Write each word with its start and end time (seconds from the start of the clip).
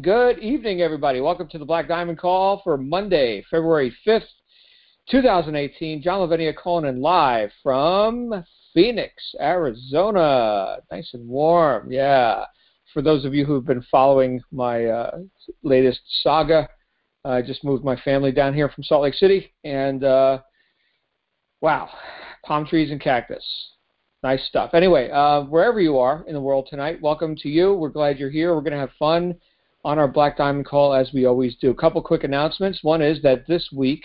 Good 0.00 0.38
evening, 0.38 0.80
everybody. 0.80 1.20
Welcome 1.20 1.48
to 1.48 1.58
the 1.58 1.66
Black 1.66 1.86
Diamond 1.86 2.18
Call 2.18 2.62
for 2.64 2.78
Monday, 2.78 3.44
February 3.50 3.94
5th, 4.06 4.22
2018. 5.10 6.00
John 6.00 6.26
Lavenia 6.26 6.56
calling 6.56 6.86
in 6.86 7.02
live 7.02 7.50
from 7.62 8.42
Phoenix, 8.72 9.12
Arizona. 9.38 10.78
Nice 10.90 11.10
and 11.12 11.28
warm, 11.28 11.92
yeah. 11.92 12.46
For 12.94 13.02
those 13.02 13.26
of 13.26 13.34
you 13.34 13.44
who've 13.44 13.66
been 13.66 13.84
following 13.90 14.40
my 14.50 14.86
uh, 14.86 15.18
latest 15.62 16.00
saga, 16.22 16.70
I 17.26 17.42
just 17.42 17.62
moved 17.62 17.84
my 17.84 17.96
family 17.96 18.32
down 18.32 18.54
here 18.54 18.70
from 18.70 18.84
Salt 18.84 19.02
Lake 19.02 19.12
City, 19.12 19.52
and 19.62 20.04
uh, 20.04 20.38
wow, 21.60 21.90
palm 22.46 22.64
trees 22.64 22.90
and 22.90 23.00
cactus. 23.00 23.44
Nice 24.22 24.42
stuff. 24.46 24.70
Anyway, 24.72 25.10
uh, 25.10 25.42
wherever 25.42 25.80
you 25.80 25.98
are 25.98 26.24
in 26.26 26.32
the 26.32 26.40
world 26.40 26.66
tonight, 26.70 27.02
welcome 27.02 27.36
to 27.36 27.50
you. 27.50 27.74
We're 27.74 27.90
glad 27.90 28.18
you're 28.18 28.30
here. 28.30 28.54
We're 28.54 28.62
going 28.62 28.72
to 28.72 28.78
have 28.78 28.92
fun 28.98 29.34
on 29.84 29.98
our 29.98 30.08
Black 30.08 30.36
Diamond 30.36 30.66
call 30.66 30.94
as 30.94 31.10
we 31.12 31.24
always 31.26 31.56
do. 31.56 31.70
A 31.70 31.74
couple 31.74 32.00
quick 32.02 32.24
announcements. 32.24 32.80
One 32.82 33.02
is 33.02 33.20
that 33.22 33.46
this 33.46 33.68
week 33.72 34.04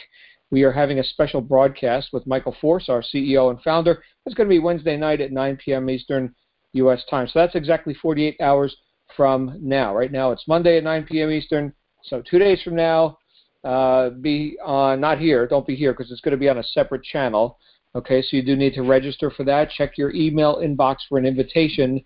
we 0.49 0.63
are 0.63 0.71
having 0.71 0.99
a 0.99 1.03
special 1.03 1.41
broadcast 1.41 2.09
with 2.13 2.25
Michael 2.25 2.55
Force, 2.59 2.89
our 2.89 3.01
CEO 3.01 3.49
and 3.49 3.61
founder. 3.61 4.01
It's 4.25 4.35
going 4.35 4.49
to 4.49 4.53
be 4.53 4.59
Wednesday 4.59 4.97
night 4.97 5.21
at 5.21 5.31
9 5.31 5.57
p.m. 5.63 5.89
Eastern 5.89 6.33
U.S. 6.73 7.03
time. 7.09 7.27
So 7.27 7.39
that's 7.39 7.55
exactly 7.55 7.93
48 7.93 8.39
hours 8.41 8.75
from 9.15 9.57
now. 9.61 9.95
Right 9.95 10.11
now 10.11 10.31
it's 10.31 10.47
Monday 10.47 10.77
at 10.77 10.83
9 10.83 11.03
p.m. 11.03 11.31
Eastern. 11.31 11.73
So 12.03 12.21
two 12.21 12.39
days 12.39 12.61
from 12.61 12.75
now, 12.75 13.17
uh, 13.63 14.09
be 14.09 14.57
on, 14.63 15.01
not 15.01 15.19
here, 15.19 15.47
don't 15.47 15.67
be 15.67 15.75
here 15.75 15.93
because 15.93 16.11
it's 16.11 16.21
going 16.21 16.31
to 16.31 16.37
be 16.37 16.49
on 16.49 16.59
a 16.59 16.63
separate 16.63 17.03
channel. 17.03 17.59
Okay, 17.95 18.21
so 18.21 18.37
you 18.37 18.43
do 18.43 18.55
need 18.55 18.73
to 18.75 18.83
register 18.83 19.31
for 19.31 19.43
that. 19.43 19.69
Check 19.71 19.97
your 19.97 20.13
email 20.13 20.57
inbox 20.57 20.97
for 21.09 21.17
an 21.17 21.25
invitation 21.25 22.03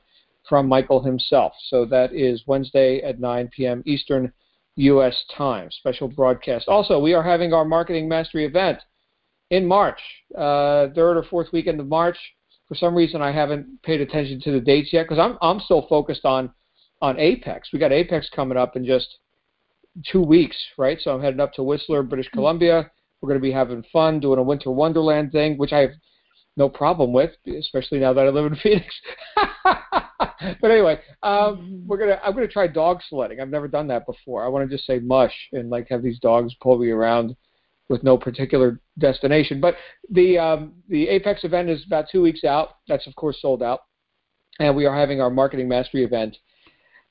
from 0.51 0.67
Michael 0.67 1.01
himself. 1.01 1.53
So 1.69 1.85
that 1.85 2.11
is 2.11 2.43
Wednesday 2.45 3.01
at 3.03 3.21
9 3.21 3.49
p.m. 3.55 3.81
Eastern 3.85 4.33
U.S. 4.75 5.15
time, 5.37 5.69
special 5.71 6.09
broadcast. 6.09 6.67
Also, 6.67 6.99
we 6.99 7.13
are 7.13 7.23
having 7.23 7.53
our 7.53 7.63
Marketing 7.63 8.09
Mastery 8.09 8.45
event 8.45 8.79
in 9.49 9.65
March, 9.65 9.99
uh, 10.37 10.87
third 10.93 11.15
or 11.15 11.23
fourth 11.29 11.47
weekend 11.53 11.79
of 11.79 11.87
March. 11.87 12.17
For 12.67 12.75
some 12.75 12.93
reason, 12.93 13.21
I 13.21 13.31
haven't 13.31 13.81
paid 13.83 14.01
attention 14.01 14.41
to 14.41 14.51
the 14.51 14.59
dates 14.59 14.89
yet 14.91 15.03
because 15.03 15.19
I'm 15.19 15.37
I'm 15.41 15.61
still 15.61 15.87
focused 15.87 16.25
on 16.25 16.51
on 17.01 17.17
Apex. 17.17 17.69
We 17.71 17.79
got 17.79 17.93
Apex 17.93 18.29
coming 18.35 18.57
up 18.57 18.75
in 18.75 18.85
just 18.85 19.07
two 20.11 20.21
weeks, 20.21 20.57
right? 20.77 20.97
So 21.01 21.15
I'm 21.15 21.21
heading 21.21 21.39
up 21.39 21.53
to 21.53 21.63
Whistler, 21.63 22.03
British 22.03 22.29
Columbia. 22.33 22.91
We're 23.21 23.27
going 23.27 23.39
to 23.39 23.41
be 23.41 23.53
having 23.53 23.85
fun 23.93 24.19
doing 24.19 24.39
a 24.39 24.43
winter 24.43 24.71
wonderland 24.71 25.31
thing, 25.31 25.57
which 25.57 25.71
I 25.71 25.79
have 25.79 25.91
no 26.57 26.67
problem 26.67 27.13
with, 27.13 27.31
especially 27.47 27.99
now 27.99 28.11
that 28.11 28.25
I 28.25 28.29
live 28.29 28.51
in 28.51 28.55
Phoenix. 28.61 28.93
but 30.61 30.71
anyway, 30.71 30.99
um, 31.23 31.83
we're 31.85 31.97
gonna 31.97 32.19
I'm 32.23 32.33
gonna 32.33 32.47
try 32.47 32.67
dog 32.67 32.99
sledding. 33.09 33.39
I've 33.39 33.49
never 33.49 33.67
done 33.67 33.87
that 33.87 34.05
before. 34.05 34.43
I 34.43 34.47
want 34.47 34.69
to 34.69 34.75
just 34.75 34.87
say 34.87 34.99
mush 34.99 35.33
and 35.53 35.69
like 35.69 35.87
have 35.89 36.03
these 36.03 36.19
dogs 36.19 36.53
pull 36.61 36.77
me 36.77 36.89
around 36.89 37.35
with 37.89 38.03
no 38.03 38.17
particular 38.17 38.79
destination. 38.97 39.61
But 39.61 39.75
the 40.09 40.37
um, 40.37 40.73
the 40.89 41.07
Apex 41.09 41.43
event 41.43 41.69
is 41.69 41.85
about 41.85 42.05
two 42.11 42.21
weeks 42.21 42.43
out. 42.43 42.77
That's 42.87 43.07
of 43.07 43.15
course 43.15 43.41
sold 43.41 43.61
out, 43.61 43.81
and 44.59 44.75
we 44.75 44.85
are 44.85 44.95
having 44.95 45.21
our 45.21 45.29
marketing 45.29 45.67
mastery 45.67 46.03
event 46.03 46.37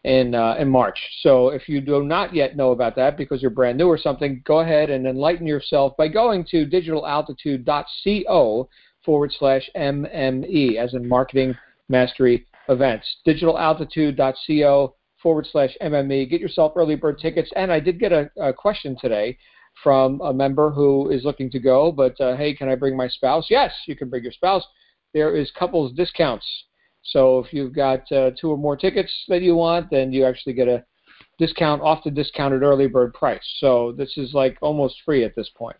in 0.05 0.34
uh, 0.34 0.56
in 0.58 0.69
March. 0.69 0.98
So 1.20 1.51
if 1.51 1.69
you 1.69 1.81
do 1.81 2.03
not 2.03 2.34
yet 2.34 2.56
know 2.56 2.73
about 2.73 2.97
that 2.97 3.17
because 3.17 3.42
you're 3.42 3.51
brand 3.51 3.78
new 3.78 3.86
or 3.86 3.98
something, 3.98 4.42
go 4.45 4.61
ahead 4.61 4.91
and 4.91 5.06
enlighten 5.06 5.47
yourself 5.47 5.97
by 5.97 6.08
going 6.08 6.45
to 6.51 6.67
digitalaltitude.co 6.67 8.69
forward 9.05 9.33
slash 9.39 9.69
MME, 9.77 10.77
as 10.77 10.95
in 10.95 11.08
Marketing 11.08 11.55
Mastery 11.89 12.47
Events. 12.71 13.07
Digitalaltitude.co 13.27 14.95
forward 15.23 15.47
slash 15.51 15.77
MME. 15.83 16.31
Get 16.31 16.41
yourself 16.41 16.73
early 16.77 16.95
bird 16.95 17.19
tickets. 17.19 17.51
And 17.57 17.71
I 17.71 17.81
did 17.81 18.01
get 18.01 18.13
a, 18.13 18.31
a 18.41 18.53
question 18.53 18.97
today 18.99 19.37
from 19.83 20.21
a 20.21 20.33
member 20.33 20.71
who 20.71 21.11
is 21.11 21.25
looking 21.25 21.51
to 21.51 21.59
go, 21.59 21.93
but 21.93 22.19
uh, 22.21 22.37
hey, 22.37 22.55
can 22.55 22.69
I 22.69 22.75
bring 22.75 22.97
my 22.97 23.09
spouse? 23.09 23.47
Yes, 23.51 23.73
you 23.87 23.97
can 23.97 24.09
bring 24.09 24.23
your 24.23 24.33
spouse. 24.33 24.64
There 25.14 25.36
is 25.36 25.51
couples 25.59 25.92
discounts. 25.95 26.47
So 27.03 27.39
if 27.39 27.53
you've 27.53 27.75
got 27.75 28.11
uh, 28.13 28.30
two 28.39 28.51
or 28.51 28.59
more 28.59 28.77
tickets 28.77 29.13
that 29.29 29.42
you 29.42 29.57
want, 29.57 29.91
then 29.91 30.13
you 30.13 30.25
actually 30.25 30.53
get 30.53 30.69
a 30.69 30.85
discount 31.39 31.83
off 31.83 32.05
the 32.05 32.11
discounted 32.11 32.63
early 32.63 32.86
bird 32.86 33.14
price. 33.14 33.41
So 33.59 33.95
this 33.97 34.17
is 34.17 34.35
like 34.35 34.59
almost 34.61 34.97
free 35.05 35.25
at 35.25 35.35
this 35.35 35.51
point. 35.57 35.77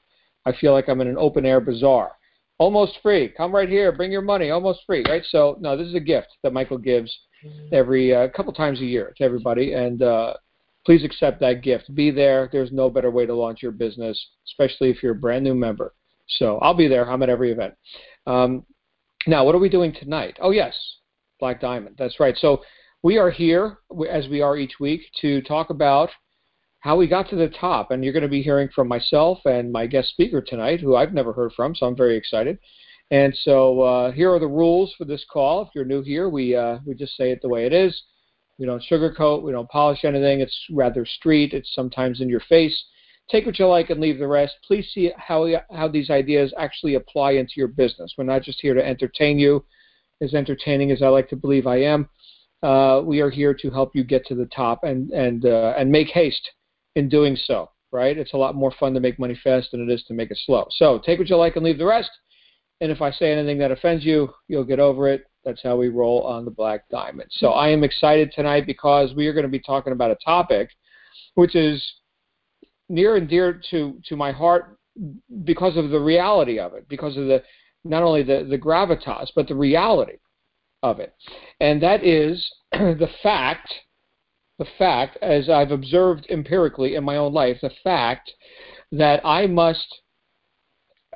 I 0.47 0.53
feel 0.53 0.73
like 0.73 0.89
I'm 0.89 1.01
in 1.01 1.09
an 1.09 1.19
open 1.19 1.45
air 1.45 1.61
bazaar 1.61 2.13
almost 2.61 2.99
free. 3.03 3.33
Come 3.37 3.53
right 3.53 3.69
here, 3.69 3.91
bring 3.91 4.13
your 4.13 4.21
money, 4.21 4.51
almost 4.51 4.81
free, 4.87 5.03
right? 5.09 5.25
So 5.31 5.57
no, 5.61 5.77
this 5.77 5.89
is 5.89 5.95
a 5.95 6.01
gift 6.01 6.29
that 6.45 6.53
Michael 6.53 6.79
gives 6.79 7.11
every 7.73 8.15
uh, 8.15 8.29
couple 8.29 8.53
times 8.53 8.81
a 8.81 8.85
year 8.85 9.15
to 9.17 9.25
everybody, 9.25 9.73
and 9.73 10.03
uh, 10.03 10.35
please 10.85 11.03
accept 11.03 11.41
that 11.41 11.63
gift. 11.63 11.93
Be 11.95 12.11
there. 12.11 12.51
There's 12.53 12.71
no 12.71 12.91
better 12.91 13.11
way 13.11 13.25
to 13.25 13.35
launch 13.35 13.63
your 13.63 13.73
business, 13.73 14.23
especially 14.47 14.91
if 14.91 15.03
you're 15.03 15.13
a 15.13 15.17
brand 15.19 15.43
new 15.43 15.55
member. 15.55 15.95
So 16.39 16.59
I'll 16.59 16.75
be 16.75 16.87
there. 16.87 17.11
I'm 17.11 17.23
at 17.23 17.31
every 17.31 17.51
event. 17.51 17.75
Um, 18.27 18.67
now, 19.27 19.45
what 19.45 19.55
are 19.55 19.59
we 19.59 19.71
doing 19.71 19.95
tonight? 19.95 20.37
Oh 20.41 20.51
yes, 20.51 20.77
Black 21.41 21.63
Diamond. 21.63 21.97
That's 21.99 22.21
right. 22.21 22.37
So 22.37 22.61
we 23.03 23.17
are 23.17 23.31
here, 23.31 23.79
as 24.11 24.29
we 24.29 24.43
are 24.43 24.59
each 24.59 24.75
week, 24.79 25.01
to 25.23 25.41
talk 25.43 25.71
about 25.71 26.11
how 26.81 26.97
we 26.97 27.07
got 27.07 27.29
to 27.31 27.37
the 27.37 27.49
top. 27.49 27.91
And 27.91 28.03
you're 28.03 28.13
going 28.13 28.23
to 28.23 28.29
be 28.29 28.43
hearing 28.43 28.69
from 28.75 28.89
myself 28.89 29.39
and 29.45 29.71
my 29.71 29.87
guest 29.87 30.09
speaker 30.11 30.41
tonight, 30.41 30.81
who 30.81 30.97
I've 30.97 31.15
never 31.15 31.33
heard 31.33 31.53
from, 31.53 31.75
so 31.75 31.87
I'm 31.87 31.97
very 31.97 32.17
excited. 32.17 32.59
And 33.11 33.37
so 33.43 33.81
uh, 33.83 34.13
here 34.13 34.33
are 34.33 34.39
the 34.39 34.47
rules 34.47 34.95
for 34.97 35.05
this 35.05 35.25
call. 35.31 35.63
If 35.63 35.69
you're 35.75 35.85
new 35.85 36.03
here, 36.03 36.29
we 36.29 36.55
uh, 36.55 36.79
we 36.87 36.95
just 36.95 37.17
say 37.17 37.31
it 37.31 37.41
the 37.43 37.49
way 37.49 37.67
it 37.67 37.73
is. 37.73 38.01
We 38.59 38.67
don't 38.67 38.85
sugarcoat. 38.89 39.43
We 39.43 39.53
don't 39.53 39.69
polish 39.69 40.05
anything. 40.05 40.41
It's 40.41 40.57
rather 40.71 41.05
street. 41.05 41.53
It's 41.53 41.75
sometimes 41.75 42.21
in 42.21 42.29
your 42.29 42.41
face. 42.41 42.85
Take 43.29 43.47
what 43.47 43.59
you 43.59 43.67
like 43.67 43.91
and 43.91 44.01
leave 44.01 44.19
the 44.19 44.29
rest. 44.29 44.55
Please 44.65 44.89
see 44.93 45.11
how 45.17 45.49
how 45.73 45.89
these 45.89 46.09
ideas 46.09 46.55
actually 46.57 46.95
apply 46.95 47.33
into 47.33 47.55
your 47.57 47.69
business. 47.69 48.15
We're 48.17 48.25
not 48.25 48.43
just 48.43 48.61
here 48.61 48.75
to 48.75 48.87
entertain 48.87 49.41
you, 49.41 49.65
as 50.21 50.35
entertaining 50.35 50.93
as 50.93 51.03
I 51.03 51.09
like 51.09 51.29
to 51.31 51.37
believe 51.37 51.67
I 51.67 51.83
am. 51.83 52.09
Uh, 52.63 53.03
we 53.05 53.21
are 53.21 53.31
here 53.31 53.55
to 53.55 53.71
help 53.71 53.97
you 53.97 54.05
get 54.05 54.25
to 54.27 54.37
the 54.37 54.47
top 54.47 54.85
and 54.85 55.11
and 55.11 55.45
uh, 55.47 55.75
and 55.77 55.91
make 55.91 56.09
haste 56.09 56.49
in 56.97 57.09
doing 57.09 57.37
so, 57.37 57.71
right? 57.93 58.17
It's 58.17 58.33
a 58.33 58.39
lot 58.39 58.55
more 58.55 58.73
fun 58.79 58.95
to 58.95 59.01
make 59.01 59.19
money 59.19 59.39
fast 59.43 59.71
than 59.71 59.89
it 59.89 59.93
is 59.93 60.05
to 60.05 60.15
make 60.15 60.31
it 60.31 60.39
slow. 60.45 60.67
So 60.71 61.01
take 61.05 61.19
what 61.19 61.29
you 61.29 61.37
like 61.37 61.57
and 61.57 61.65
leave 61.65 61.79
the 61.79 61.87
rest. 61.87 62.11
And 62.81 62.91
if 62.91 63.03
I 63.03 63.11
say 63.11 63.33
anything 63.33 63.59
that 63.59 63.71
offends 63.71 64.05
you, 64.05 64.31
you'll 64.49 64.65
get 64.65 64.81
over 64.81 65.09
it. 65.09 65.25
That's 65.45 65.63
how 65.63 65.77
we 65.77 65.89
roll 65.89 66.23
on 66.23 66.45
the 66.45 66.51
Black 66.51 66.89
Diamond. 66.91 67.31
So 67.33 67.51
I 67.51 67.69
am 67.69 67.85
excited 67.85 68.33
tonight 68.35 68.67
because 68.67 69.15
we 69.15 69.27
are 69.27 69.33
going 69.33 69.45
to 69.45 69.51
be 69.51 69.61
talking 69.61 69.93
about 69.93 70.11
a 70.11 70.19
topic 70.25 70.71
which 71.35 71.55
is 71.55 71.83
near 72.89 73.17
and 73.17 73.29
dear 73.29 73.61
to, 73.71 73.99
to 74.09 74.17
my 74.17 74.33
heart 74.33 74.77
because 75.45 75.77
of 75.77 75.91
the 75.91 76.01
reality 76.01 76.59
of 76.59 76.75
it, 76.75 76.89
because 76.89 77.17
of 77.17 77.27
the 77.27 77.43
not 77.85 78.03
only 78.03 78.23
the, 78.23 78.47
the 78.49 78.59
gravitas, 78.59 79.29
but 79.35 79.49
the 79.49 79.55
reality 79.55 80.19
of 80.83 81.01
it. 81.01 81.15
And 81.61 81.83
that 81.83 82.05
is 82.05 82.51
the 82.73 83.09
fact 83.23 83.73
the 84.61 84.67
fact, 84.79 85.17
as 85.23 85.49
I've 85.49 85.71
observed 85.71 86.27
empirically 86.29 86.95
in 86.95 87.03
my 87.03 87.17
own 87.17 87.33
life, 87.33 87.57
the 87.63 87.73
fact 87.83 88.31
that 88.93 89.25
I 89.25 89.47
must 89.47 90.03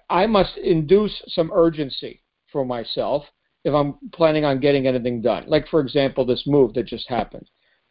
I 0.09 0.27
must 0.27 0.56
induce 0.56 1.22
some 1.28 1.53
urgency 1.53 2.22
for 2.50 2.65
myself 2.65 3.25
if 3.65 3.75
I'm 3.75 3.97
planning 4.12 4.47
on 4.47 4.60
getting 4.60 4.87
anything 4.87 5.21
done. 5.21 5.44
Like 5.47 5.69
for 5.69 5.81
example, 5.81 6.25
this 6.25 6.44
move 6.47 6.72
that 6.72 6.87
just 6.87 7.06
happened. 7.06 7.47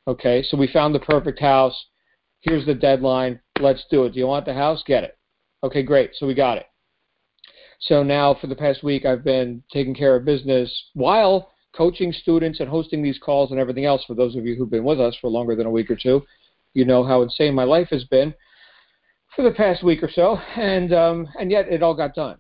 Okay, 0.08 0.42
so 0.42 0.58
we 0.58 0.66
found 0.66 0.96
the 0.96 1.00
perfect 1.00 1.40
house. 1.40 1.86
Here's 2.40 2.66
the 2.66 2.74
deadline. 2.74 3.40
Let's 3.59 3.86
do 3.92 4.06
it. 4.06 4.13
Do 4.13 4.19
you 4.19 4.28
want 4.28 4.46
the 4.46 4.56
house? 4.56 4.84
Get 4.88 5.03
it. 5.03 5.19
Okay, 5.63 5.84
great. 5.84 6.16
So 6.16 6.25
we 6.25 6.34
got 6.34 6.58
it. 6.58 6.66
So 7.80 8.02
now 8.02 8.34
for 8.34 8.47
the 8.47 8.56
past 8.56 8.84
week, 8.84 9.06
I've 9.06 9.24
been 9.24 9.62
taking 9.72 9.94
care 9.94 10.16
of 10.16 10.25
business 10.25 10.90
while 10.96 11.53
coaching 11.76 12.12
students 12.12 12.60
and 12.60 12.70
hosting 12.70 13.02
these 13.02 13.20
calls 13.20 13.52
and 13.52 13.60
everything 13.60 13.86
else. 13.86 14.04
For 14.06 14.14
those 14.14 14.36
of 14.36 14.46
you 14.46 14.56
who've 14.56 14.70
been 14.70 14.84
with 14.84 15.00
us 15.00 15.16
for 15.20 15.30
longer 15.30 15.56
than 15.56 15.66
a 15.68 15.72
week 15.72 15.90
or 15.90 15.96
two, 15.96 16.24
you 16.74 16.86
know 16.86 17.04
how 17.04 17.22
insane 17.22 17.54
my 17.54 17.64
life 17.64 17.88
has 17.90 18.04
been 18.06 18.34
for 19.36 19.44
the 19.44 19.52
past 19.52 19.84
week 19.84 20.04
or 20.04 20.10
so, 20.12 20.38
and 20.56 20.94
um, 20.94 21.28
and 21.40 21.52
yet 21.52 21.68
it 21.68 21.84
all 21.84 21.96
got 21.96 22.16
done. 22.16 22.38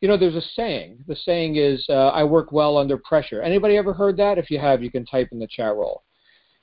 You 0.00 0.08
know, 0.08 0.16
there's 0.16 0.36
a 0.36 0.42
saying. 0.54 1.04
The 1.06 1.16
saying 1.16 1.56
is, 1.56 1.84
uh, 1.88 2.08
"I 2.08 2.24
work 2.24 2.52
well 2.52 2.76
under 2.76 2.98
pressure." 2.98 3.42
Anybody 3.42 3.76
ever 3.76 3.92
heard 3.92 4.16
that? 4.18 4.38
If 4.38 4.50
you 4.50 4.58
have, 4.58 4.82
you 4.82 4.90
can 4.90 5.04
type 5.04 5.28
in 5.32 5.38
the 5.38 5.48
chat 5.48 5.74
roll. 5.74 6.04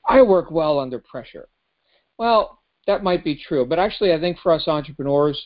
I 0.08 0.22
work 0.22 0.52
well 0.52 0.80
under 0.80 1.00
pressure. 1.00 1.50
Well, 2.18 2.60
that 2.88 3.04
might 3.04 3.24
be 3.24 3.36
true, 3.36 3.66
but 3.66 3.80
actually, 3.80 4.14
I 4.14 4.20
think 4.20 4.38
for 4.40 4.52
us 4.54 4.68
entrepreneurs, 4.68 5.42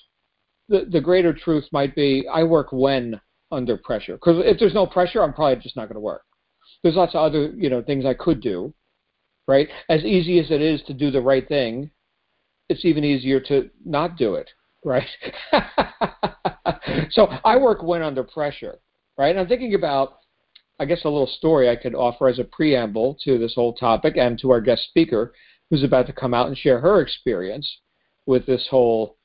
the 0.69 0.85
the 0.91 1.01
greater 1.01 1.33
truth 1.33 1.65
might 1.71 1.95
be, 1.95 2.27
I 2.31 2.43
work 2.43 2.67
when 2.71 3.19
under 3.51 3.77
pressure. 3.77 4.13
Because 4.13 4.41
if 4.45 4.59
there's 4.59 4.73
no 4.73 4.85
pressure, 4.85 5.23
I'm 5.23 5.33
probably 5.33 5.61
just 5.61 5.75
not 5.75 5.87
going 5.87 5.95
to 5.95 6.01
work 6.01 6.23
there's 6.83 6.95
lots 6.95 7.15
of 7.15 7.21
other 7.21 7.51
you 7.55 7.69
know 7.69 7.81
things 7.81 8.05
I 8.05 8.13
could 8.13 8.41
do, 8.41 8.73
right? 9.47 9.67
As 9.89 10.03
easy 10.03 10.39
as 10.39 10.51
it 10.51 10.61
is 10.61 10.81
to 10.83 10.93
do 10.93 11.11
the 11.11 11.21
right 11.21 11.47
thing, 11.47 11.91
it's 12.69 12.85
even 12.85 13.03
easier 13.03 13.39
to 13.41 13.69
not 13.85 14.17
do 14.17 14.35
it, 14.35 14.49
right? 14.83 15.07
so 17.11 17.27
I 17.43 17.57
work 17.57 17.83
when 17.83 18.01
under 18.01 18.23
pressure, 18.23 18.79
right? 19.17 19.29
And 19.29 19.39
I'm 19.39 19.47
thinking 19.47 19.73
about, 19.73 20.19
I 20.79 20.85
guess, 20.85 21.03
a 21.03 21.09
little 21.09 21.27
story 21.27 21.69
I 21.69 21.75
could 21.75 21.95
offer 21.95 22.27
as 22.27 22.39
a 22.39 22.43
preamble 22.43 23.17
to 23.23 23.37
this 23.37 23.55
whole 23.55 23.73
topic 23.73 24.17
and 24.17 24.39
to 24.39 24.51
our 24.51 24.61
guest 24.61 24.83
speaker 24.89 25.33
who's 25.69 25.83
about 25.83 26.07
to 26.07 26.13
come 26.13 26.33
out 26.33 26.47
and 26.47 26.57
share 26.57 26.79
her 26.79 27.01
experience 27.01 27.79
with 28.25 28.45
this 28.45 28.67
whole 28.69 29.17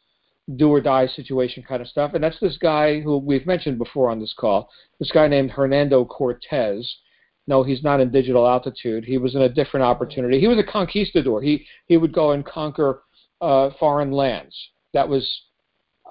do 0.54 0.68
or 0.68 0.80
die 0.80 1.08
situation 1.08 1.64
kind 1.66 1.82
of 1.82 1.88
stuff. 1.88 2.14
And 2.14 2.22
that's 2.22 2.38
this 2.40 2.56
guy 2.56 3.00
who 3.00 3.18
we've 3.18 3.46
mentioned 3.46 3.78
before 3.78 4.10
on 4.10 4.20
this 4.20 4.34
call, 4.38 4.70
this 5.00 5.10
guy 5.10 5.26
named 5.26 5.50
Hernando 5.50 6.04
Cortez. 6.04 6.96
No, 7.46 7.62
he's 7.62 7.82
not 7.82 8.00
in 8.00 8.10
digital 8.10 8.46
altitude. 8.46 9.04
He 9.04 9.18
was 9.18 9.34
in 9.34 9.42
a 9.42 9.48
different 9.48 9.84
opportunity. 9.84 10.40
He 10.40 10.48
was 10.48 10.58
a 10.58 10.64
conquistador. 10.64 11.42
He 11.42 11.66
he 11.86 11.96
would 11.96 12.12
go 12.12 12.32
and 12.32 12.44
conquer 12.44 13.02
uh, 13.40 13.70
foreign 13.78 14.10
lands. 14.10 14.56
That 14.92 15.08
was, 15.08 15.42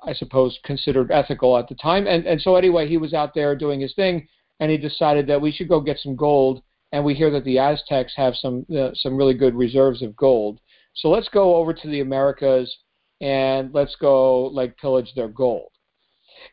I 0.03 0.13
suppose, 0.13 0.57
considered 0.63 1.11
ethical 1.11 1.57
at 1.57 1.67
the 1.67 1.75
time. 1.75 2.07
And 2.07 2.25
and 2.25 2.41
so 2.41 2.55
anyway, 2.55 2.87
he 2.87 2.97
was 2.97 3.13
out 3.13 3.33
there 3.33 3.55
doing 3.55 3.81
his 3.81 3.93
thing, 3.95 4.27
and 4.59 4.71
he 4.71 4.77
decided 4.77 5.27
that 5.27 5.41
we 5.41 5.51
should 5.51 5.69
go 5.69 5.81
get 5.81 5.99
some 5.99 6.15
gold. 6.15 6.63
And 6.91 7.03
we 7.03 7.13
hear 7.13 7.31
that 7.31 7.43
the 7.43 7.59
Aztecs 7.59 8.13
have 8.15 8.35
some 8.35 8.65
uh, 8.73 8.91
some 8.93 9.17
really 9.17 9.33
good 9.33 9.55
reserves 9.55 10.01
of 10.01 10.15
gold. 10.15 10.59
So 10.93 11.09
let's 11.09 11.27
go 11.27 11.55
over 11.55 11.73
to 11.73 11.87
the 11.89 11.99
Americas 11.99 12.73
and 13.19 13.73
let's 13.73 13.95
go 13.95 14.45
like 14.45 14.77
pillage 14.77 15.11
their 15.15 15.27
gold. 15.27 15.71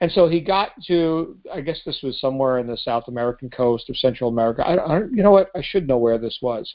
And 0.01 0.11
so 0.13 0.29
he 0.29 0.41
got 0.41 0.71
to, 0.87 1.37
I 1.53 1.61
guess 1.61 1.81
this 1.85 2.01
was 2.03 2.21
somewhere 2.21 2.59
in 2.59 2.67
the 2.67 2.77
South 2.77 3.05
American 3.09 3.51
coast 3.51 3.89
or 3.89 3.95
Central 3.95 4.31
America. 4.31 4.67
I, 4.67 4.75
I 4.75 4.99
you 5.01 5.23
know 5.23 5.31
what? 5.31 5.51
I 5.55 5.63
should 5.63 5.87
know 5.87 5.99
where 5.99 6.19
this 6.19 6.39
was. 6.43 6.73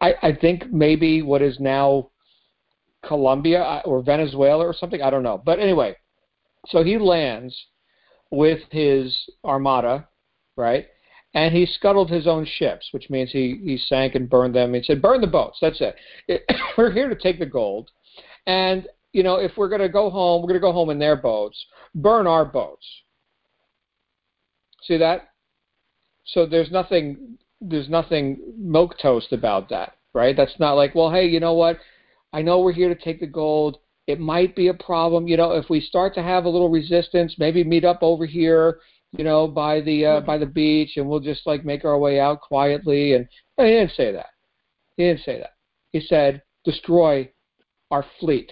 I, 0.00 0.14
I 0.22 0.32
think 0.34 0.72
maybe 0.72 1.22
what 1.22 1.42
is 1.42 1.58
now 1.60 2.10
Colombia 3.06 3.62
uh, 3.62 3.82
or 3.84 4.02
Venezuela 4.02 4.66
or 4.66 4.74
something. 4.74 5.02
I 5.02 5.10
don't 5.10 5.22
know. 5.22 5.42
But 5.44 5.58
anyway, 5.58 5.96
so 6.68 6.82
he 6.82 6.98
lands 6.98 7.56
with 8.30 8.60
his 8.70 9.16
armada, 9.44 10.08
right? 10.56 10.86
And 11.34 11.54
he 11.54 11.66
scuttled 11.66 12.10
his 12.10 12.26
own 12.26 12.44
ships, 12.44 12.88
which 12.92 13.08
means 13.08 13.30
he, 13.30 13.60
he 13.62 13.78
sank 13.78 14.14
and 14.14 14.28
burned 14.28 14.54
them. 14.54 14.74
He 14.74 14.82
said, 14.82 15.00
"Burn 15.00 15.20
the 15.20 15.26
boats. 15.26 15.58
That's 15.60 15.80
it. 15.80 16.44
We're 16.78 16.90
here 16.90 17.08
to 17.08 17.14
take 17.14 17.38
the 17.38 17.46
gold." 17.46 17.90
And 18.46 18.86
you 19.12 19.22
know, 19.22 19.36
if 19.36 19.52
we're 19.56 19.68
going 19.68 19.80
to 19.80 19.88
go 19.88 20.10
home, 20.10 20.42
we're 20.42 20.48
going 20.48 20.60
to 20.60 20.66
go 20.66 20.72
home 20.72 20.90
in 20.90 20.98
their 20.98 21.16
boats. 21.16 21.58
Burn 21.94 22.26
our 22.26 22.44
boats. 22.44 22.86
See 24.82 24.96
that? 24.98 25.30
So 26.24 26.46
there's 26.46 26.70
nothing 26.70 27.38
there's 27.60 27.88
nothing 27.88 28.38
milk 28.56 28.96
toast 29.02 29.32
about 29.32 29.68
that, 29.68 29.96
right? 30.14 30.34
That's 30.36 30.58
not 30.58 30.74
like, 30.74 30.94
well, 30.94 31.10
hey, 31.10 31.26
you 31.26 31.40
know 31.40 31.52
what? 31.52 31.78
I 32.32 32.40
know 32.40 32.60
we're 32.60 32.72
here 32.72 32.88
to 32.88 33.00
take 33.00 33.20
the 33.20 33.26
gold. 33.26 33.78
It 34.06 34.18
might 34.18 34.56
be 34.56 34.68
a 34.68 34.74
problem, 34.74 35.28
you 35.28 35.36
know, 35.36 35.52
if 35.52 35.68
we 35.68 35.80
start 35.80 36.14
to 36.14 36.22
have 36.22 36.44
a 36.44 36.48
little 36.48 36.70
resistance, 36.70 37.34
maybe 37.38 37.62
meet 37.62 37.84
up 37.84 37.98
over 38.00 38.24
here, 38.24 38.80
you 39.12 39.24
know, 39.24 39.46
by 39.46 39.80
the 39.82 40.06
uh, 40.06 40.20
by 40.20 40.38
the 40.38 40.46
beach, 40.46 40.96
and 40.96 41.06
we'll 41.06 41.20
just 41.20 41.46
like 41.46 41.64
make 41.64 41.84
our 41.84 41.98
way 41.98 42.18
out 42.18 42.40
quietly. 42.40 43.14
And, 43.14 43.28
and 43.58 43.66
he 43.66 43.74
didn't 43.74 43.92
say 43.92 44.12
that. 44.12 44.30
He 44.96 45.04
didn't 45.04 45.24
say 45.24 45.38
that. 45.38 45.54
He 45.92 46.00
said, 46.00 46.42
destroy 46.64 47.30
our 47.90 48.04
fleet. 48.18 48.50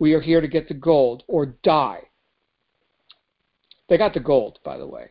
We 0.00 0.14
are 0.14 0.20
here 0.20 0.40
to 0.40 0.48
get 0.48 0.66
the 0.66 0.74
gold 0.74 1.22
or 1.28 1.54
die. 1.62 2.00
They 3.88 3.98
got 3.98 4.14
the 4.14 4.20
gold, 4.20 4.58
by 4.64 4.78
the 4.78 4.86
way. 4.86 5.10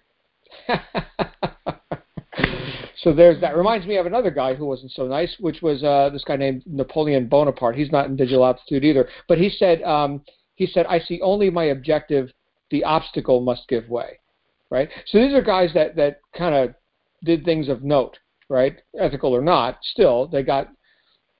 so 2.97 3.13
there's 3.13 3.39
that. 3.39 3.55
Reminds 3.55 3.85
me 3.85 3.97
of 3.97 4.07
another 4.07 4.31
guy 4.31 4.55
who 4.55 4.65
wasn't 4.65 4.91
so 4.91 5.05
nice, 5.05 5.35
which 5.39 5.61
was 5.61 5.83
uh, 5.83 6.09
this 6.11 6.23
guy 6.25 6.37
named 6.37 6.63
Napoleon 6.65 7.27
Bonaparte. 7.27 7.75
He's 7.75 7.91
not 7.91 8.07
in 8.07 8.15
digital 8.15 8.43
altitude 8.43 8.83
either, 8.83 9.07
but 9.27 9.37
he 9.37 9.49
said 9.49 9.83
um, 9.83 10.23
he 10.55 10.65
said 10.65 10.87
I 10.87 10.99
see 10.99 11.21
only 11.21 11.51
my 11.51 11.65
objective. 11.65 12.31
The 12.71 12.83
obstacle 12.83 13.41
must 13.41 13.67
give 13.67 13.87
way. 13.89 14.19
Right. 14.71 14.89
So 15.07 15.19
these 15.19 15.33
are 15.33 15.41
guys 15.41 15.69
that 15.75 15.95
that 15.97 16.21
kind 16.35 16.55
of 16.55 16.73
did 17.23 17.45
things 17.45 17.69
of 17.69 17.83
note, 17.83 18.17
right? 18.49 18.77
Ethical 18.99 19.35
or 19.35 19.41
not, 19.41 19.77
still 19.83 20.27
they 20.27 20.41
got 20.41 20.69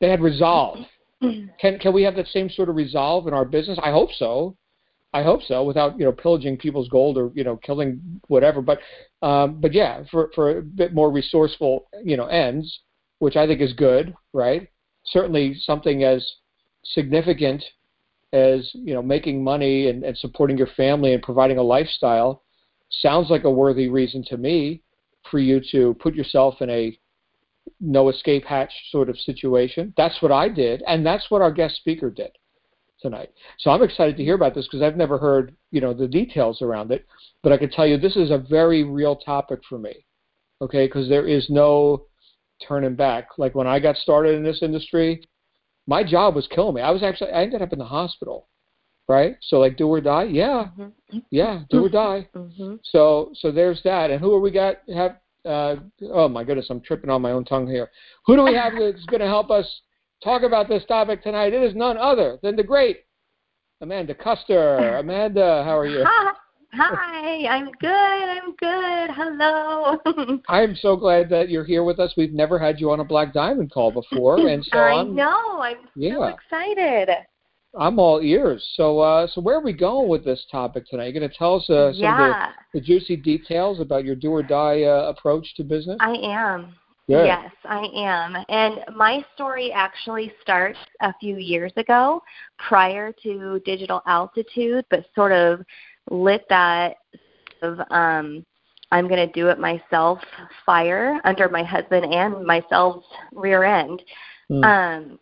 they 0.02 0.10
had 0.10 0.22
resolve 0.22 0.80
can 1.60 1.80
can 1.80 1.94
we 1.94 2.04
have 2.04 2.16
that 2.16 2.28
same 2.28 2.50
sort 2.50 2.70
of 2.70 2.76
resolve 2.76 3.28
in 3.28 3.34
our 3.34 3.46
business? 3.46 3.80
I 3.82 3.92
hope 3.92 4.12
so. 4.14 4.56
I 5.12 5.24
hope 5.24 5.42
so, 5.42 5.64
without 5.64 5.98
you 5.98 6.06
know 6.06 6.12
pillaging 6.12 6.58
people's 6.58 6.88
gold 6.90 7.18
or 7.18 7.32
you 7.34 7.44
know 7.44 7.58
killing 7.58 8.22
whatever. 8.28 8.62
But 8.62 8.80
um, 9.22 9.60
but 9.60 9.74
yeah, 9.74 10.04
for 10.12 10.30
for 10.36 10.60
a 10.60 10.62
bit 10.62 10.94
more 10.94 11.12
resourceful 11.12 11.88
you 12.04 12.16
know 12.16 12.28
ends, 12.28 12.82
which 13.20 13.36
I 13.36 13.48
think 13.48 13.62
is 13.62 13.74
good, 13.74 14.16
right? 14.34 14.68
Certainly 15.06 15.56
something 15.64 16.04
as 16.04 16.28
significant 16.84 17.64
as 18.34 18.70
you 18.74 18.94
know 18.94 19.02
making 19.02 19.44
money 19.44 19.90
and, 19.90 20.04
and 20.04 20.18
supporting 20.18 20.58
your 20.58 20.70
family 20.78 21.14
and 21.14 21.24
providing 21.24 21.58
a 21.58 21.64
lifestyle 21.64 22.44
sounds 23.02 23.30
like 23.30 23.44
a 23.44 23.52
worthy 23.52 23.90
reason 23.90 24.24
to 24.28 24.38
me 24.38 24.82
for 25.30 25.40
you 25.40 25.62
to 25.72 25.96
put 25.96 26.16
yourself 26.16 26.62
in 26.62 26.70
a 26.70 26.98
no 27.80 28.10
escape 28.10 28.46
hatch 28.46 28.72
sort 28.92 29.10
of 29.10 29.18
situation. 29.20 29.94
That's 29.98 30.22
what 30.22 30.32
I 30.32 30.50
did, 30.50 30.84
and 30.88 31.06
that's 31.06 31.30
what 31.30 31.42
our 31.42 31.52
guest 31.52 31.78
speaker 31.78 32.10
did 32.10 32.32
tonight. 33.02 33.32
So 33.60 33.72
I'm 33.72 33.84
excited 33.84 34.18
to 34.18 34.24
hear 34.24 34.36
about 34.36 34.56
this 34.56 34.66
because 34.66 34.82
I've 34.82 34.98
never 34.98 35.18
heard, 35.18 35.56
you 35.72 35.82
know, 35.82 35.94
the 35.94 36.08
details 36.08 36.62
around 36.62 36.92
it. 36.92 37.06
But 37.44 37.52
I 37.52 37.58
can 37.58 37.70
tell 37.70 37.88
you 37.88 37.98
this 37.98 38.18
is 38.18 38.32
a 38.32 38.38
very 38.50 38.84
real 38.84 39.16
topic 39.16 39.60
for 39.68 39.80
me, 39.80 40.06
okay? 40.62 40.88
Because 40.88 41.08
there 41.08 41.28
is 41.28 41.50
no 41.50 42.06
turning 42.68 42.96
back. 42.96 43.30
Like 43.38 43.56
when 43.56 43.68
I 43.68 43.80
got 43.80 43.96
started 43.96 44.36
in 44.36 44.44
this 44.44 44.62
industry, 44.62 45.24
my 45.88 46.04
job 46.04 46.36
was 46.36 46.48
killing 46.48 46.76
me. 46.76 46.82
I 46.82 46.92
was 46.92 47.04
actually 47.04 47.32
I 47.32 47.44
ended 47.44 47.62
up 47.62 47.74
in 47.74 47.80
the 47.80 47.86
hospital, 47.86 48.48
right? 49.08 49.38
So 49.42 49.60
like 49.60 49.78
do 49.78 49.88
or 49.88 50.02
die, 50.02 50.26
yeah, 50.26 50.68
mm-hmm. 50.78 51.20
yeah, 51.32 51.62
do 51.70 51.86
or 51.86 51.90
die. 51.90 52.28
Mm-hmm. 52.36 52.76
So 52.84 53.32
so 53.36 53.52
there's 53.52 53.82
that. 53.84 54.12
And 54.12 54.20
who 54.20 54.34
are 54.34 54.40
we 54.40 54.52
got 54.52 54.78
have 54.94 55.18
uh, 55.50 55.76
oh 56.12 56.30
my 56.30 56.44
goodness, 56.44 56.68
I'm 56.70 56.82
tripping 56.82 57.10
on 57.10 57.22
my 57.22 57.32
own 57.32 57.44
tongue 57.44 57.68
here. 57.68 57.90
Who 58.26 58.36
do 58.36 58.44
we 58.44 58.54
have 58.54 58.74
that's 58.74 59.06
going 59.06 59.22
to 59.22 59.28
help 59.28 59.50
us 59.50 59.82
talk 60.24 60.44
about 60.44 60.70
this 60.70 60.86
topic 60.86 61.24
tonight? 61.24 61.54
It 61.54 61.64
is 61.64 61.76
none 61.76 61.98
other 61.98 62.38
than 62.44 62.56
the 62.56 62.64
great 62.64 63.00
Amanda 63.82 64.14
Custer. 64.14 64.98
Amanda, 64.98 65.64
how 65.66 65.78
are 65.78 65.88
you? 65.88 66.06
Hi, 66.74 67.48
I'm 67.48 67.72
good. 67.80 67.90
I'm 67.90 68.56
good. 68.58 69.10
Hello. 69.16 70.40
I'm 70.50 70.76
so 70.76 70.96
glad 70.96 71.28
that 71.30 71.50
you're 71.50 71.66
here 71.66 71.84
with 71.84 72.00
us. 72.00 72.14
We've 72.16 72.34
never 72.34 72.60
had 72.60 72.80
you 72.80 72.92
on 72.92 73.00
a 73.00 73.04
Black 73.04 73.34
Diamond 73.34 73.72
call 73.72 73.92
before, 73.92 74.48
and 74.48 74.64
so 74.64 74.78
I 74.78 75.00
I'm, 75.00 75.16
know. 75.16 75.62
I'm 75.62 75.78
yeah. 75.96 76.14
so 76.14 76.24
excited. 76.26 77.10
I'm 77.78 78.00
all 78.00 78.20
ears. 78.22 78.68
So, 78.76 79.00
uh, 79.00 79.28
so 79.28 79.42
where 79.42 79.58
are 79.58 79.64
we 79.64 79.74
going 79.74 80.08
with 80.08 80.26
this 80.26 80.44
topic 80.52 80.88
tonight? 80.88 81.06
You're 81.06 81.20
going 81.20 81.30
to 81.30 81.38
tell 81.38 81.56
us 81.56 81.70
uh, 81.70 81.94
some 81.94 82.02
yeah. 82.02 82.48
of 82.48 82.54
the, 82.74 82.80
the, 82.80 82.86
juicy 82.86 83.16
details 83.16 83.80
about 83.80 84.06
your 84.06 84.16
do 84.16 84.32
or 84.32 84.42
die 84.42 84.84
uh, 84.84 85.14
approach 85.16 85.54
to 85.56 85.64
business. 85.64 85.98
I 86.00 86.16
am. 86.16 86.76
Good. 87.08 87.26
Yes, 87.26 87.52
I 87.66 87.88
am. 87.96 88.46
And 88.50 88.96
my 88.96 89.26
story 89.34 89.72
actually 89.72 90.32
starts 90.42 90.78
a 91.02 91.14
few 91.20 91.38
years 91.38 91.72
ago, 91.76 92.22
prior 92.60 93.12
to 93.24 93.60
Digital 93.66 94.02
Altitude, 94.06 94.86
but 94.92 95.06
sort 95.16 95.32
of 95.32 95.62
lit 96.12 96.46
that 96.50 96.98
of 97.62 97.80
um, 97.90 98.46
I'm 98.92 99.08
going 99.08 99.28
to 99.28 99.34
do 99.34 99.48
it 99.48 99.60
myself 99.60 100.20
fire 100.66 101.20
under 101.24 101.50
my 101.50 101.64
husband 101.64 102.14
and 102.14 102.46
myself's 102.46 103.08
rear 103.34 103.64
end. 103.64 104.02
Mm. 104.52 104.64
Um, 104.64 105.20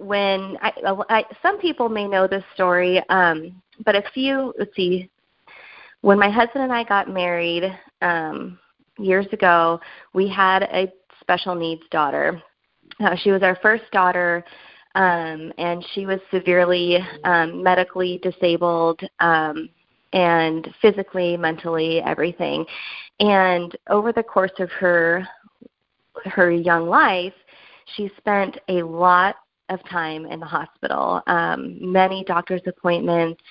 when 0.00 0.56
I, 0.62 0.72
I, 1.10 1.24
some 1.42 1.58
people 1.58 1.88
may 1.88 2.08
know 2.08 2.26
this 2.26 2.44
story, 2.54 3.02
um, 3.10 3.60
but 3.84 3.94
a 3.94 4.02
few, 4.14 4.54
let's 4.58 4.74
see, 4.74 5.10
when 6.00 6.18
my 6.18 6.30
husband 6.30 6.64
and 6.64 6.72
I 6.72 6.84
got 6.84 7.10
married 7.10 7.64
um, 8.00 8.58
years 8.98 9.26
ago, 9.32 9.78
we 10.14 10.26
had 10.26 10.62
a 10.62 10.90
special 11.20 11.54
needs 11.54 11.82
daughter. 11.90 12.42
Uh, 12.98 13.14
she 13.16 13.30
was 13.30 13.42
our 13.42 13.56
first 13.62 13.84
daughter, 13.92 14.42
um, 14.94 15.52
and 15.58 15.84
she 15.92 16.06
was 16.06 16.18
severely 16.30 16.98
um, 17.24 17.62
medically 17.62 18.18
disabled 18.22 19.00
um, 19.20 19.68
and 20.14 20.68
physically, 20.80 21.36
mentally, 21.36 22.00
everything. 22.00 22.64
And 23.20 23.76
over 23.90 24.12
the 24.12 24.22
course 24.22 24.58
of 24.58 24.70
her 24.70 25.28
her 26.24 26.50
young 26.50 26.88
life, 26.88 27.32
she 27.96 28.10
spent 28.18 28.58
a 28.68 28.82
lot 28.82 29.36
of 29.70 29.82
time 29.88 30.26
in 30.26 30.40
the 30.40 30.46
hospital, 30.46 31.22
um, 31.26 31.78
many 31.80 32.24
doctor's 32.24 32.62
appointments. 32.66 33.42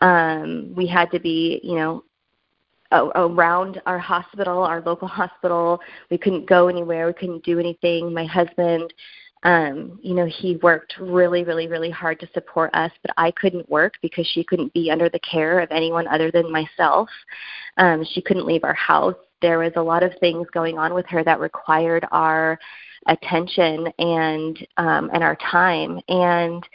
Um, 0.00 0.72
we 0.74 0.86
had 0.86 1.10
to 1.12 1.20
be, 1.20 1.60
you 1.62 1.76
know, 1.76 2.04
around 2.92 3.80
our 3.86 3.98
hospital, 3.98 4.62
our 4.62 4.82
local 4.82 5.08
hospital. 5.22 5.80
We 6.10 6.18
couldn't 6.18 6.46
go 6.46 6.68
anywhere. 6.68 7.06
We 7.06 7.12
couldn't 7.14 7.44
do 7.44 7.58
anything. 7.58 8.12
My 8.12 8.26
husband, 8.26 8.92
um, 9.44 9.98
you 10.02 10.14
know, 10.14 10.26
he 10.26 10.56
worked 10.56 10.94
really, 11.00 11.44
really, 11.44 11.66
really 11.66 11.90
hard 11.90 12.20
to 12.20 12.28
support 12.32 12.70
us, 12.74 12.92
but 13.02 13.12
I 13.16 13.30
couldn't 13.32 13.68
work 13.68 13.94
because 14.02 14.26
she 14.26 14.44
couldn't 14.44 14.72
be 14.72 14.90
under 14.90 15.08
the 15.08 15.20
care 15.20 15.60
of 15.60 15.70
anyone 15.70 16.06
other 16.08 16.30
than 16.30 16.52
myself. 16.52 17.08
Um, 17.76 18.04
she 18.12 18.20
couldn't 18.22 18.46
leave 18.46 18.64
our 18.64 18.74
house. 18.74 19.16
There 19.42 19.58
was 19.58 19.72
a 19.76 19.82
lot 19.82 20.02
of 20.02 20.12
things 20.20 20.46
going 20.54 20.78
on 20.78 20.94
with 20.94 21.06
her 21.06 21.22
that 21.24 21.40
required 21.40 22.06
our 22.10 22.58
attention 23.06 23.88
and 23.98 24.66
um, 24.76 25.10
and 25.12 25.22
our 25.22 25.36
time. 25.50 26.00
And 26.08 26.66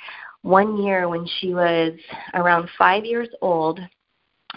one 0.41 0.81
year 0.81 1.09
when 1.09 1.27
she 1.39 1.53
was 1.53 1.93
around 2.33 2.69
five 2.77 3.05
years 3.05 3.29
old, 3.41 3.79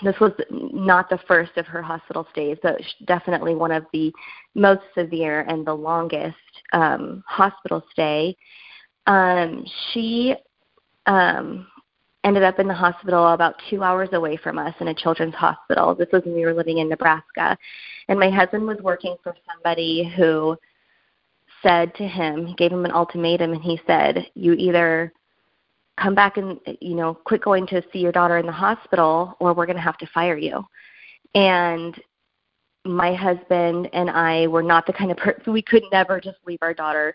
this 0.02 0.18
was 0.20 0.32
not 0.50 1.08
the 1.08 1.18
first 1.28 1.56
of 1.56 1.66
her 1.66 1.82
hospital 1.82 2.26
stays, 2.32 2.58
but 2.62 2.80
definitely 3.06 3.54
one 3.54 3.72
of 3.72 3.84
the 3.92 4.12
most 4.54 4.82
severe 4.96 5.40
and 5.42 5.66
the 5.66 5.74
longest 5.74 6.36
um, 6.72 7.22
hospital 7.26 7.84
stay. 7.92 8.36
um, 9.06 9.64
she 9.92 10.34
um, 11.06 11.66
ended 12.24 12.42
up 12.42 12.58
in 12.58 12.68
the 12.68 12.74
hospital 12.74 13.28
about 13.28 13.54
two 13.70 13.82
hours 13.82 14.10
away 14.12 14.36
from 14.36 14.58
us 14.58 14.74
in 14.80 14.88
a 14.88 14.94
children's 14.94 15.34
hospital. 15.34 15.94
This 15.94 16.08
was 16.12 16.22
when 16.24 16.34
we 16.34 16.44
were 16.44 16.54
living 16.54 16.78
in 16.78 16.88
Nebraska. 16.88 17.56
And 18.08 18.18
my 18.18 18.30
husband 18.30 18.66
was 18.66 18.78
working 18.82 19.16
for 19.22 19.34
somebody 19.50 20.12
who 20.16 20.56
said 21.62 21.94
to 21.94 22.06
him, 22.06 22.54
gave 22.56 22.72
him 22.72 22.84
an 22.84 22.92
ultimatum, 22.92 23.52
and 23.52 23.62
he 23.62 23.80
said, 23.86 24.26
You 24.34 24.52
either 24.54 25.12
come 25.98 26.14
back 26.14 26.36
and, 26.36 26.58
you 26.80 26.94
know, 26.94 27.14
quit 27.14 27.42
going 27.42 27.66
to 27.68 27.82
see 27.92 27.98
your 27.98 28.12
daughter 28.12 28.38
in 28.38 28.46
the 28.46 28.52
hospital, 28.52 29.36
or 29.40 29.54
we're 29.54 29.66
going 29.66 29.76
to 29.76 29.82
have 29.82 29.98
to 29.98 30.06
fire 30.06 30.36
you. 30.36 30.64
And 31.34 32.00
my 32.84 33.14
husband 33.14 33.88
and 33.92 34.08
I 34.08 34.46
were 34.46 34.62
not 34.62 34.86
the 34.86 34.92
kind 34.92 35.10
of 35.10 35.16
person 35.18 35.52
we 35.52 35.62
could 35.62 35.82
never 35.92 36.20
just 36.20 36.38
leave 36.46 36.58
our 36.62 36.74
daughter 36.74 37.14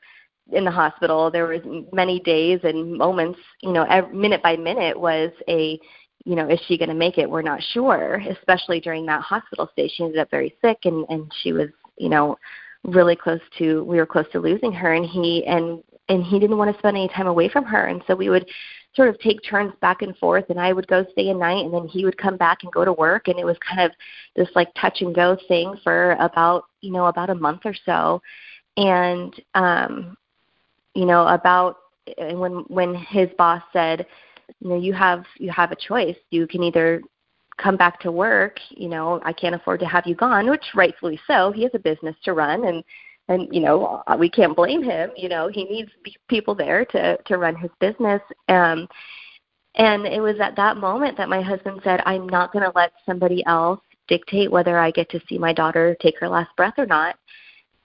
in 0.52 0.66
the 0.66 0.72
hospital. 0.72 1.32
There 1.32 1.48
was 1.48 1.62
many 1.92 2.20
days 2.20 2.60
and 2.64 2.94
moments, 2.94 3.40
you 3.62 3.72
know, 3.72 3.84
every, 3.84 4.16
minute 4.16 4.44
by 4.44 4.56
minute 4.56 5.00
was 5.00 5.32
a, 5.48 5.80
you 6.24 6.36
know, 6.36 6.50
is 6.50 6.60
she 6.68 6.78
going 6.78 6.90
to 6.90 6.96
make 6.96 7.18
it? 7.18 7.30
We're 7.30 7.42
not 7.42 7.62
sure. 7.74 8.22
Especially 8.30 8.80
during 8.80 9.06
that 9.08 9.22
hospital 9.22 9.70
stay, 9.74 9.88
she 9.88 10.04
ended 10.04 10.20
up 10.20 10.32
very 10.32 10.56
sick, 10.64 10.80
and 10.86 11.06
and 11.10 11.32
she 11.42 11.52
was, 11.52 11.70
you 11.98 12.10
know, 12.10 12.38
really 12.84 13.16
close 13.16 13.42
to. 13.60 13.84
We 13.84 13.98
were 13.98 14.06
close 14.06 14.26
to 14.32 14.40
losing 14.40 14.72
her, 14.72 14.94
and 14.94 15.06
he 15.06 15.46
and 15.46 15.84
and 16.10 16.24
he 16.24 16.40
didn't 16.40 16.58
want 16.58 16.72
to 16.72 16.80
spend 16.80 16.98
any 16.98 17.08
time 17.10 17.28
away 17.28 17.50
from 17.50 17.66
her, 17.66 17.88
and 17.88 18.04
so 18.08 18.16
we 18.16 18.30
would 18.30 18.48
sort 18.96 19.10
of 19.10 19.20
take 19.20 19.44
turns 19.44 19.74
back 19.82 20.02
and 20.02 20.18
forth 20.18 20.46
and 20.50 20.60
I 20.60 20.72
would 20.72 20.88
go 20.88 21.06
stay 21.12 21.30
a 21.30 21.34
night 21.34 21.66
and 21.66 21.74
then 21.74 21.88
he 21.88 22.06
would 22.06 22.18
come 22.18 22.38
back 22.38 22.60
and 22.64 22.72
go 22.72 22.86
to 22.86 22.94
work 22.94 23.28
and 23.28 23.38
it 23.38 23.46
was 23.46 23.58
kind 23.58 23.82
of 23.82 23.92
this 24.36 24.48
like 24.56 24.70
touch 24.80 25.02
and 25.02 25.14
go 25.14 25.38
thing 25.50 25.76
for 25.84 26.12
about 26.14 26.64
you 26.82 26.94
know 26.94 27.08
about 27.08 27.30
a 27.30 27.36
month 27.36 27.62
or 27.66 27.76
so 27.86 28.22
and 28.78 29.34
um 29.54 30.16
you 30.96 31.06
know 31.06 31.28
about 31.28 31.78
when 32.18 32.64
when 32.68 32.96
his 32.96 33.30
boss 33.38 33.62
said 33.74 34.06
you 34.60 34.70
know 34.70 34.78
you 34.78 34.94
have 34.94 35.26
you 35.38 35.52
have 35.52 35.72
a 35.72 35.76
choice. 35.76 36.18
You 36.32 36.48
can 36.48 36.64
either 36.64 37.02
come 37.58 37.78
back 37.78 38.02
to 38.02 38.12
work 38.12 38.60
you 38.72 38.90
know 38.90 39.22
i 39.24 39.32
can't 39.32 39.56
afford 39.56 39.80
to 39.80 39.86
have 39.86 40.06
you 40.06 40.14
gone 40.14 40.50
which 40.50 40.66
rightfully 40.74 41.20
so. 41.28 41.52
He 41.52 41.64
has 41.64 41.72
a 41.74 41.80
business 41.80 42.16
to 42.24 42.34
run 42.34 42.66
and 42.66 42.84
and 43.28 43.48
you 43.54 43.62
know 43.62 44.04
we 44.20 44.30
can't 44.30 44.56
blame 44.56 44.84
him. 44.84 45.12
You 45.16 45.30
know 45.30 45.48
he 45.48 45.64
needs 45.66 45.92
people 46.28 46.56
there 46.56 46.86
to 46.86 47.18
to 47.18 47.38
run 47.38 47.56
his 47.56 47.72
business. 47.80 48.22
Um 48.50 48.88
and 49.76 50.06
it 50.06 50.22
was 50.22 50.40
at 50.40 50.56
that 50.56 50.78
moment 50.78 51.18
that 51.18 51.30
my 51.30 51.42
husband 51.42 51.82
said 51.84 52.02
i'm 52.06 52.28
not 52.30 52.54
going 52.54 52.64
to 52.64 52.72
let 52.76 52.94
somebody 53.06 53.44
else 53.46 53.80
dictate 54.08 54.52
whether 54.52 54.78
i 54.78 54.92
get 54.92 55.10
to 55.10 55.22
see 55.28 55.38
my 55.38 55.54
daughter 55.54 55.96
take 56.02 56.20
her 56.20 56.30
last 56.30 56.50
breath 56.56 56.76
or 56.78 56.86
not. 56.86 57.16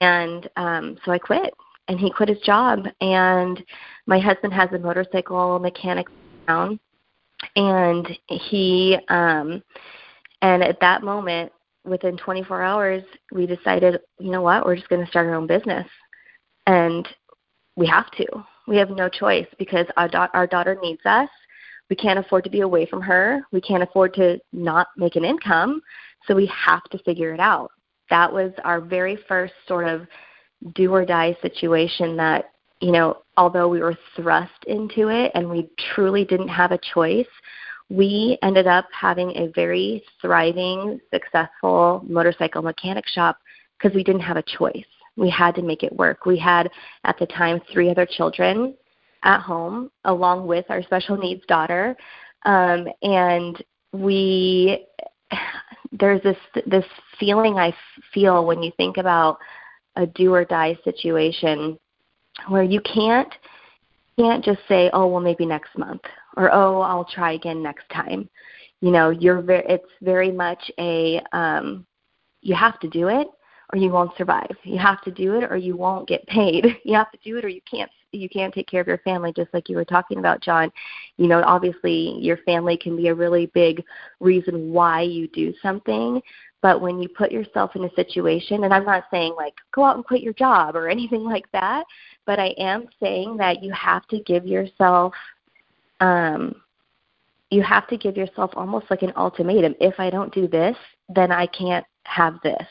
And 0.01 0.49
um 0.57 0.99
so 1.05 1.13
i 1.13 1.19
quit 1.19 1.55
and 1.91 1.99
he 1.99 2.09
quit 2.09 2.29
his 2.29 2.39
job 2.39 2.87
and 3.01 3.63
my 4.07 4.21
husband 4.21 4.53
has 4.53 4.71
a 4.73 4.79
motorcycle 4.79 5.59
mechanic 5.59 6.07
down, 6.47 6.79
and 7.57 8.09
he 8.29 8.97
um 9.09 9.61
and 10.41 10.63
at 10.63 10.79
that 10.81 11.03
moment 11.03 11.51
within 11.85 12.17
24 12.17 12.63
hours 12.63 13.03
we 13.33 13.45
decided 13.45 14.01
you 14.21 14.31
know 14.31 14.41
what? 14.41 14.65
We're 14.65 14.77
just 14.77 14.89
going 14.89 15.05
to 15.05 15.11
start 15.11 15.27
our 15.27 15.35
own 15.35 15.49
business. 15.49 15.87
And 16.67 17.09
we 17.75 17.89
have 17.89 18.11
to. 18.13 18.27
We 18.69 18.77
have 18.77 18.91
no 18.91 19.09
choice 19.09 19.49
because 19.59 19.87
our 19.97 20.07
da- 20.07 20.29
our 20.33 20.47
daughter 20.47 20.79
needs 20.81 21.05
us. 21.05 21.29
We 21.89 21.97
can't 21.97 22.21
afford 22.21 22.45
to 22.45 22.51
be 22.51 22.61
away 22.61 22.87
from 22.87 23.01
her. 23.03 23.41
We 23.51 23.61
can't 23.61 23.83
afford 23.83 24.15
to 24.15 24.39
not 24.53 24.89
make 24.97 25.17
an 25.17 25.25
income. 25.25 25.83
So 26.29 26.37
we 26.37 26.47
have 26.47 26.85
to 26.91 26.99
figure 26.99 27.35
it 27.35 27.41
out. 27.41 27.73
That 28.11 28.33
was 28.33 28.53
our 28.63 28.81
very 28.81 29.19
first 29.27 29.55
sort 29.67 29.89
of 29.89 30.07
do 30.75 30.93
or 30.93 31.05
die 31.05 31.37
situation 31.43 32.17
that 32.17 32.53
you 32.81 32.93
know 32.93 33.19
although 33.37 33.69
we 33.69 33.81
were 33.81 33.97
thrust 34.17 34.65
into 34.67 35.09
it 35.09 35.31
and 35.35 35.49
we 35.49 35.69
truly 35.95 36.25
didn't 36.25 36.49
have 36.49 36.73
a 36.73 36.79
choice 36.95 37.27
we 37.91 38.39
ended 38.43 38.69
up 38.69 38.87
having 38.93 39.31
a 39.37 39.51
very 39.55 40.03
thriving 40.21 41.01
successful 41.13 42.03
motorcycle 42.09 42.63
mechanic 42.63 43.07
shop 43.09 43.37
because 43.77 43.95
we 43.95 44.05
didn't 44.05 44.21
have 44.21 44.37
a 44.37 44.45
choice. 44.45 44.87
We 45.17 45.29
had 45.29 45.57
to 45.57 45.63
make 45.63 45.83
it 45.83 45.93
work. 45.93 46.25
We 46.25 46.39
had 46.39 46.71
at 47.05 47.19
the 47.19 47.27
time 47.27 47.61
three 47.73 47.91
other 47.91 48.07
children 48.07 48.75
at 49.25 49.41
home 49.41 49.91
along 50.05 50.47
with 50.47 50.65
our 50.71 50.83
special 50.83 51.17
needs 51.17 51.45
daughter 51.47 51.97
um, 52.47 52.87
and 53.03 53.63
we 53.93 54.87
there's 55.93 56.23
this 56.23 56.39
this 56.67 56.85
feeling 57.19 57.59
i 57.59 57.75
feel 58.15 58.47
when 58.47 58.63
you 58.63 58.73
think 58.79 58.97
about 58.97 59.37
a 59.97 60.07
do 60.07 60.35
or 60.35 60.45
die 60.45 60.79
situation 60.85 61.79
where 62.49 62.63
you 62.63 62.81
can't 62.81 63.33
can't 64.19 64.45
just 64.45 64.61
say, 64.69 64.91
"Oh, 64.93 65.07
well 65.07 65.21
maybe 65.21 65.47
next 65.47 65.77
month," 65.79 66.03
or 66.37 66.53
"Oh, 66.53 66.81
I'll 66.81 67.05
try 67.05 67.33
again 67.33 67.63
next 67.63 67.89
time." 67.91 68.29
You 68.81 68.91
know, 68.91 69.11
you're 69.11 69.43
very 69.43 69.65
it's 69.67 69.93
very 70.03 70.31
much 70.31 70.71
a 70.79 71.21
um 71.33 71.87
you 72.43 72.55
have 72.55 72.79
to 72.81 72.89
do 72.89 73.09
it 73.09 73.29
or 73.73 73.79
you 73.79 73.91
won't 73.91 74.17
survive. 74.17 74.51
You 74.65 74.79
have 74.79 75.01
to 75.03 75.11
do 75.11 75.37
it 75.37 75.45
or 75.45 75.57
you 75.57 75.77
won't 75.77 76.09
get 76.09 76.27
paid. 76.27 76.79
You 76.85 76.95
have 76.95 77.11
to 77.13 77.19
do 77.25 77.37
it 77.37 77.45
or 77.45 77.49
you 77.49 77.61
can't 77.71 77.91
you 78.13 78.29
can't 78.29 78.53
take 78.53 78.67
care 78.69 78.81
of 78.81 78.89
your 78.89 78.99
family 78.99 79.33
just 79.33 79.55
like 79.55 79.69
you 79.69 79.77
were 79.77 79.85
talking 79.85 80.19
about 80.19 80.43
John. 80.43 80.73
You 81.17 81.29
know, 81.29 81.43
obviously 81.47 82.19
your 82.19 82.39
family 82.39 82.77
can 82.77 82.97
be 82.97 83.09
a 83.09 83.15
really 83.15 83.47
big 83.47 83.85
reason 84.19 84.73
why 84.73 85.03
you 85.03 85.29
do 85.29 85.55
something, 85.63 86.21
but 86.63 86.81
when 86.81 87.01
you 87.01 87.09
put 87.09 87.33
yourself 87.33 87.75
in 87.75 87.85
a 87.85 87.95
situation, 87.95 88.65
and 88.65 88.75
I'm 88.75 88.85
not 88.85 89.05
saying 89.11 89.35
like 89.37 89.55
go 89.75 89.85
out 89.85 89.97
and 89.97 90.05
quit 90.05 90.23
your 90.23 90.35
job 90.35 90.77
or 90.77 90.89
anything 90.91 91.25
like 91.25 91.51
that, 91.53 91.85
but 92.27 92.39
I 92.39 92.49
am 92.59 92.87
saying 93.03 93.37
that 93.39 93.63
you 93.63 93.73
have 93.73 94.07
to 94.09 94.21
give 94.21 94.47
yourself, 94.47 95.15
um, 96.01 96.55
you 97.51 97.63
have 97.63 97.89
to 97.89 97.97
give 97.97 98.17
yourself 98.17 98.53
almost 98.55 98.87
like 98.91 99.03
an 99.03 99.13
ultimatum. 99.17 99.75
If 99.81 99.99
I 99.99 100.11
don't 100.11 100.33
do 100.33 100.47
this, 100.47 100.77
then 101.09 101.33
I 101.33 101.47
can't 101.47 101.85
have 102.05 102.35
this. 102.43 102.67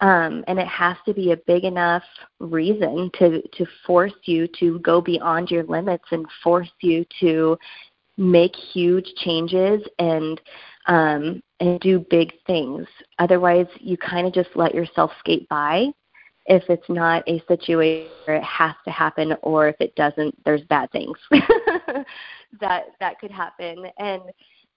Um, 0.00 0.44
and 0.46 0.58
it 0.58 0.68
has 0.68 0.96
to 1.06 1.14
be 1.14 1.32
a 1.32 1.38
big 1.38 1.64
enough 1.64 2.02
reason 2.38 3.10
to 3.18 3.40
to 3.40 3.66
force 3.86 4.12
you 4.24 4.46
to 4.58 4.78
go 4.80 5.00
beyond 5.00 5.50
your 5.50 5.64
limits 5.64 6.04
and 6.10 6.26
force 6.44 6.70
you 6.82 7.06
to 7.20 7.56
make 8.18 8.54
huge 8.54 9.06
changes 9.16 9.82
and 9.98 10.40
um, 10.86 11.42
and 11.60 11.80
do 11.80 12.04
big 12.10 12.32
things. 12.46 12.86
Otherwise, 13.18 13.66
you 13.78 13.96
kind 13.96 14.26
of 14.26 14.32
just 14.32 14.50
let 14.54 14.74
yourself 14.74 15.10
skate 15.18 15.48
by. 15.48 15.86
If 16.46 16.62
it's 16.68 16.88
not 16.88 17.28
a 17.28 17.42
situation 17.48 18.10
where 18.24 18.36
it 18.36 18.44
has 18.44 18.74
to 18.84 18.90
happen 18.90 19.34
or 19.42 19.68
if 19.68 19.76
it 19.80 19.94
doesn't 19.96 20.32
there's 20.44 20.62
bad 20.64 20.90
things 20.92 21.18
that 22.60 22.84
that 23.00 23.18
could 23.20 23.32
happen. 23.32 23.86
And 23.98 24.22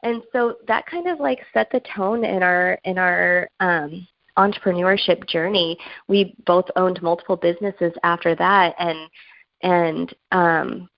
and 0.01 0.23
so 0.31 0.55
that 0.67 0.87
kind 0.87 1.07
of 1.07 1.19
like 1.19 1.39
set 1.53 1.69
the 1.71 1.81
tone 1.95 2.23
in 2.25 2.41
our 2.41 2.79
in 2.85 2.97
our 2.97 3.49
um 3.59 4.07
entrepreneurship 4.37 5.27
journey. 5.27 5.77
We 6.07 6.35
both 6.45 6.65
owned 6.75 7.01
multiple 7.03 7.35
businesses 7.35 7.93
after 8.03 8.35
that 8.35 8.73
and 8.79 9.09
and 9.61 10.15
um 10.31 10.89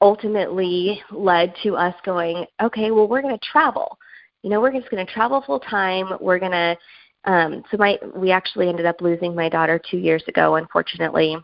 ultimately 0.00 1.02
led 1.10 1.54
to 1.62 1.76
us 1.76 1.94
going, 2.04 2.46
okay, 2.62 2.90
well, 2.90 3.08
we're 3.08 3.22
going 3.22 3.38
to 3.38 3.46
travel. 3.46 3.98
You 4.42 4.50
know, 4.50 4.60
we're 4.60 4.72
just 4.72 4.90
going 4.90 5.04
to 5.04 5.12
travel 5.12 5.42
full 5.46 5.60
time. 5.60 6.12
We're 6.20 6.38
going 6.38 6.52
to, 6.52 6.76
um, 7.24 7.62
so 7.70 7.76
my, 7.76 7.98
we 8.16 8.30
actually 8.30 8.68
ended 8.68 8.86
up 8.86 9.00
losing 9.00 9.34
my 9.34 9.48
daughter 9.48 9.80
two 9.90 9.98
years 9.98 10.22
ago, 10.26 10.56
unfortunately 10.56 11.36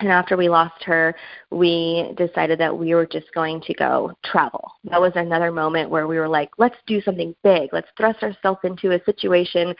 and 0.00 0.10
after 0.10 0.36
we 0.36 0.48
lost 0.48 0.82
her, 0.84 1.14
we 1.50 2.12
decided 2.16 2.60
that 2.60 2.76
we 2.76 2.94
were 2.94 3.06
just 3.06 3.32
going 3.34 3.60
to 3.62 3.74
go 3.74 4.12
travel. 4.24 4.72
That 4.84 5.00
was 5.00 5.12
another 5.16 5.50
moment 5.50 5.90
where 5.90 6.06
we 6.06 6.18
were 6.18 6.28
like, 6.28 6.50
let's 6.56 6.76
do 6.86 7.00
something 7.00 7.34
big. 7.42 7.70
Let's 7.72 7.88
thrust 7.96 8.22
ourselves 8.22 8.60
into 8.62 8.92
a 8.92 9.04
situation 9.04 9.74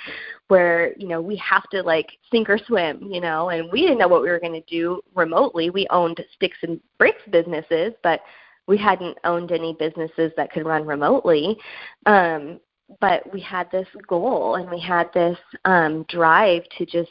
where, 0.49 0.97
you 0.97 1.07
know, 1.07 1.21
we 1.21 1.37
have 1.37 1.69
to 1.71 1.83
like 1.83 2.09
sink 2.33 2.51
or 2.51 2.59
swim, 2.59 3.03
you 3.03 3.21
know, 3.21 3.51
and 3.51 3.71
we 3.71 3.83
didn't 3.83 3.99
know 3.99 4.09
what 4.09 4.23
we 4.23 4.29
were 4.29 4.41
going 4.41 4.61
to 4.61 4.61
do 4.63 5.01
remotely. 5.15 5.71
We 5.71 5.87
owned 5.91 6.21
sticks 6.35 6.59
and 6.63 6.81
bricks 6.99 7.23
businesses, 7.31 7.93
but 8.03 8.21
we 8.67 8.77
hadn't 8.77 9.17
owned 9.25 9.53
any 9.53 9.75
businesses 9.79 10.33
that 10.37 10.53
could 10.53 10.67
run 10.67 10.85
remotely. 10.85 11.59
Um, 12.07 12.61
but 13.01 13.31
we 13.33 13.41
had 13.41 13.71
this 13.71 13.89
goal 14.07 14.57
and 14.57 14.71
we 14.71 14.81
had 14.81 15.13
this 15.13 15.39
um 15.65 16.05
drive 16.09 16.63
to 16.79 16.87
just 16.87 17.11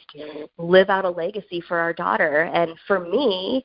live 0.58 0.90
out 0.90 1.04
a 1.04 1.10
legacy 1.10 1.60
for 1.60 1.78
our 1.78 1.92
daughter. 1.92 2.42
And 2.52 2.74
for 2.86 3.00
me 3.00 3.64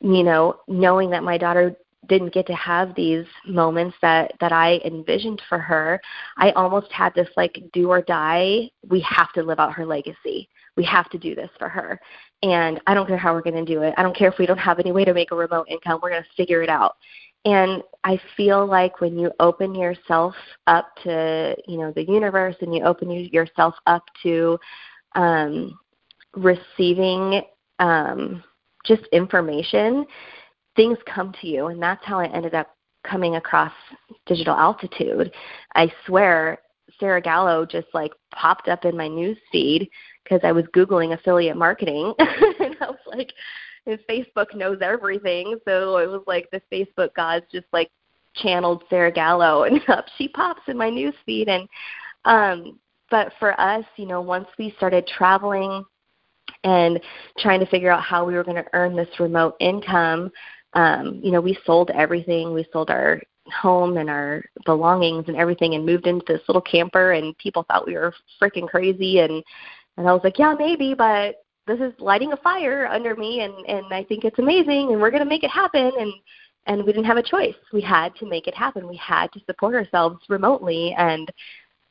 you 0.00 0.22
know 0.22 0.56
knowing 0.68 1.10
that 1.10 1.22
my 1.22 1.38
daughter 1.38 1.76
didn't 2.08 2.34
get 2.34 2.46
to 2.48 2.54
have 2.54 2.94
these 2.94 3.26
moments 3.46 3.96
that 4.02 4.32
that 4.40 4.52
I 4.52 4.80
envisioned 4.84 5.40
for 5.48 5.58
her 5.58 6.00
I 6.36 6.50
almost 6.52 6.90
had 6.90 7.14
this 7.14 7.28
like 7.36 7.62
do 7.72 7.90
or 7.90 8.02
die 8.02 8.70
we 8.88 9.00
have 9.00 9.32
to 9.34 9.42
live 9.42 9.60
out 9.60 9.72
her 9.74 9.86
legacy. 9.86 10.48
We 10.76 10.84
have 10.84 11.10
to 11.10 11.18
do 11.18 11.34
this 11.34 11.50
for 11.58 11.68
her. 11.68 12.00
And 12.42 12.80
I 12.86 12.94
don't 12.94 13.06
care 13.06 13.18
how 13.18 13.34
we're 13.34 13.42
going 13.42 13.64
to 13.64 13.74
do 13.74 13.82
it. 13.82 13.94
I 13.96 14.02
don't 14.02 14.16
care 14.16 14.28
if 14.28 14.38
we 14.38 14.46
don't 14.46 14.58
have 14.58 14.78
any 14.78 14.90
way 14.90 15.04
to 15.04 15.14
make 15.14 15.30
a 15.30 15.36
remote 15.36 15.68
income. 15.68 16.00
We're 16.02 16.10
going 16.10 16.22
to 16.22 16.28
figure 16.36 16.62
it 16.62 16.70
out 16.70 16.96
and 17.44 17.82
i 18.04 18.20
feel 18.36 18.66
like 18.66 19.00
when 19.00 19.18
you 19.18 19.30
open 19.40 19.74
yourself 19.74 20.34
up 20.66 20.88
to 21.02 21.56
you 21.66 21.78
know 21.78 21.92
the 21.92 22.04
universe 22.04 22.56
and 22.60 22.74
you 22.74 22.82
open 22.84 23.10
yourself 23.10 23.74
up 23.86 24.04
to 24.22 24.58
um 25.14 25.78
receiving 26.34 27.42
um 27.78 28.42
just 28.84 29.02
information, 29.12 30.04
things 30.76 30.98
come 31.06 31.32
to 31.40 31.46
you, 31.46 31.66
and 31.68 31.82
that's 31.82 32.04
how 32.04 32.18
I 32.18 32.26
ended 32.26 32.54
up 32.54 32.74
coming 33.04 33.36
across 33.36 33.72
digital 34.26 34.54
altitude. 34.54 35.32
I 35.74 35.92
swear 36.06 36.58
Sarah 36.98 37.20
Gallo 37.20 37.66
just 37.66 37.88
like 37.94 38.12
popped 38.34 38.68
up 38.68 38.84
in 38.84 38.96
my 38.96 39.08
news 39.08 39.38
feed 39.50 39.88
because 40.22 40.40
I 40.44 40.52
was 40.52 40.64
googling 40.74 41.14
affiliate 41.14 41.56
marketing 41.56 42.14
and 42.18 42.76
I 42.80 42.86
was 42.86 42.98
like 43.06 43.32
and 43.86 43.98
Facebook 44.08 44.54
knows 44.54 44.78
everything, 44.80 45.58
so 45.66 45.96
it 45.98 46.08
was 46.08 46.22
like 46.26 46.48
the 46.50 46.62
Facebook 46.72 47.14
gods 47.14 47.46
just 47.52 47.66
like 47.72 47.90
channeled 48.34 48.84
Sarah 48.88 49.12
Gallo 49.12 49.64
and 49.64 49.80
up 49.88 50.06
she 50.16 50.26
pops 50.28 50.62
in 50.66 50.78
my 50.78 50.88
news 50.88 51.14
feed 51.26 51.48
and 51.48 51.68
um 52.24 52.78
but 53.12 53.30
for 53.38 53.60
us, 53.60 53.84
you 53.96 54.06
know, 54.06 54.22
once 54.22 54.48
we 54.58 54.72
started 54.78 55.06
traveling 55.06 55.84
and 56.64 56.98
trying 57.38 57.60
to 57.60 57.66
figure 57.66 57.90
out 57.90 58.02
how 58.02 58.24
we 58.24 58.32
were 58.32 58.42
going 58.42 58.56
to 58.56 58.64
earn 58.72 58.96
this 58.96 59.20
remote 59.20 59.54
income, 59.60 60.32
um, 60.72 61.20
you 61.22 61.30
know, 61.30 61.40
we 61.40 61.58
sold 61.66 61.90
everything. 61.90 62.54
We 62.54 62.66
sold 62.72 62.88
our 62.88 63.20
home 63.60 63.98
and 63.98 64.08
our 64.08 64.42
belongings 64.64 65.26
and 65.28 65.36
everything 65.36 65.74
and 65.74 65.84
moved 65.84 66.06
into 66.06 66.24
this 66.26 66.40
little 66.48 66.62
camper 66.62 67.12
and 67.12 67.36
people 67.36 67.66
thought 67.68 67.86
we 67.86 67.94
were 67.94 68.14
freaking 68.40 68.66
crazy. 68.66 69.18
And 69.18 69.44
and 69.98 70.08
I 70.08 70.12
was 70.14 70.22
like, 70.24 70.38
Yeah, 70.38 70.54
maybe, 70.58 70.94
but 70.94 71.36
this 71.66 71.80
is 71.80 71.92
lighting 71.98 72.32
a 72.32 72.36
fire 72.38 72.86
under 72.86 73.14
me 73.14 73.40
and 73.40 73.54
and 73.66 73.92
I 73.92 74.04
think 74.04 74.24
it's 74.24 74.38
amazing 74.38 74.92
and 74.92 75.00
we're 75.00 75.10
going 75.10 75.22
to 75.22 75.28
make 75.28 75.44
it 75.44 75.50
happen 75.50 75.90
and 75.98 76.12
and 76.66 76.84
we 76.84 76.92
didn't 76.92 77.06
have 77.06 77.16
a 77.16 77.22
choice. 77.22 77.56
We 77.72 77.80
had 77.80 78.14
to 78.16 78.26
make 78.26 78.46
it 78.46 78.54
happen. 78.54 78.88
We 78.88 78.96
had 78.96 79.32
to 79.32 79.40
support 79.46 79.74
ourselves 79.74 80.18
remotely 80.28 80.94
and 80.96 81.30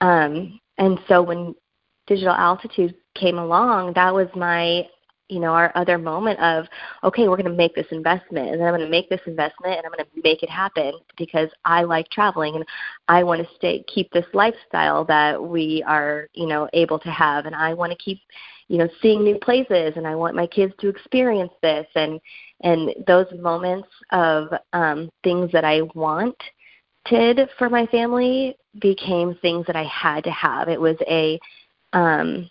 um 0.02 0.60
and 0.78 1.00
so 1.08 1.22
when 1.22 1.56
digital 2.08 2.34
altitude 2.34 2.96
came 3.16 3.38
along, 3.38 3.94
that 3.94 4.14
was 4.14 4.28
my 4.36 4.88
you 5.32 5.40
know 5.40 5.54
our 5.54 5.72
other 5.76 5.98
moment 5.98 6.38
of 6.42 6.66
okay 7.06 7.28
we're 7.28 7.38
going 7.38 7.50
to 7.50 7.56
make 7.56 7.74
this 7.74 7.88
investment 7.92 8.50
and 8.50 8.60
then 8.60 8.68
i'm 8.68 8.74
going 8.74 8.86
to 8.86 8.92
make 8.92 9.10
this 9.10 9.22
investment 9.26 9.78
and 9.78 9.86
i'm 9.86 9.92
going 9.92 10.04
to 10.04 10.22
make 10.24 10.44
it 10.44 10.50
happen 10.50 10.92
because 11.18 11.50
i 11.64 11.84
like 11.84 12.08
traveling 12.10 12.56
and 12.56 12.66
i 13.08 13.24
want 13.24 13.42
to 13.42 13.56
stay 13.56 13.84
keep 13.88 14.12
this 14.12 14.26
lifestyle 14.34 15.06
that 15.06 15.42
we 15.42 15.82
are 15.88 16.28
you 16.34 16.46
know 16.46 16.68
able 16.74 17.00
to 17.00 17.10
have 17.10 17.46
and 17.46 17.56
i 17.56 17.74
want 17.74 17.92
to 17.92 17.98
keep 17.98 18.20
you 18.68 18.78
know 18.78 18.88
seeing 19.02 19.24
new 19.24 19.38
places 19.40 19.94
and 19.96 20.08
i 20.08 20.16
want 20.16 20.36
my 20.36 20.48
kids 20.48 20.74
to 20.80 20.88
experience 20.88 21.52
this 21.62 21.88
and 21.96 22.20
and 22.62 22.94
those 23.08 23.28
moments 23.40 23.88
of 24.12 24.48
um 24.74 25.10
things 25.24 25.52
that 25.52 25.66
i 25.66 25.82
wanted 25.96 27.50
for 27.58 27.70
my 27.70 27.86
family 27.88 28.56
became 28.80 29.36
things 29.42 29.66
that 29.66 29.76
i 29.76 29.84
had 29.86 30.24
to 30.24 30.32
have 30.32 30.70
it 30.70 30.80
was 30.80 30.98
a 31.08 31.40
um 31.94 32.50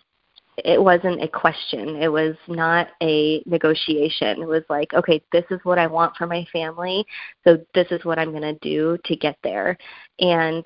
it 0.57 0.81
wasn't 0.81 1.23
a 1.23 1.27
question. 1.27 1.95
It 1.95 2.11
was 2.11 2.35
not 2.47 2.89
a 3.01 3.41
negotiation. 3.45 4.41
It 4.41 4.47
was 4.47 4.63
like, 4.69 4.93
okay, 4.93 5.21
this 5.31 5.45
is 5.49 5.59
what 5.63 5.79
I 5.79 5.87
want 5.87 6.15
for 6.15 6.27
my 6.27 6.45
family, 6.51 7.05
so 7.43 7.57
this 7.73 7.87
is 7.91 8.03
what 8.05 8.19
I'm 8.19 8.31
going 8.31 8.41
to 8.41 8.59
do 8.61 8.97
to 9.05 9.15
get 9.15 9.37
there. 9.43 9.77
And 10.19 10.65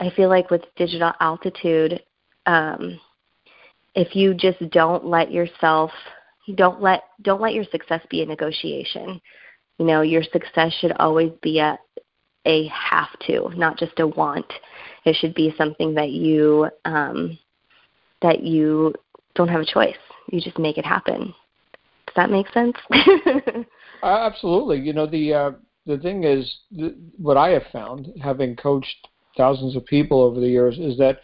I 0.00 0.10
feel 0.10 0.28
like 0.28 0.50
with 0.50 0.62
digital 0.76 1.12
altitude, 1.20 2.02
um, 2.46 3.00
if 3.94 4.16
you 4.16 4.34
just 4.34 4.58
don't 4.70 5.04
let 5.04 5.30
yourself, 5.30 5.90
don't 6.54 6.80
let 6.80 7.04
don't 7.22 7.40
let 7.40 7.54
your 7.54 7.64
success 7.64 8.00
be 8.10 8.22
a 8.22 8.26
negotiation. 8.26 9.20
You 9.78 9.86
know, 9.86 10.02
your 10.02 10.22
success 10.22 10.72
should 10.80 10.92
always 10.92 11.32
be 11.42 11.58
a 11.60 11.78
a 12.44 12.66
have 12.68 13.16
to, 13.26 13.50
not 13.56 13.78
just 13.78 14.00
a 14.00 14.06
want. 14.06 14.50
It 15.04 15.16
should 15.16 15.34
be 15.34 15.54
something 15.56 15.94
that 15.94 16.10
you 16.10 16.68
um, 16.84 17.38
that 18.20 18.42
you 18.42 18.94
don't 19.34 19.48
have 19.48 19.60
a 19.60 19.66
choice. 19.66 19.96
You 20.30 20.40
just 20.40 20.58
make 20.58 20.78
it 20.78 20.86
happen. 20.86 21.34
Does 22.06 22.14
that 22.16 22.30
make 22.30 22.48
sense? 22.50 22.76
uh, 24.02 24.06
absolutely. 24.06 24.80
You 24.80 24.92
know, 24.92 25.06
the 25.06 25.34
uh, 25.34 25.50
the 25.86 25.98
thing 25.98 26.24
is, 26.24 26.52
th- 26.76 26.94
what 27.18 27.36
I 27.36 27.50
have 27.50 27.64
found, 27.72 28.08
having 28.22 28.56
coached 28.56 29.08
thousands 29.36 29.76
of 29.76 29.86
people 29.86 30.20
over 30.20 30.40
the 30.40 30.48
years, 30.48 30.78
is 30.78 30.98
that 30.98 31.20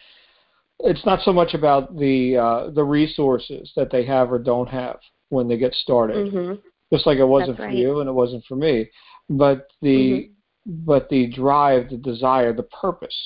it's 0.80 1.04
not 1.04 1.20
so 1.22 1.32
much 1.32 1.54
about 1.54 1.96
the 1.98 2.36
uh, 2.36 2.70
the 2.70 2.84
resources 2.84 3.70
that 3.76 3.90
they 3.90 4.04
have 4.04 4.32
or 4.32 4.38
don't 4.38 4.68
have 4.68 4.98
when 5.28 5.48
they 5.48 5.56
get 5.56 5.74
started. 5.74 6.32
Mm-hmm. 6.32 6.54
Just 6.92 7.06
like 7.06 7.18
it 7.18 7.24
wasn't 7.24 7.58
right. 7.58 7.70
for 7.70 7.76
you 7.76 8.00
and 8.00 8.08
it 8.08 8.12
wasn't 8.12 8.44
for 8.46 8.56
me, 8.56 8.88
but 9.28 9.68
the 9.82 10.30
mm-hmm. 10.68 10.84
but 10.84 11.08
the 11.08 11.26
drive, 11.28 11.90
the 11.90 11.96
desire, 11.96 12.52
the 12.52 12.62
purpose 12.64 13.16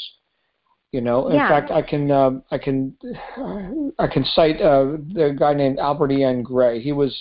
you 0.92 1.00
know, 1.00 1.28
in 1.28 1.36
yeah. 1.36 1.48
fact, 1.48 1.70
I 1.70 1.80
can 1.80 2.10
um, 2.10 2.42
I 2.50 2.58
can 2.58 2.94
I 3.98 4.06
can 4.06 4.24
cite 4.26 4.60
uh, 4.60 4.98
the 5.14 5.34
guy 5.36 5.54
named 5.54 5.78
Albert 5.78 6.12
E. 6.12 6.22
N. 6.22 6.42
Gray. 6.42 6.82
He 6.82 6.92
was 6.92 7.18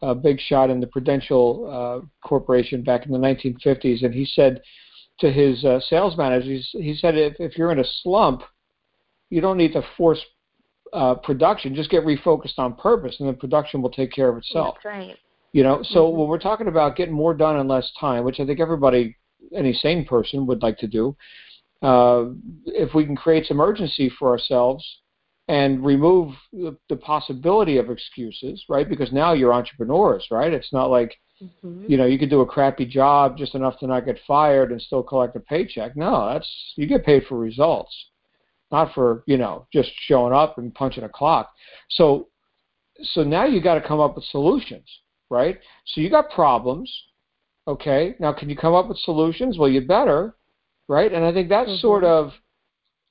a 0.00 0.14
big 0.14 0.40
shot 0.40 0.70
in 0.70 0.80
the 0.80 0.86
Prudential 0.86 1.68
uh, 1.70 2.26
Corporation 2.26 2.82
back 2.82 3.04
in 3.04 3.12
the 3.12 3.18
1950s, 3.18 4.04
and 4.04 4.14
he 4.14 4.24
said 4.24 4.62
to 5.20 5.30
his 5.30 5.62
uh, 5.66 5.80
sales 5.80 6.16
managers, 6.16 6.70
he 6.72 6.96
said, 6.96 7.14
if, 7.14 7.34
if 7.38 7.58
you're 7.58 7.72
in 7.72 7.80
a 7.80 7.84
slump, 8.02 8.42
you 9.30 9.40
don't 9.40 9.56
need 9.56 9.72
to 9.72 9.82
force 9.96 10.20
uh, 10.92 11.14
production. 11.14 11.74
Just 11.74 11.90
get 11.90 12.04
refocused 12.04 12.58
on 12.58 12.74
purpose, 12.74 13.16
and 13.18 13.28
then 13.28 13.36
production 13.36 13.80
will 13.80 13.90
take 13.90 14.12
care 14.12 14.28
of 14.28 14.36
itself. 14.36 14.76
That's 14.76 14.84
right. 14.84 15.16
You 15.52 15.62
know, 15.62 15.82
so 15.82 16.06
mm-hmm. 16.06 16.18
when 16.18 16.28
we're 16.28 16.38
talking 16.38 16.68
about 16.68 16.96
getting 16.96 17.14
more 17.14 17.34
done 17.34 17.58
in 17.58 17.66
less 17.66 17.90
time, 17.98 18.24
which 18.24 18.38
I 18.38 18.46
think 18.46 18.60
everybody, 18.60 19.16
any 19.54 19.72
sane 19.72 20.04
person 20.04 20.46
would 20.46 20.62
like 20.62 20.78
to 20.78 20.86
do, 20.86 21.16
uh, 21.82 22.26
if 22.66 22.94
we 22.94 23.04
can 23.04 23.16
create 23.16 23.46
some 23.46 23.60
urgency 23.60 24.12
for 24.18 24.28
ourselves 24.28 24.84
and 25.48 25.84
remove 25.84 26.34
the, 26.52 26.76
the, 26.88 26.96
possibility 26.96 27.78
of 27.78 27.90
excuses, 27.90 28.62
right? 28.68 28.88
Because 28.88 29.12
now 29.12 29.32
you're 29.32 29.52
entrepreneurs, 29.52 30.24
right? 30.30 30.52
It's 30.52 30.72
not 30.72 30.90
like 30.90 31.16
mm-hmm. 31.42 31.86
you 31.88 31.96
know 31.96 32.06
you 32.06 32.18
could 32.18 32.30
do 32.30 32.42
a 32.42 32.46
crappy 32.46 32.84
job 32.84 33.36
just 33.36 33.54
enough 33.54 33.78
to 33.80 33.86
not 33.86 34.04
get 34.04 34.20
fired 34.28 34.70
and 34.70 34.80
still 34.80 35.02
collect 35.02 35.34
a 35.36 35.40
paycheck. 35.40 35.96
No, 35.96 36.32
that's 36.32 36.48
you 36.76 36.86
get 36.86 37.04
paid 37.04 37.24
for 37.26 37.38
results, 37.38 37.92
not 38.70 38.92
for 38.94 39.22
you 39.26 39.36
know 39.36 39.66
just 39.72 39.90
showing 40.06 40.32
up 40.32 40.58
and 40.58 40.74
punching 40.74 41.04
a 41.04 41.08
clock. 41.08 41.50
So 41.90 42.28
so 43.02 43.22
now 43.22 43.44
you 43.44 43.62
got 43.62 43.74
to 43.74 43.86
come 43.86 44.00
up 44.00 44.16
with 44.16 44.24
solutions, 44.24 44.86
right? 45.30 45.58
So 45.86 46.00
you 46.00 46.10
got 46.10 46.30
problems. 46.30 46.92
Okay, 47.66 48.14
now 48.18 48.32
can 48.32 48.50
you 48.50 48.56
come 48.56 48.74
up 48.74 48.88
with 48.88 48.98
solutions? 48.98 49.58
Well, 49.58 49.68
you 49.68 49.82
better, 49.82 50.34
right? 50.88 51.12
And 51.12 51.24
I 51.24 51.32
think 51.32 51.48
that's 51.48 51.68
mm-hmm. 51.68 51.80
sort 51.80 52.04
of 52.04 52.32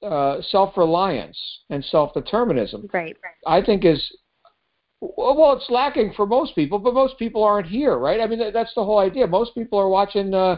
uh, 0.04 0.42
self-reliance 0.42 1.38
and 1.70 1.84
self-determinism. 1.84 2.90
Right, 2.94 3.16
right. 3.24 3.62
I 3.62 3.66
think 3.66 3.86
is 3.86 4.12
well, 5.02 5.54
it's 5.54 5.70
lacking 5.70 6.14
for 6.16 6.26
most 6.26 6.56
people, 6.56 6.78
but 6.78 6.94
most 6.94 7.18
people 7.18 7.44
aren't 7.44 7.68
here, 7.68 7.98
right? 7.98 8.20
I 8.20 8.28
mean, 8.28 8.40
that's 8.52 8.74
the 8.76 8.84
whole 8.84 9.00
idea. 9.00 9.28
Most 9.28 9.56
people 9.56 9.80
are 9.80 9.88
watching 9.88 10.34
uh, 10.34 10.58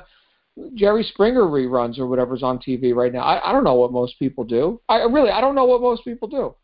Jerry 0.75 1.03
Springer 1.03 1.43
reruns 1.43 1.97
or 1.97 2.07
whatever's 2.07 2.43
on 2.43 2.59
TV 2.59 2.93
right 2.93 3.13
now. 3.13 3.21
I, 3.21 3.49
I 3.49 3.51
don't 3.51 3.63
know 3.63 3.75
what 3.75 3.91
most 3.91 4.19
people 4.19 4.43
do. 4.43 4.81
I 4.89 5.03
really, 5.03 5.29
I 5.29 5.41
don't 5.41 5.55
know 5.55 5.65
what 5.65 5.81
most 5.81 6.03
people 6.03 6.27
do. 6.27 6.55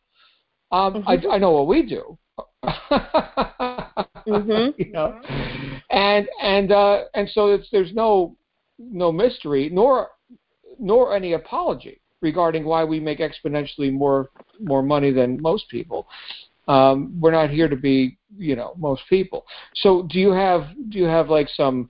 Um, 0.71 0.95
mm-hmm. 0.95 1.29
I, 1.29 1.35
I 1.35 1.37
know 1.37 1.51
what 1.51 1.67
we 1.67 1.83
do. 1.83 2.17
mm-hmm. 4.27 4.69
You 4.77 4.91
know, 4.91 5.21
and 5.89 6.27
and 6.41 6.71
uh, 6.71 7.03
and 7.13 7.29
so 7.29 7.53
it's, 7.53 7.67
there's 7.71 7.93
no 7.93 8.35
no 8.77 9.11
mystery, 9.11 9.69
nor 9.71 10.09
nor 10.79 11.15
any 11.15 11.33
apology 11.33 12.01
regarding 12.21 12.65
why 12.65 12.83
we 12.83 12.99
make 12.99 13.19
exponentially 13.19 13.91
more 13.91 14.29
more 14.59 14.83
money 14.83 15.11
than 15.11 15.41
most 15.41 15.69
people. 15.69 16.07
Um, 16.67 17.17
we're 17.19 17.31
not 17.31 17.49
here 17.49 17.69
to 17.69 17.77
be, 17.77 18.17
you 18.37 18.57
know, 18.57 18.73
most 18.77 19.03
people. 19.09 19.45
So, 19.75 20.03
do 20.03 20.19
you 20.19 20.31
have 20.31 20.67
do 20.89 20.97
you 20.97 21.05
have 21.05 21.29
like 21.29 21.47
some 21.55 21.89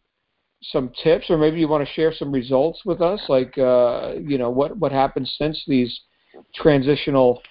some 0.72 0.92
tips, 1.04 1.30
or 1.30 1.38
maybe 1.38 1.60
you 1.60 1.68
want 1.68 1.88
to 1.88 1.94
share 1.94 2.14
some 2.14 2.32
results 2.32 2.82
with 2.86 3.02
us, 3.02 3.22
like 3.30 3.58
uh, 3.58 4.14
you 4.22 4.38
know 4.38 4.50
what 4.50 4.78
what 4.78 4.92
happened 4.92 5.30
since 5.38 5.62
these 5.68 6.02
transitional, 6.54 7.42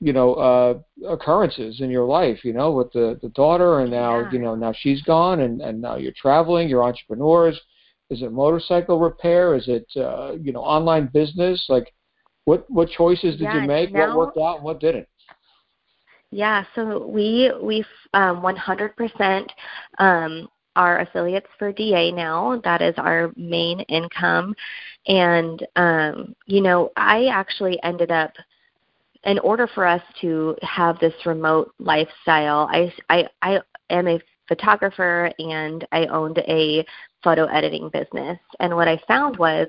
you 0.00 0.12
know, 0.12 0.34
uh, 0.34 0.74
occurrences 1.08 1.80
in 1.80 1.90
your 1.90 2.06
life, 2.06 2.44
you 2.44 2.52
know, 2.52 2.72
with 2.72 2.92
the 2.92 3.18
the 3.22 3.28
daughter, 3.30 3.80
and 3.80 3.90
now 3.90 4.20
yeah. 4.20 4.30
you 4.32 4.38
know 4.38 4.54
now 4.54 4.72
she's 4.76 5.02
gone, 5.02 5.40
and 5.40 5.60
and 5.60 5.80
now 5.80 5.96
you're 5.96 6.12
traveling, 6.16 6.68
you're 6.68 6.82
entrepreneurs 6.82 7.60
is 8.10 8.22
it 8.22 8.32
motorcycle 8.32 8.98
repair? 8.98 9.54
Is 9.54 9.68
it 9.68 9.86
uh, 9.96 10.32
you 10.32 10.52
know 10.52 10.60
online 10.60 11.08
business? 11.12 11.64
Like, 11.68 11.92
what 12.44 12.68
what 12.68 12.90
choices 12.90 13.36
did 13.36 13.42
yeah, 13.42 13.60
you 13.60 13.66
make? 13.66 13.92
Now, 13.92 14.16
what 14.16 14.36
worked 14.36 14.38
out 14.38 14.56
and 14.56 14.64
what 14.64 14.80
didn't? 14.80 15.06
Yeah, 16.32 16.64
so 16.74 17.06
we 17.06 17.52
we 17.62 17.84
um, 18.14 18.42
100% 18.42 19.46
um, 19.98 20.48
are 20.76 21.00
affiliates 21.00 21.48
for 21.58 21.72
DA 21.72 22.12
now. 22.12 22.60
That 22.64 22.82
is 22.82 22.94
our 22.96 23.32
main 23.36 23.80
income, 23.80 24.54
and 25.06 25.66
um, 25.76 26.34
you 26.46 26.60
know 26.60 26.90
I 26.96 27.26
actually 27.26 27.82
ended 27.82 28.10
up 28.10 28.32
in 29.24 29.38
order 29.40 29.66
for 29.66 29.86
us 29.86 30.02
to 30.20 30.56
have 30.62 30.98
this 30.98 31.14
remote 31.26 31.72
lifestyle. 31.78 32.68
I 32.70 32.92
I 33.08 33.28
I 33.42 33.60
am 33.90 34.08
a 34.08 34.20
photographer 34.50 35.30
and 35.38 35.86
I 35.92 36.06
owned 36.06 36.38
a 36.38 36.84
photo 37.22 37.46
editing 37.46 37.88
business. 37.90 38.38
And 38.58 38.74
what 38.74 38.88
I 38.88 39.00
found 39.06 39.36
was 39.36 39.68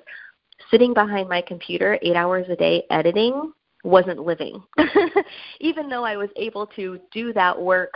sitting 0.70 0.94
behind 0.94 1.30
my 1.30 1.42
computer 1.42 2.00
eight 2.02 2.16
hours 2.16 2.48
a 2.50 2.56
day 2.56 2.84
editing 2.90 3.54
wasn't 3.84 4.20
living. 4.20 4.62
Even 5.60 5.88
though 5.88 6.04
I 6.04 6.18
was 6.18 6.30
able 6.36 6.68
to 6.68 7.00
do 7.12 7.32
that 7.34 7.60
work 7.60 7.94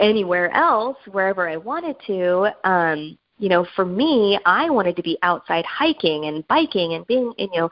anywhere 0.00 0.50
else, 0.54 0.96
wherever 1.10 1.48
I 1.48 1.56
wanted 1.56 1.96
to, 2.06 2.50
um, 2.68 3.18
you 3.38 3.48
know, 3.48 3.66
for 3.74 3.84
me, 3.84 4.38
I 4.46 4.70
wanted 4.70 4.96
to 4.96 5.02
be 5.02 5.18
outside 5.22 5.64
hiking 5.64 6.26
and 6.26 6.46
biking 6.48 6.94
and 6.94 7.06
being, 7.06 7.32
you 7.38 7.48
know, 7.56 7.70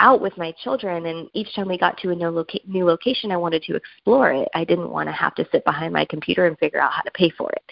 out 0.00 0.20
with 0.20 0.36
my 0.36 0.52
children. 0.62 1.06
And 1.06 1.28
each 1.34 1.54
time 1.54 1.68
we 1.68 1.78
got 1.78 1.96
to 1.98 2.10
a 2.10 2.14
new, 2.14 2.28
loca- 2.30 2.58
new 2.66 2.84
location 2.84 3.30
i 3.30 3.36
wanted 3.36 3.62
to 3.62 3.76
explore 3.76 4.32
it. 4.32 4.48
I 4.54 4.64
didn't 4.64 4.90
want 4.90 5.08
to 5.08 5.12
have 5.12 5.34
to 5.36 5.46
sit 5.52 5.64
behind 5.64 5.92
my 5.92 6.04
computer 6.04 6.46
and 6.46 6.58
figure 6.58 6.80
out 6.80 6.92
how 6.92 7.02
to 7.02 7.10
pay 7.12 7.30
for 7.30 7.50
it. 7.52 7.62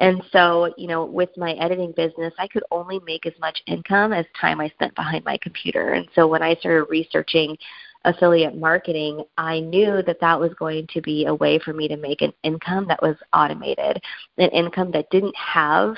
And 0.00 0.22
so 0.32 0.74
you 0.76 0.88
know 0.88 1.04
with 1.04 1.30
my 1.36 1.52
editing 1.52 1.92
business 1.92 2.32
i 2.38 2.48
could 2.48 2.64
only 2.72 2.98
make 3.06 3.26
as 3.26 3.34
much 3.38 3.62
income 3.66 4.12
as 4.12 4.26
time 4.40 4.60
i 4.60 4.68
spent 4.70 4.94
behind 4.96 5.24
my 5.24 5.38
computer. 5.38 5.92
And 5.92 6.08
so 6.14 6.26
when 6.26 6.42
i 6.42 6.54
started 6.56 6.86
researching 6.90 7.56
affiliate 8.04 8.56
marketing 8.56 9.24
i 9.38 9.60
knew 9.60 10.02
that 10.02 10.20
that 10.20 10.38
was 10.38 10.52
going 10.54 10.86
to 10.88 11.00
be 11.00 11.26
a 11.26 11.34
way 11.34 11.58
for 11.58 11.72
me 11.72 11.88
to 11.88 11.96
make 11.96 12.22
an 12.22 12.32
income 12.42 12.86
that 12.86 13.02
was 13.02 13.16
automated 13.32 14.00
an 14.38 14.50
income 14.50 14.90
that 14.90 15.08
didn't 15.10 15.36
have 15.36 15.96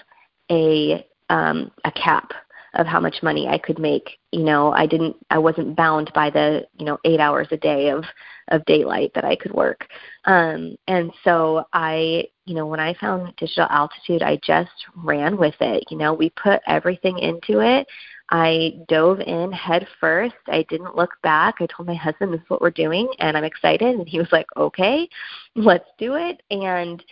a 0.51 1.07
um, 1.29 1.73
a 1.85 1.91
cap 1.91 2.31
of 2.77 2.87
how 2.87 3.01
much 3.01 3.23
money 3.23 3.49
I 3.49 3.59
could 3.59 3.79
make. 3.79 4.19
You 4.33 4.45
know, 4.45 4.73
I 4.73 4.87
didn't 4.87 5.17
I 5.31 5.39
wasn't 5.39 5.77
bound 5.77 6.11
by 6.15 6.31
the, 6.31 6.67
you 6.79 6.85
know, 6.87 6.99
8 7.05 7.21
hours 7.21 7.49
a 7.51 7.57
day 7.57 7.91
of 7.91 8.05
of 8.49 8.65
daylight 8.67 9.13
that 9.15 9.25
I 9.25 9.35
could 9.37 9.53
work. 9.53 9.87
Um 10.25 10.77
and 10.87 11.13
so 11.25 11.65
I, 11.73 12.25
you 12.45 12.55
know, 12.55 12.67
when 12.67 12.81
I 12.81 12.95
found 12.95 13.35
digital 13.37 13.67
altitude, 13.71 14.23
I 14.23 14.39
just 14.45 14.71
ran 14.95 15.37
with 15.37 15.57
it. 15.61 15.85
You 15.91 15.99
know, 15.99 16.13
we 16.15 16.31
put 16.31 16.61
everything 16.67 17.19
into 17.19 17.61
it. 17.61 17.87
I 18.31 18.75
dove 18.89 19.21
in 19.21 19.53
head 19.53 19.87
first. 20.01 20.35
I 20.49 20.65
didn't 20.69 20.97
look 20.97 21.11
back. 21.23 21.57
I 21.61 21.67
told 21.67 21.87
my 21.87 21.95
husband 21.95 22.33
this 22.33 22.41
is 22.41 22.51
what 22.51 22.61
we're 22.61 22.71
doing 22.71 23.09
and 23.21 23.37
I'm 23.37 23.45
excited 23.45 23.95
and 23.97 24.09
he 24.09 24.19
was 24.19 24.33
like, 24.33 24.47
"Okay, 24.57 25.09
let's 25.57 25.89
do 25.99 26.15
it." 26.17 26.43
And 26.51 27.03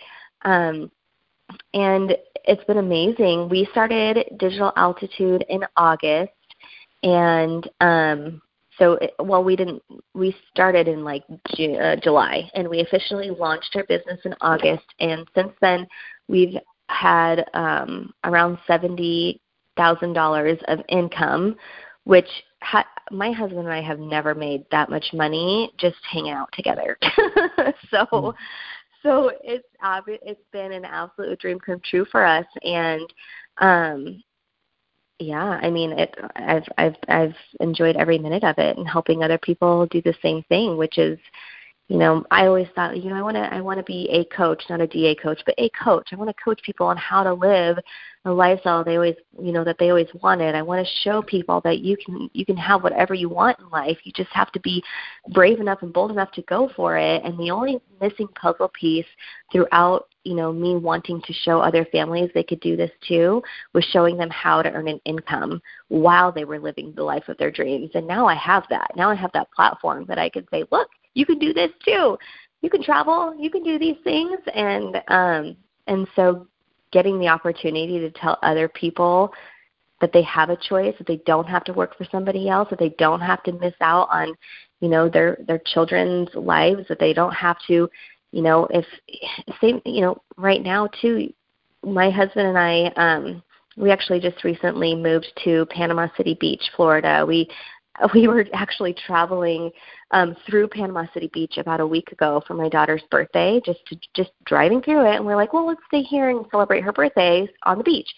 um 0.43 0.91
and 1.73 2.15
it's 2.47 2.63
been 2.65 2.77
amazing. 2.77 3.49
We 3.49 3.67
started 3.71 4.25
Digital 4.37 4.71
Altitude 4.75 5.45
in 5.49 5.61
August, 5.75 6.31
and 7.03 7.69
um, 7.81 8.41
so 8.77 8.93
it, 8.93 9.13
well, 9.19 9.43
we 9.43 9.55
didn't. 9.55 9.81
We 10.13 10.35
started 10.51 10.87
in 10.87 11.03
like 11.03 11.23
Ju- 11.55 11.75
uh, 11.75 11.95
July, 11.97 12.49
and 12.53 12.67
we 12.67 12.81
officially 12.81 13.29
launched 13.29 13.75
our 13.75 13.83
business 13.85 14.19
in 14.25 14.35
August. 14.41 14.85
And 14.99 15.27
since 15.35 15.51
then, 15.61 15.87
we've 16.27 16.55
had 16.87 17.45
um, 17.53 18.13
around 18.23 18.57
seventy 18.67 19.41
thousand 19.77 20.13
dollars 20.13 20.57
of 20.67 20.79
income, 20.89 21.55
which 22.03 22.29
ha- 22.61 22.87
my 23.11 23.31
husband 23.31 23.61
and 23.61 23.73
I 23.73 23.81
have 23.81 23.99
never 23.99 24.35
made 24.35 24.65
that 24.71 24.89
much 24.89 25.05
money 25.13 25.71
just 25.77 25.97
hanging 26.09 26.33
out 26.33 26.49
together. 26.53 26.97
so. 27.91 28.33
So 29.05 29.31
it's 29.43 29.67
it's 30.23 30.41
been 30.51 30.71
an 30.71 30.83
absolute 30.83 31.39
dream 31.39 31.59
come 31.59 31.79
true 31.87 32.05
for 32.11 32.25
us 32.25 32.45
and 32.63 33.07
um 33.59 34.23
yeah 35.19 35.59
i 35.61 35.69
mean 35.69 35.91
it 35.91 36.13
i've 36.35 36.67
i've 36.79 36.95
i've 37.07 37.35
enjoyed 37.59 37.95
every 37.97 38.17
minute 38.17 38.43
of 38.43 38.57
it 38.57 38.77
and 38.77 38.87
helping 38.87 39.23
other 39.23 39.37
people 39.37 39.85
do 39.85 40.01
the 40.01 40.15
same 40.23 40.41
thing 40.49 40.75
which 40.75 40.97
is 40.97 41.19
you 41.87 41.97
know 41.97 42.25
i 42.31 42.47
always 42.47 42.67
thought 42.75 42.97
you 42.97 43.09
know 43.09 43.15
i 43.15 43.21
want 43.21 43.35
to 43.35 43.53
i 43.53 43.61
want 43.61 43.77
to 43.77 43.83
be 43.83 44.09
a 44.11 44.25
coach 44.35 44.63
not 44.69 44.81
a 44.81 44.87
da 44.87 45.15
coach 45.15 45.41
but 45.45 45.55
a 45.57 45.69
coach. 45.83 46.09
I 46.11 46.15
want 46.15 46.29
to 46.29 46.43
coach 46.43 46.61
people 46.63 46.87
on 46.87 46.97
how 46.97 47.23
to 47.23 47.33
live 47.33 47.77
the 48.25 48.31
lifestyle 48.31 48.83
they 48.83 48.95
always 48.95 49.15
you 49.39 49.51
know 49.51 49.63
that 49.63 49.77
they 49.77 49.89
always 49.89 50.07
wanted. 50.21 50.55
I 50.55 50.63
want 50.63 50.85
to 50.85 50.93
show 51.03 51.21
people 51.21 51.61
that 51.61 51.79
you 51.79 51.95
can 51.95 52.27
you 52.33 52.43
can 52.43 52.57
have 52.57 52.81
whatever 52.81 53.13
you 53.13 53.29
want 53.29 53.59
in 53.59 53.69
life. 53.69 53.99
You 54.03 54.11
just 54.13 54.31
have 54.31 54.51
to 54.53 54.59
be 54.59 54.83
brave 55.29 55.59
enough 55.59 55.83
and 55.83 55.93
bold 55.93 56.09
enough 56.09 56.31
to 56.31 56.41
go 56.43 56.71
for 56.75 56.97
it. 56.97 57.23
And 57.23 57.37
the 57.37 57.51
only 57.51 57.79
missing 58.01 58.27
puzzle 58.29 58.71
piece 58.79 59.05
throughout 59.51 60.07
you 60.23 60.33
know 60.33 60.51
me 60.51 60.75
wanting 60.75 61.21
to 61.21 61.33
show 61.33 61.59
other 61.59 61.85
families 61.91 62.31
they 62.33 62.43
could 62.43 62.59
do 62.61 62.75
this 62.75 62.91
too 63.07 63.43
was 63.73 63.85
showing 63.85 64.17
them 64.17 64.31
how 64.31 64.63
to 64.63 64.71
earn 64.71 64.87
an 64.87 64.99
income 65.05 65.61
while 65.89 66.31
they 66.31 66.45
were 66.45 66.59
living 66.59 66.93
the 66.95 67.03
life 67.03 67.29
of 67.29 67.37
their 67.37 67.51
dreams. 67.51 67.91
And 67.93 68.07
now 68.07 68.25
i 68.25 68.35
have 68.35 68.63
that. 68.71 68.89
Now 68.95 69.11
i 69.11 69.15
have 69.15 69.31
that 69.33 69.51
platform 69.51 70.05
that 70.07 70.17
i 70.17 70.29
can 70.29 70.47
say 70.49 70.63
look 70.71 70.89
you 71.15 71.25
can 71.25 71.39
do 71.39 71.53
this 71.53 71.71
too 71.83 72.17
you 72.61 72.69
can 72.69 72.83
travel 72.83 73.35
you 73.39 73.49
can 73.49 73.63
do 73.63 73.79
these 73.79 73.97
things 74.03 74.37
and 74.53 75.01
um 75.07 75.57
and 75.87 76.07
so 76.15 76.47
getting 76.91 77.19
the 77.19 77.27
opportunity 77.27 77.99
to 77.99 78.09
tell 78.11 78.37
other 78.41 78.69
people 78.69 79.33
that 80.01 80.11
they 80.13 80.23
have 80.23 80.49
a 80.49 80.57
choice, 80.57 80.93
that 80.97 81.07
they 81.07 81.21
don't 81.25 81.47
have 81.47 81.63
to 81.63 81.73
work 81.73 81.97
for 81.97 82.05
somebody 82.11 82.49
else, 82.49 82.69
that 82.69 82.79
they 82.79 82.93
don't 82.97 83.21
have 83.21 83.41
to 83.43 83.53
miss 83.53 83.73
out 83.81 84.07
on, 84.11 84.33
you 84.81 84.89
know, 84.89 85.09
their 85.09 85.37
their 85.47 85.61
children's 85.65 86.29
lives, 86.35 86.87
that 86.89 86.99
they 86.99 87.13
don't 87.13 87.33
have 87.33 87.57
to, 87.67 87.89
you 88.31 88.41
know, 88.41 88.67
if 88.71 88.85
same, 89.61 89.81
you 89.85 90.01
know, 90.01 90.21
right 90.37 90.61
now 90.61 90.87
too, 91.01 91.31
my 91.83 92.09
husband 92.09 92.47
and 92.47 92.57
I 92.57 92.85
um 92.95 93.43
we 93.77 93.91
actually 93.91 94.19
just 94.21 94.43
recently 94.43 94.95
moved 94.95 95.27
to 95.43 95.65
Panama 95.65 96.07
City 96.15 96.37
Beach, 96.39 96.63
Florida. 96.75 97.25
We 97.27 97.49
we 98.13 98.27
were 98.27 98.45
actually 98.53 98.93
traveling 98.93 99.71
um, 100.11 100.35
through 100.47 100.67
Panama 100.67 101.05
City 101.13 101.29
Beach 101.33 101.57
about 101.57 101.79
a 101.79 101.87
week 101.87 102.11
ago 102.11 102.41
for 102.47 102.53
my 102.53 102.69
daughter's 102.69 103.03
birthday, 103.09 103.61
just 103.65 103.79
to, 103.87 103.97
just 104.15 104.31
driving 104.45 104.81
through 104.81 105.05
it, 105.05 105.15
and 105.15 105.25
we're 105.25 105.35
like, 105.35 105.53
well, 105.53 105.67
let's 105.67 105.81
stay 105.87 106.01
here 106.01 106.29
and 106.29 106.45
celebrate 106.51 106.81
her 106.81 106.93
birthday 106.93 107.47
on 107.63 107.77
the 107.77 107.83
beach. 107.83 108.09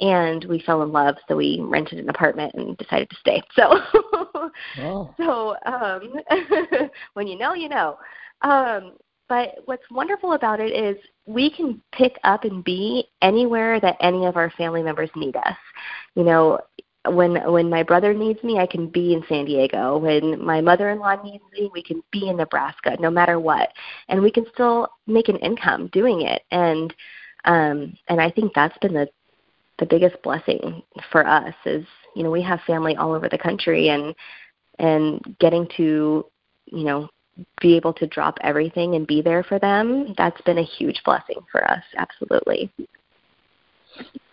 And 0.00 0.44
we 0.44 0.60
fell 0.60 0.82
in 0.82 0.92
love, 0.92 1.16
so 1.26 1.36
we 1.36 1.58
rented 1.60 1.98
an 1.98 2.08
apartment 2.08 2.54
and 2.54 2.76
decided 2.76 3.10
to 3.10 3.16
stay. 3.16 3.42
So, 3.54 3.80
oh. 4.78 5.14
so 5.16 5.56
um, 5.66 6.14
when 7.14 7.26
you 7.26 7.36
know, 7.36 7.54
you 7.54 7.68
know. 7.68 7.98
Um, 8.42 8.92
but 9.28 9.56
what's 9.66 9.82
wonderful 9.90 10.32
about 10.32 10.60
it 10.60 10.72
is 10.72 10.96
we 11.26 11.50
can 11.50 11.82
pick 11.92 12.18
up 12.24 12.44
and 12.44 12.64
be 12.64 13.04
anywhere 13.20 13.78
that 13.80 13.96
any 14.00 14.24
of 14.24 14.36
our 14.36 14.50
family 14.52 14.82
members 14.82 15.10
need 15.16 15.36
us. 15.36 15.56
You 16.14 16.24
know, 16.24 16.60
when 17.10 17.52
when 17.52 17.70
my 17.70 17.82
brother 17.82 18.14
needs 18.14 18.42
me, 18.42 18.58
I 18.58 18.66
can 18.66 18.88
be 18.88 19.14
in 19.14 19.24
San 19.28 19.44
Diego. 19.44 19.98
When 19.98 20.44
my 20.44 20.60
mother-in-law 20.60 21.22
needs 21.22 21.44
me, 21.52 21.70
we 21.72 21.82
can 21.82 22.02
be 22.10 22.28
in 22.28 22.36
Nebraska, 22.36 22.96
no 23.00 23.10
matter 23.10 23.38
what, 23.40 23.72
and 24.08 24.22
we 24.22 24.30
can 24.30 24.46
still 24.52 24.88
make 25.06 25.28
an 25.28 25.36
income 25.36 25.88
doing 25.92 26.22
it. 26.22 26.42
And 26.50 26.94
um, 27.44 27.96
and 28.08 28.20
I 28.20 28.30
think 28.30 28.52
that's 28.54 28.76
been 28.78 28.94
the 28.94 29.08
the 29.78 29.86
biggest 29.86 30.20
blessing 30.22 30.82
for 31.10 31.26
us 31.26 31.54
is 31.64 31.86
you 32.14 32.22
know 32.22 32.30
we 32.30 32.42
have 32.42 32.60
family 32.66 32.96
all 32.96 33.14
over 33.14 33.28
the 33.28 33.38
country 33.38 33.88
and 33.88 34.14
and 34.78 35.36
getting 35.38 35.66
to 35.76 36.26
you 36.66 36.84
know 36.84 37.08
be 37.60 37.76
able 37.76 37.92
to 37.92 38.06
drop 38.08 38.36
everything 38.42 38.96
and 38.96 39.06
be 39.06 39.22
there 39.22 39.44
for 39.44 39.58
them 39.60 40.14
that's 40.16 40.40
been 40.42 40.58
a 40.58 40.64
huge 40.64 41.00
blessing 41.04 41.38
for 41.52 41.68
us 41.70 41.82
absolutely 41.96 42.70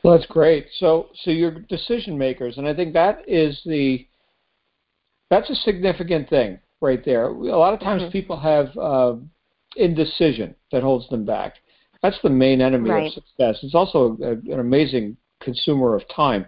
well, 0.05 0.19
that's 0.19 0.31
great. 0.31 0.67
So, 0.77 1.07
so 1.23 1.31
you're 1.31 1.49
decision 1.49 2.15
makers, 2.15 2.59
and 2.59 2.67
I 2.67 2.75
think 2.75 2.93
that 2.93 3.27
is 3.27 3.59
the 3.65 4.07
that's 5.31 5.49
a 5.49 5.55
significant 5.55 6.29
thing 6.29 6.59
right 6.79 7.03
there. 7.03 7.25
A 7.25 7.57
lot 7.57 7.73
of 7.73 7.79
times, 7.79 8.03
mm-hmm. 8.03 8.11
people 8.11 8.39
have 8.39 8.77
uh, 8.77 9.15
indecision 9.75 10.53
that 10.71 10.83
holds 10.83 11.09
them 11.09 11.25
back. 11.25 11.55
That's 12.03 12.19
the 12.21 12.29
main 12.29 12.61
enemy 12.61 12.91
right. 12.91 13.07
of 13.07 13.13
success. 13.13 13.57
It's 13.63 13.73
also 13.73 14.15
a, 14.21 14.33
an 14.33 14.59
amazing 14.59 15.17
consumer 15.41 15.95
of 15.95 16.03
time. 16.15 16.45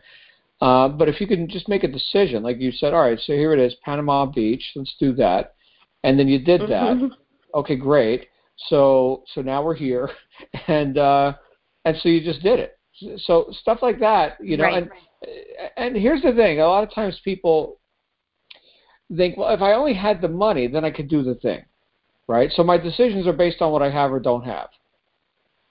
Uh, 0.62 0.90
but 0.90 1.10
if 1.10 1.20
you 1.20 1.26
can 1.26 1.50
just 1.50 1.68
make 1.68 1.84
a 1.84 1.88
decision, 1.88 2.44
like 2.44 2.60
you 2.60 2.72
said, 2.72 2.94
all 2.94 3.02
right, 3.02 3.20
so 3.20 3.34
here 3.34 3.54
it 3.54 3.60
is, 3.60 3.74
Panama 3.84 4.28
Beach, 4.28 4.64
let's 4.76 4.94
do 5.00 5.14
that, 5.14 5.56
and 6.04 6.20
then 6.20 6.28
you 6.28 6.38
did 6.38 6.62
that. 6.62 6.96
Mm-hmm. 6.96 7.08
Okay, 7.56 7.76
great. 7.76 8.28
So 8.68 9.24
so 9.34 9.42
now 9.42 9.64
we're 9.64 9.74
here, 9.74 10.12
and 10.68 11.00
uh, 11.00 11.34
and 11.86 11.98
so 12.04 12.10
you 12.10 12.24
just 12.24 12.44
did 12.44 12.60
it 12.60 12.77
so 13.18 13.48
stuff 13.62 13.80
like 13.82 14.00
that, 14.00 14.38
you 14.42 14.58
know. 14.58 14.66
Right, 14.66 14.84
and 14.84 14.90
right. 14.90 15.72
and 15.78 15.96
here's 15.96 16.22
the 16.22 16.34
thing: 16.34 16.60
a 16.60 16.68
lot 16.68 16.84
of 16.84 16.94
times 16.94 17.20
people 17.24 17.80
think, 19.16 19.38
well, 19.38 19.54
if 19.54 19.62
I 19.62 19.74
only 19.74 19.94
had 19.94 20.22
the 20.22 20.28
money, 20.28 20.68
then 20.68 20.84
I 20.84 20.92
could 20.92 21.08
do 21.08 21.24
the 21.24 21.36
thing, 21.36 21.64
right? 22.28 22.52
So 22.52 22.64
my 22.64 22.78
decisions 22.78 23.28
are 23.28 23.34
based 23.34 23.62
on 23.62 23.72
what 23.72 23.82
I 23.82 23.90
have 23.90 24.12
or 24.12 24.20
don't 24.20 24.44
have. 24.44 24.70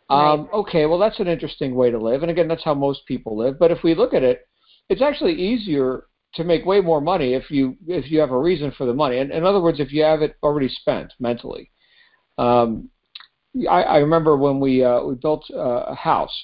Right. 0.09 0.33
Um, 0.33 0.49
okay, 0.53 0.87
well 0.87 0.99
that's 0.99 1.19
an 1.19 1.27
interesting 1.27 1.75
way 1.75 1.91
to 1.91 1.99
live, 1.99 2.23
and 2.23 2.31
again, 2.31 2.49
that's 2.49 2.65
how 2.65 2.75
most 2.75 3.07
people 3.07 3.37
live. 3.37 3.59
But 3.59 3.71
if 3.71 3.83
we 3.83 3.95
look 3.95 4.15
at 4.15 4.23
it, 4.23 4.47
it's 4.89 5.03
actually 5.03 5.35
easier 5.35 6.05
to 6.35 6.45
make 6.45 6.67
way 6.67 6.81
more 6.81 7.01
money 7.01 7.35
if 7.35 7.51
you 7.51 7.77
if 7.89 8.11
you 8.11 8.21
have 8.21 8.31
a 8.31 8.39
reason 8.39 8.73
for 8.77 8.87
the 8.87 8.95
money. 8.95 9.19
And 9.19 9.33
in 9.33 9.45
other 9.45 9.61
words, 9.61 9.81
if 9.81 9.93
you 9.93 10.03
have 10.03 10.23
it 10.23 10.37
already 10.43 10.69
spent 10.69 11.13
mentally. 11.19 11.71
Um, 12.39 12.91
I, 13.71 13.83
I 13.83 13.97
remember 13.99 14.37
when 14.37 14.61
we 14.61 14.85
uh, 14.85 15.03
we 15.03 15.15
built 15.15 15.45
uh, 15.53 15.85
a 15.89 15.95
house 15.95 16.35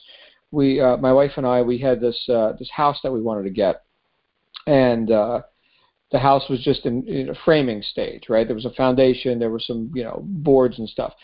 we, 0.53 0.81
uh, 0.81 0.99
my 0.99 1.13
wife 1.13 1.33
and 1.37 1.47
I, 1.47 1.63
we 1.63 1.79
had 1.79 2.01
this 2.01 2.29
uh, 2.29 2.53
this 2.59 2.71
house 2.71 2.99
that 3.03 3.11
we 3.11 3.21
wanted 3.21 3.45
to 3.45 3.51
get, 3.51 3.83
and 4.67 5.11
uh, 5.11 5.41
the 6.13 6.19
house 6.19 6.49
was 6.49 6.63
just 6.63 6.87
in, 6.87 7.09
in 7.09 7.31
a 7.31 7.35
framing 7.45 7.83
stage, 7.83 8.29
right? 8.29 8.47
There 8.47 8.55
was 8.55 8.67
a 8.67 8.75
foundation, 8.75 9.39
there 9.39 9.51
were 9.51 9.59
some, 9.59 9.91
you 9.95 10.05
know, 10.05 10.23
boards 10.25 10.79
and 10.79 10.89
stuff, 10.89 11.15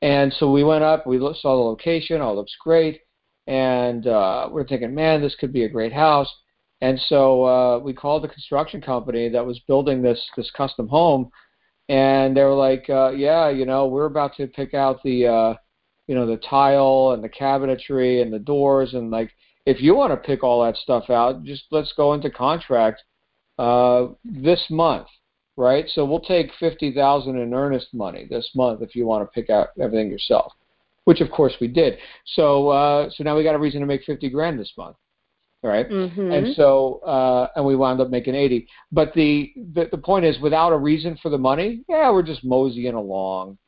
and 0.00 0.32
so 0.32 0.50
we 0.50 0.64
went 0.64 0.84
up, 0.84 1.06
we 1.06 1.18
looked, 1.18 1.40
saw 1.40 1.56
the 1.56 1.62
location, 1.62 2.20
all 2.20 2.36
looks 2.36 2.56
great, 2.62 3.00
and 3.46 4.06
uh, 4.06 4.48
we're 4.50 4.66
thinking, 4.66 4.94
man, 4.94 5.20
this 5.20 5.36
could 5.38 5.52
be 5.52 5.64
a 5.64 5.68
great 5.68 5.92
house. 5.92 6.32
And 6.80 7.00
so 7.08 7.44
uh, 7.44 7.78
we 7.78 7.92
called 7.94 8.22
the 8.22 8.28
construction 8.28 8.80
company 8.82 9.28
that 9.30 9.44
was 9.44 9.58
building 9.60 10.02
this 10.02 10.22
this 10.36 10.50
custom 10.50 10.86
home, 10.88 11.30
and 11.88 12.36
they 12.36 12.42
were 12.42 12.54
like, 12.54 12.84
uh, 12.90 13.10
"Yeah, 13.16 13.48
you 13.48 13.64
know, 13.64 13.86
we're 13.86 14.06
about 14.06 14.36
to 14.36 14.46
pick 14.46 14.74
out 14.74 15.02
the 15.02 15.26
uh, 15.26 15.54
you 16.06 16.14
know, 16.14 16.26
the 16.26 16.36
tile 16.38 17.12
and 17.14 17.22
the 17.22 17.28
cabinetry 17.28 18.22
and 18.22 18.32
the 18.32 18.38
doors 18.38 18.94
and 18.94 19.10
like 19.10 19.30
if 19.66 19.82
you 19.82 19.94
want 19.94 20.12
to 20.12 20.16
pick 20.16 20.44
all 20.44 20.64
that 20.64 20.76
stuff 20.76 21.10
out, 21.10 21.42
just 21.42 21.64
let's 21.72 21.92
go 21.96 22.14
into 22.14 22.30
contract 22.30 23.02
uh, 23.58 24.06
this 24.24 24.64
month, 24.70 25.08
right? 25.56 25.86
So 25.92 26.04
we'll 26.04 26.20
take 26.20 26.50
fifty 26.58 26.94
thousand 26.94 27.38
in 27.38 27.52
earnest 27.52 27.92
money 27.92 28.26
this 28.30 28.48
month 28.54 28.80
if 28.80 28.94
you 28.94 29.06
want 29.06 29.24
to 29.26 29.32
pick 29.32 29.50
out 29.50 29.68
everything 29.80 30.08
yourself, 30.08 30.52
which 31.04 31.20
of 31.20 31.30
course 31.30 31.54
we 31.60 31.66
did. 31.66 31.98
So 32.36 32.68
uh, 32.68 33.10
so 33.10 33.24
now 33.24 33.36
we 33.36 33.42
got 33.42 33.56
a 33.56 33.58
reason 33.58 33.80
to 33.80 33.86
make 33.86 34.04
fifty 34.04 34.30
grand 34.30 34.58
this 34.58 34.72
month, 34.78 34.96
right? 35.64 35.90
Mm-hmm. 35.90 36.30
And 36.30 36.54
so 36.54 37.00
uh, 37.00 37.48
and 37.56 37.66
we 37.66 37.74
wound 37.74 38.00
up 38.00 38.08
making 38.08 38.36
eighty. 38.36 38.68
But 38.92 39.12
the, 39.14 39.52
the 39.74 39.88
the 39.90 39.98
point 39.98 40.24
is, 40.24 40.38
without 40.40 40.72
a 40.72 40.78
reason 40.78 41.18
for 41.20 41.28
the 41.28 41.38
money, 41.38 41.82
yeah, 41.88 42.12
we're 42.12 42.22
just 42.22 42.44
moseying 42.44 42.94
along, 42.94 43.58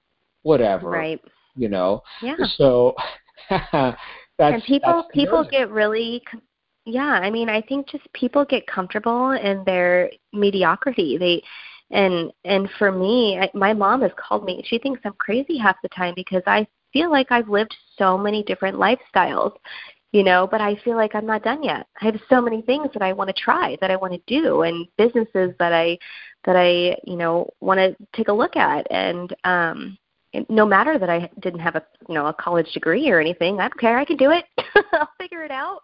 whatever, 0.42 0.90
Right. 0.90 1.20
You 1.58 1.68
know. 1.68 2.02
Yeah. 2.22 2.36
So 2.56 2.94
that's 3.50 3.98
and 4.38 4.62
people 4.64 4.92
that's 4.92 5.08
people 5.12 5.46
get 5.50 5.70
really 5.70 6.22
yeah 6.84 7.20
i 7.22 7.30
mean 7.30 7.48
i 7.48 7.60
think 7.60 7.88
just 7.88 8.10
people 8.12 8.44
get 8.44 8.66
comfortable 8.66 9.32
in 9.32 9.62
their 9.64 10.10
mediocrity. 10.32 11.18
They 11.18 11.42
and 11.90 12.32
and 12.44 12.68
for 12.78 12.92
me 12.92 13.38
I, 13.38 13.50
my 13.54 13.72
mom 13.72 14.02
has 14.02 14.12
called 14.16 14.44
me. 14.44 14.62
She 14.66 14.78
thinks 14.78 15.00
i'm 15.04 15.14
crazy 15.18 15.58
half 15.58 15.76
the 15.82 15.88
time 15.88 16.14
because 16.16 16.42
i 16.46 16.66
feel 16.92 17.10
like 17.10 17.30
i've 17.30 17.48
lived 17.48 17.74
so 17.98 18.16
many 18.16 18.42
different 18.44 18.76
lifestyles 18.76 19.52
you 20.12 20.22
know 20.22 20.48
but 20.50 20.60
i 20.62 20.74
feel 20.84 20.96
like 20.96 21.14
i'm 21.14 21.26
not 21.26 21.42
done 21.42 21.62
yet. 21.62 21.86
I 22.00 22.06
have 22.06 22.20
so 22.30 22.40
many 22.40 22.62
things 22.62 22.88
that 22.92 23.02
i 23.02 23.12
want 23.12 23.28
to 23.28 23.42
try 23.42 23.76
that 23.80 23.90
i 23.90 23.96
want 23.96 24.14
to 24.14 24.40
do 24.40 24.62
and 24.62 24.86
businesses 24.96 25.52
that 25.58 25.72
i 25.72 25.98
that 26.44 26.56
i 26.56 26.96
you 27.04 27.16
know 27.16 27.50
want 27.60 27.78
to 27.78 27.96
take 28.14 28.28
a 28.28 28.32
look 28.32 28.56
at. 28.56 28.86
And 28.90 29.34
um 29.44 29.98
no 30.48 30.66
matter 30.66 30.98
that 30.98 31.10
I 31.10 31.30
didn't 31.40 31.60
have 31.60 31.76
a 31.76 31.82
you 32.08 32.14
know 32.14 32.26
a 32.26 32.34
college 32.34 32.72
degree 32.72 33.08
or 33.10 33.20
anything, 33.20 33.60
I 33.60 33.68
don't 33.68 33.80
care. 33.80 33.98
I 33.98 34.04
can 34.04 34.16
do 34.16 34.30
it. 34.30 34.44
I'll 34.92 35.08
figure 35.18 35.44
it 35.44 35.50
out. 35.50 35.80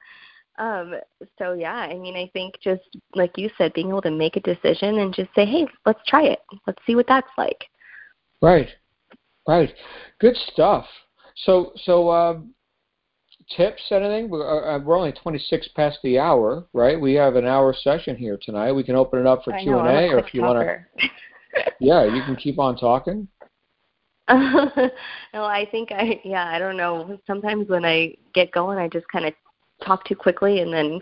Um, 0.58 0.94
so 1.38 1.52
yeah, 1.54 1.74
I 1.74 1.94
mean, 1.94 2.16
I 2.16 2.30
think 2.32 2.54
just 2.62 2.82
like 3.14 3.32
you 3.36 3.50
said, 3.58 3.72
being 3.72 3.88
able 3.88 4.02
to 4.02 4.10
make 4.10 4.36
a 4.36 4.40
decision 4.40 5.00
and 5.00 5.14
just 5.14 5.30
say, 5.34 5.44
hey, 5.44 5.66
let's 5.84 6.00
try 6.06 6.24
it. 6.24 6.40
Let's 6.66 6.78
see 6.86 6.94
what 6.94 7.06
that's 7.08 7.30
like. 7.36 7.64
Right, 8.40 8.68
right. 9.48 9.72
Good 10.20 10.36
stuff. 10.52 10.86
So, 11.36 11.72
so 11.84 12.10
um, 12.10 12.54
tips, 13.56 13.82
anything? 13.90 14.30
We're, 14.30 14.76
uh, 14.76 14.78
we're 14.78 14.96
only 14.96 15.12
26 15.12 15.68
past 15.74 15.98
the 16.02 16.18
hour, 16.18 16.66
right? 16.72 17.00
We 17.00 17.14
have 17.14 17.36
an 17.36 17.46
hour 17.46 17.74
session 17.74 18.16
here 18.16 18.38
tonight. 18.40 18.72
We 18.72 18.84
can 18.84 18.94
open 18.94 19.20
it 19.20 19.26
up 19.26 19.44
for 19.44 19.52
Q 19.58 19.78
and 19.78 19.88
a 19.88 20.08
or 20.08 20.18
if 20.18 20.32
you 20.32 20.42
want 20.42 20.60
to, 20.60 21.08
yeah, 21.80 22.04
you 22.04 22.22
can 22.22 22.36
keep 22.36 22.58
on 22.58 22.76
talking. 22.76 23.26
no, 24.30 25.44
I 25.44 25.66
think 25.70 25.92
I 25.92 26.20
yeah, 26.24 26.46
I 26.46 26.58
don't 26.58 26.76
know. 26.76 27.18
Sometimes 27.26 27.68
when 27.68 27.84
I 27.84 28.14
get 28.34 28.50
going, 28.52 28.78
I 28.78 28.88
just 28.88 29.06
kind 29.08 29.26
of 29.26 29.34
talk 29.84 30.04
too 30.04 30.16
quickly, 30.16 30.60
and 30.60 30.72
then 30.72 31.00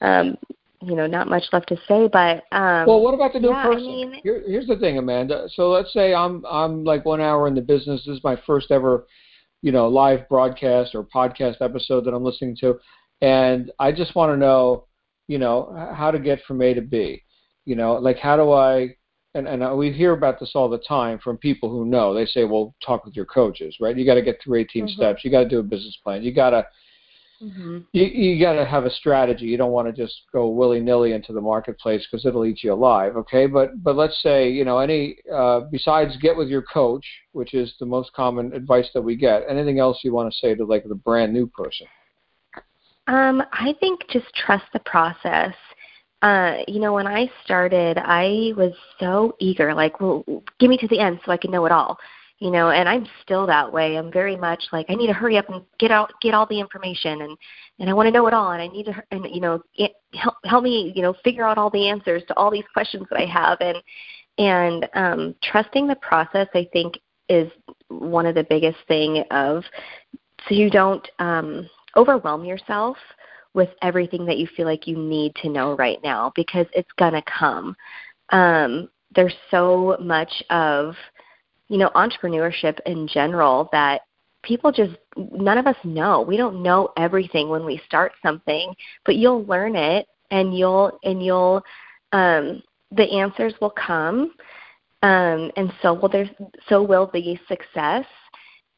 um, 0.00 0.38
you 0.82 0.94
know, 0.94 1.06
not 1.06 1.28
much 1.28 1.42
left 1.52 1.68
to 1.68 1.76
say. 1.88 2.08
But 2.12 2.44
um, 2.52 2.86
Well, 2.86 3.00
what 3.02 3.14
about 3.14 3.32
the 3.32 3.40
new 3.40 3.48
yeah, 3.50 3.56
I 3.56 3.62
person? 3.64 3.86
mean- 3.86 4.20
Here, 4.22 4.42
here's 4.46 4.66
the 4.66 4.76
thing, 4.76 4.98
Amanda. 4.98 5.48
So 5.54 5.70
let's 5.70 5.92
say 5.92 6.14
I'm 6.14 6.44
I'm 6.46 6.84
like 6.84 7.04
one 7.04 7.20
hour 7.20 7.48
in 7.48 7.54
the 7.54 7.60
business. 7.60 8.04
This 8.06 8.16
is 8.18 8.24
my 8.24 8.36
first 8.46 8.70
ever, 8.70 9.06
you 9.62 9.72
know, 9.72 9.88
live 9.88 10.28
broadcast 10.28 10.94
or 10.94 11.02
podcast 11.04 11.56
episode 11.60 12.04
that 12.04 12.14
I'm 12.14 12.24
listening 12.24 12.56
to, 12.60 12.78
and 13.20 13.72
I 13.80 13.90
just 13.92 14.14
want 14.14 14.32
to 14.32 14.36
know, 14.36 14.86
you 15.28 15.38
know, 15.38 15.74
how 15.94 16.10
to 16.10 16.18
get 16.18 16.40
from 16.46 16.62
A 16.62 16.72
to 16.74 16.82
B. 16.82 17.22
You 17.66 17.74
know, 17.76 17.94
like 17.94 18.18
how 18.18 18.36
do 18.36 18.52
I? 18.52 18.94
And 19.34 19.46
and 19.46 19.62
uh, 19.62 19.74
we 19.76 19.92
hear 19.92 20.12
about 20.12 20.40
this 20.40 20.52
all 20.54 20.68
the 20.68 20.78
time 20.78 21.18
from 21.22 21.36
people 21.36 21.70
who 21.70 21.84
know. 21.84 22.12
They 22.12 22.26
say, 22.26 22.44
well, 22.44 22.74
talk 22.84 23.04
with 23.04 23.14
your 23.14 23.26
coaches, 23.26 23.76
right? 23.80 23.96
You 23.96 24.04
got 24.04 24.14
to 24.14 24.22
get 24.22 24.40
through 24.42 24.58
18 24.58 24.86
Mhm. 24.86 24.90
steps. 24.90 25.24
You 25.24 25.30
got 25.30 25.44
to 25.44 25.48
do 25.48 25.60
a 25.60 25.62
business 25.62 25.96
plan. 26.02 26.24
You 26.24 26.32
got 26.32 26.50
to 26.50 26.66
mhm. 27.40 27.86
you, 27.92 28.04
you 28.06 28.40
got 28.40 28.54
to 28.54 28.64
have 28.64 28.86
a 28.86 28.90
strategy. 28.90 29.46
You 29.46 29.56
don't 29.56 29.70
want 29.70 29.86
to 29.86 29.92
just 29.92 30.22
go 30.32 30.48
willy 30.48 30.80
nilly 30.80 31.12
into 31.12 31.32
the 31.32 31.40
marketplace 31.40 32.04
because 32.10 32.26
it'll 32.26 32.44
eat 32.44 32.64
you 32.64 32.72
alive. 32.72 33.16
Okay, 33.16 33.46
but 33.46 33.82
but 33.84 33.94
let's 33.94 34.20
say 34.20 34.50
you 34.50 34.64
know 34.64 34.78
any 34.78 35.16
uh, 35.32 35.60
besides 35.70 36.16
get 36.16 36.36
with 36.36 36.48
your 36.48 36.62
coach, 36.62 37.06
which 37.30 37.54
is 37.54 37.72
the 37.78 37.86
most 37.86 38.12
common 38.14 38.52
advice 38.52 38.88
that 38.94 39.02
we 39.02 39.14
get. 39.14 39.44
Anything 39.48 39.78
else 39.78 40.00
you 40.02 40.12
want 40.12 40.32
to 40.32 40.38
say 40.40 40.56
to 40.56 40.64
like 40.64 40.82
the 40.88 40.94
brand 40.96 41.32
new 41.32 41.46
person? 41.46 41.86
Um, 43.06 43.42
I 43.52 43.74
think 43.80 44.08
just 44.08 44.32
trust 44.34 44.64
the 44.72 44.80
process. 44.80 45.54
Uh, 46.22 46.58
you 46.68 46.80
know, 46.80 46.92
when 46.92 47.06
I 47.06 47.30
started, 47.44 47.98
I 47.98 48.52
was 48.56 48.72
so 48.98 49.34
eager, 49.38 49.72
like, 49.74 50.00
well, 50.00 50.24
give 50.58 50.68
me 50.68 50.76
to 50.78 50.88
the 50.88 51.00
end 51.00 51.20
so 51.24 51.32
I 51.32 51.38
can 51.38 51.50
know 51.50 51.64
it 51.66 51.72
all. 51.72 51.98
You 52.38 52.50
know, 52.50 52.70
and 52.70 52.88
I'm 52.88 53.06
still 53.22 53.46
that 53.46 53.70
way. 53.70 53.96
I'm 53.96 54.10
very 54.10 54.34
much 54.34 54.62
like 54.72 54.86
I 54.88 54.94
need 54.94 55.08
to 55.08 55.12
hurry 55.12 55.36
up 55.36 55.50
and 55.50 55.62
get 55.78 55.90
out, 55.90 56.10
get 56.22 56.32
all 56.32 56.46
the 56.46 56.58
information, 56.58 57.20
and 57.20 57.36
and 57.78 57.90
I 57.90 57.92
want 57.92 58.06
to 58.06 58.12
know 58.12 58.26
it 58.28 58.34
all, 58.34 58.52
and 58.52 58.62
I 58.62 58.66
need 58.66 58.84
to, 58.84 59.02
and 59.10 59.26
you 59.30 59.42
know, 59.42 59.62
help 60.14 60.36
help 60.44 60.64
me, 60.64 60.90
you 60.96 61.02
know, 61.02 61.14
figure 61.22 61.44
out 61.44 61.58
all 61.58 61.68
the 61.68 61.88
answers 61.88 62.22
to 62.28 62.36
all 62.38 62.50
these 62.50 62.64
questions 62.72 63.06
that 63.10 63.20
I 63.20 63.26
have, 63.26 63.58
and 63.60 63.76
and 64.38 64.88
um, 64.94 65.34
trusting 65.42 65.86
the 65.86 65.96
process, 65.96 66.48
I 66.54 66.66
think, 66.72 66.98
is 67.28 67.50
one 67.88 68.24
of 68.24 68.34
the 68.34 68.46
biggest 68.48 68.78
thing 68.88 69.22
of 69.30 69.62
so 70.48 70.54
you 70.54 70.70
don't 70.70 71.06
um, 71.18 71.68
overwhelm 71.96 72.44
yourself 72.44 72.96
with 73.54 73.68
everything 73.82 74.24
that 74.26 74.38
you 74.38 74.46
feel 74.56 74.66
like 74.66 74.86
you 74.86 74.96
need 74.96 75.34
to 75.36 75.48
know 75.48 75.74
right 75.76 75.98
now 76.02 76.32
because 76.34 76.66
it's 76.72 76.90
going 76.98 77.12
to 77.12 77.22
come. 77.22 77.76
Um, 78.30 78.88
there's 79.14 79.34
so 79.50 79.96
much 80.00 80.30
of, 80.50 80.94
you 81.68 81.78
know, 81.78 81.90
entrepreneurship 81.94 82.78
in 82.86 83.08
general 83.08 83.68
that 83.72 84.02
people 84.42 84.70
just, 84.70 84.96
none 85.16 85.58
of 85.58 85.66
us 85.66 85.76
know. 85.84 86.22
We 86.22 86.36
don't 86.36 86.62
know 86.62 86.92
everything 86.96 87.48
when 87.48 87.64
we 87.64 87.80
start 87.86 88.12
something, 88.22 88.72
but 89.04 89.16
you'll 89.16 89.44
learn 89.44 89.74
it 89.74 90.06
and 90.30 90.56
you'll, 90.56 90.98
and 91.02 91.24
you'll, 91.24 91.62
um, 92.12 92.62
the 92.92 93.10
answers 93.10 93.54
will 93.60 93.70
come. 93.70 94.32
Um, 95.02 95.50
and 95.56 95.72
so 95.82 95.94
will 95.94 96.08
there, 96.08 96.30
so 96.68 96.82
will 96.82 97.10
the 97.12 97.38
success 97.48 98.04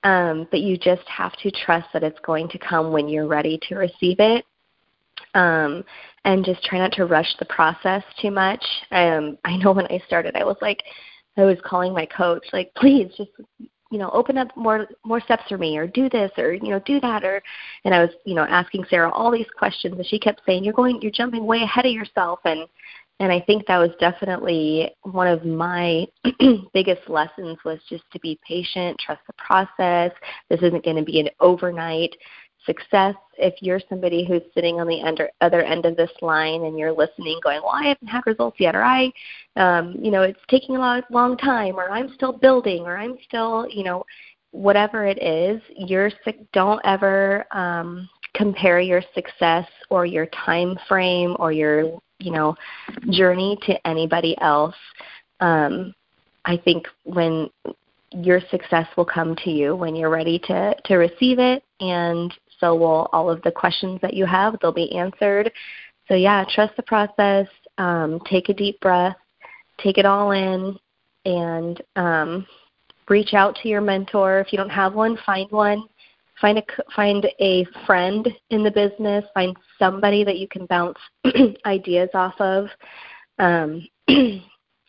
um, 0.04 0.48
but 0.50 0.60
you 0.60 0.76
just 0.76 1.06
have 1.06 1.32
to 1.38 1.50
trust 1.50 1.88
that 1.92 2.02
it's 2.02 2.18
going 2.20 2.48
to 2.48 2.58
come 2.58 2.92
when 2.92 3.08
you're 3.08 3.26
ready 3.26 3.58
to 3.68 3.76
receive 3.76 4.16
it. 4.18 4.44
Um, 5.34 5.84
and 6.24 6.44
just 6.44 6.62
try 6.62 6.78
not 6.78 6.92
to 6.92 7.06
rush 7.06 7.34
the 7.38 7.46
process 7.46 8.02
too 8.20 8.30
much. 8.30 8.64
Um, 8.90 9.38
I 9.44 9.56
know 9.56 9.72
when 9.72 9.86
I 9.86 10.00
started, 10.06 10.36
I 10.36 10.44
was 10.44 10.56
like, 10.60 10.82
I 11.36 11.44
was 11.44 11.58
calling 11.64 11.92
my 11.92 12.06
coach, 12.06 12.44
like, 12.52 12.72
please 12.76 13.10
just, 13.16 13.30
you 13.90 13.98
know, 13.98 14.10
open 14.10 14.38
up 14.38 14.48
more 14.56 14.86
more 15.04 15.20
steps 15.20 15.44
for 15.48 15.58
me, 15.58 15.76
or 15.76 15.86
do 15.86 16.08
this, 16.08 16.30
or 16.38 16.52
you 16.54 16.70
know, 16.70 16.80
do 16.86 17.00
that, 17.00 17.24
or, 17.24 17.42
and 17.84 17.94
I 17.94 18.00
was, 18.00 18.10
you 18.24 18.34
know, 18.34 18.44
asking 18.44 18.84
Sarah 18.88 19.10
all 19.10 19.30
these 19.30 19.46
questions, 19.58 19.94
and 19.96 20.06
she 20.06 20.18
kept 20.18 20.42
saying, 20.46 20.64
you're 20.64 20.72
going, 20.72 21.00
you're 21.02 21.10
jumping 21.10 21.44
way 21.44 21.62
ahead 21.62 21.86
of 21.86 21.92
yourself, 21.92 22.40
and 22.44 22.66
and 23.20 23.30
I 23.30 23.40
think 23.40 23.66
that 23.66 23.78
was 23.78 23.90
definitely 24.00 24.90
one 25.02 25.28
of 25.28 25.44
my 25.44 26.06
biggest 26.74 27.08
lessons 27.08 27.56
was 27.64 27.78
just 27.88 28.02
to 28.12 28.18
be 28.18 28.40
patient, 28.46 28.98
trust 28.98 29.20
the 29.28 29.32
process. 29.34 30.10
This 30.50 30.60
isn't 30.60 30.84
going 30.84 30.96
to 30.96 31.04
be 31.04 31.20
an 31.20 31.28
overnight 31.38 32.16
success. 32.66 33.14
If 33.38 33.54
you're 33.60 33.80
somebody 33.88 34.24
who's 34.24 34.42
sitting 34.54 34.80
on 34.80 34.86
the 34.86 35.02
under, 35.02 35.30
other 35.40 35.62
end 35.62 35.86
of 35.86 35.96
this 35.96 36.10
line 36.20 36.64
and 36.64 36.78
you're 36.78 36.92
listening, 36.92 37.40
going, 37.42 37.60
"Well, 37.62 37.72
I 37.72 37.88
haven't 37.88 38.08
had 38.08 38.22
results 38.26 38.58
yet," 38.60 38.74
or 38.74 38.82
"I, 38.84 39.12
um, 39.56 39.96
you 40.00 40.10
know, 40.10 40.22
it's 40.22 40.40
taking 40.48 40.76
a 40.76 40.78
long, 40.78 41.02
long 41.10 41.36
time," 41.36 41.76
or 41.76 41.90
"I'm 41.90 42.12
still 42.14 42.32
building," 42.32 42.82
or 42.82 42.96
"I'm 42.96 43.18
still," 43.26 43.66
you 43.68 43.84
know, 43.84 44.04
whatever 44.52 45.06
it 45.06 45.22
is, 45.22 45.60
you're 45.76 46.10
sick. 46.24 46.38
Don't 46.52 46.80
ever 46.84 47.46
um, 47.52 48.08
compare 48.34 48.80
your 48.80 49.02
success 49.14 49.66
or 49.90 50.06
your 50.06 50.26
time 50.26 50.78
frame 50.88 51.36
or 51.38 51.52
your 51.52 52.00
you 52.18 52.30
know 52.30 52.54
journey 53.10 53.58
to 53.62 53.86
anybody 53.86 54.36
else 54.40 54.74
um, 55.40 55.94
i 56.44 56.56
think 56.56 56.86
when 57.04 57.48
your 58.10 58.40
success 58.50 58.86
will 58.96 59.04
come 59.04 59.34
to 59.36 59.50
you 59.50 59.74
when 59.74 59.94
you're 59.94 60.10
ready 60.10 60.38
to 60.38 60.74
to 60.84 60.96
receive 60.96 61.38
it 61.38 61.62
and 61.80 62.32
so 62.62 62.74
will 62.74 63.10
all 63.12 63.28
of 63.28 63.42
the 63.42 63.50
questions 63.50 64.00
that 64.00 64.14
you 64.14 64.24
have. 64.24 64.56
They'll 64.60 64.72
be 64.72 64.96
answered. 64.96 65.52
So 66.08 66.14
yeah 66.14 66.44
trust 66.48 66.76
the 66.76 66.82
process. 66.84 67.46
Um, 67.78 68.20
take 68.30 68.48
a 68.48 68.54
deep 68.54 68.80
breath. 68.80 69.16
Take 69.78 69.98
it 69.98 70.06
all 70.06 70.30
in 70.30 70.78
and 71.24 71.82
um, 71.96 72.46
reach 73.08 73.34
out 73.34 73.56
to 73.62 73.68
your 73.68 73.80
mentor. 73.80 74.40
If 74.40 74.52
you 74.52 74.58
don't 74.58 74.70
have 74.70 74.94
one 74.94 75.18
find 75.26 75.50
one. 75.50 75.84
Find 76.40 76.58
a 76.58 76.62
find 76.96 77.26
a 77.40 77.66
friend 77.86 78.26
in 78.50 78.64
the 78.64 78.70
business. 78.70 79.24
Find 79.34 79.56
somebody 79.78 80.24
that 80.24 80.38
you 80.38 80.48
can 80.48 80.66
bounce 80.66 80.98
ideas 81.66 82.08
off 82.14 82.40
of. 82.40 82.68
Um, 83.38 83.86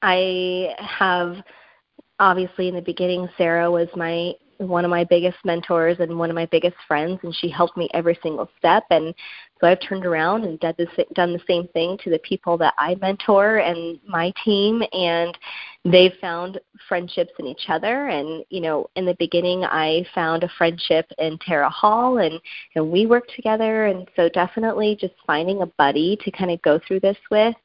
i 0.03 0.75
have 0.77 1.38
obviously 2.19 2.67
in 2.67 2.75
the 2.75 2.81
beginning 2.81 3.27
sarah 3.38 3.71
was 3.71 3.88
my 3.95 4.33
one 4.67 4.86
of 4.86 4.91
my 4.91 5.04
biggest 5.04 5.38
mentors 5.43 5.97
and 5.99 6.17
one 6.17 6.30
of 6.30 6.36
my 6.36 6.45
biggest 6.47 6.76
friends, 6.88 7.19
and 7.23 7.36
she 7.36 7.49
helped 7.49 7.78
me 7.78 7.89
every 7.93 8.17
single 8.21 8.49
step. 8.58 8.84
And 8.89 9.13
so 9.60 9.67
I've 9.67 9.82
turned 9.82 10.06
around 10.06 10.43
and 10.43 10.60
done 10.60 10.76
the, 10.78 10.88
done 11.13 11.34
the 11.34 11.41
same 11.47 11.67
thing 11.69 11.97
to 12.04 12.10
the 12.10 12.19
people 12.19 12.58
that 12.58 12.73
I 12.78 12.95
mentor 12.95 13.58
and 13.58 13.99
my 14.08 14.34
team, 14.43 14.84
and 14.91 15.38
they've 15.86 16.13
found 16.19 16.60
friendships 16.88 17.32
in 17.39 17.45
each 17.45 17.65
other. 17.69 18.08
And 18.08 18.43
you 18.49 18.62
know, 18.62 18.89
in 18.95 19.06
the 19.06 19.15
beginning, 19.19 19.63
I 19.63 20.06
found 20.13 20.43
a 20.43 20.52
friendship 20.58 21.10
in 21.17 21.38
Tara 21.39 21.69
Hall, 21.69 22.17
and 22.19 22.39
and 22.76 22.91
we 22.91 23.06
worked 23.06 23.32
together. 23.36 23.86
And 23.86 24.08
so 24.15 24.30
definitely 24.30 24.97
just 24.99 25.13
finding 25.26 25.62
a 25.62 25.67
buddy 25.78 26.17
to 26.23 26.32
kind 26.32 26.52
of 26.52 26.62
go 26.62 26.80
through 26.88 27.02
this 27.02 27.17
with, 27.30 27.56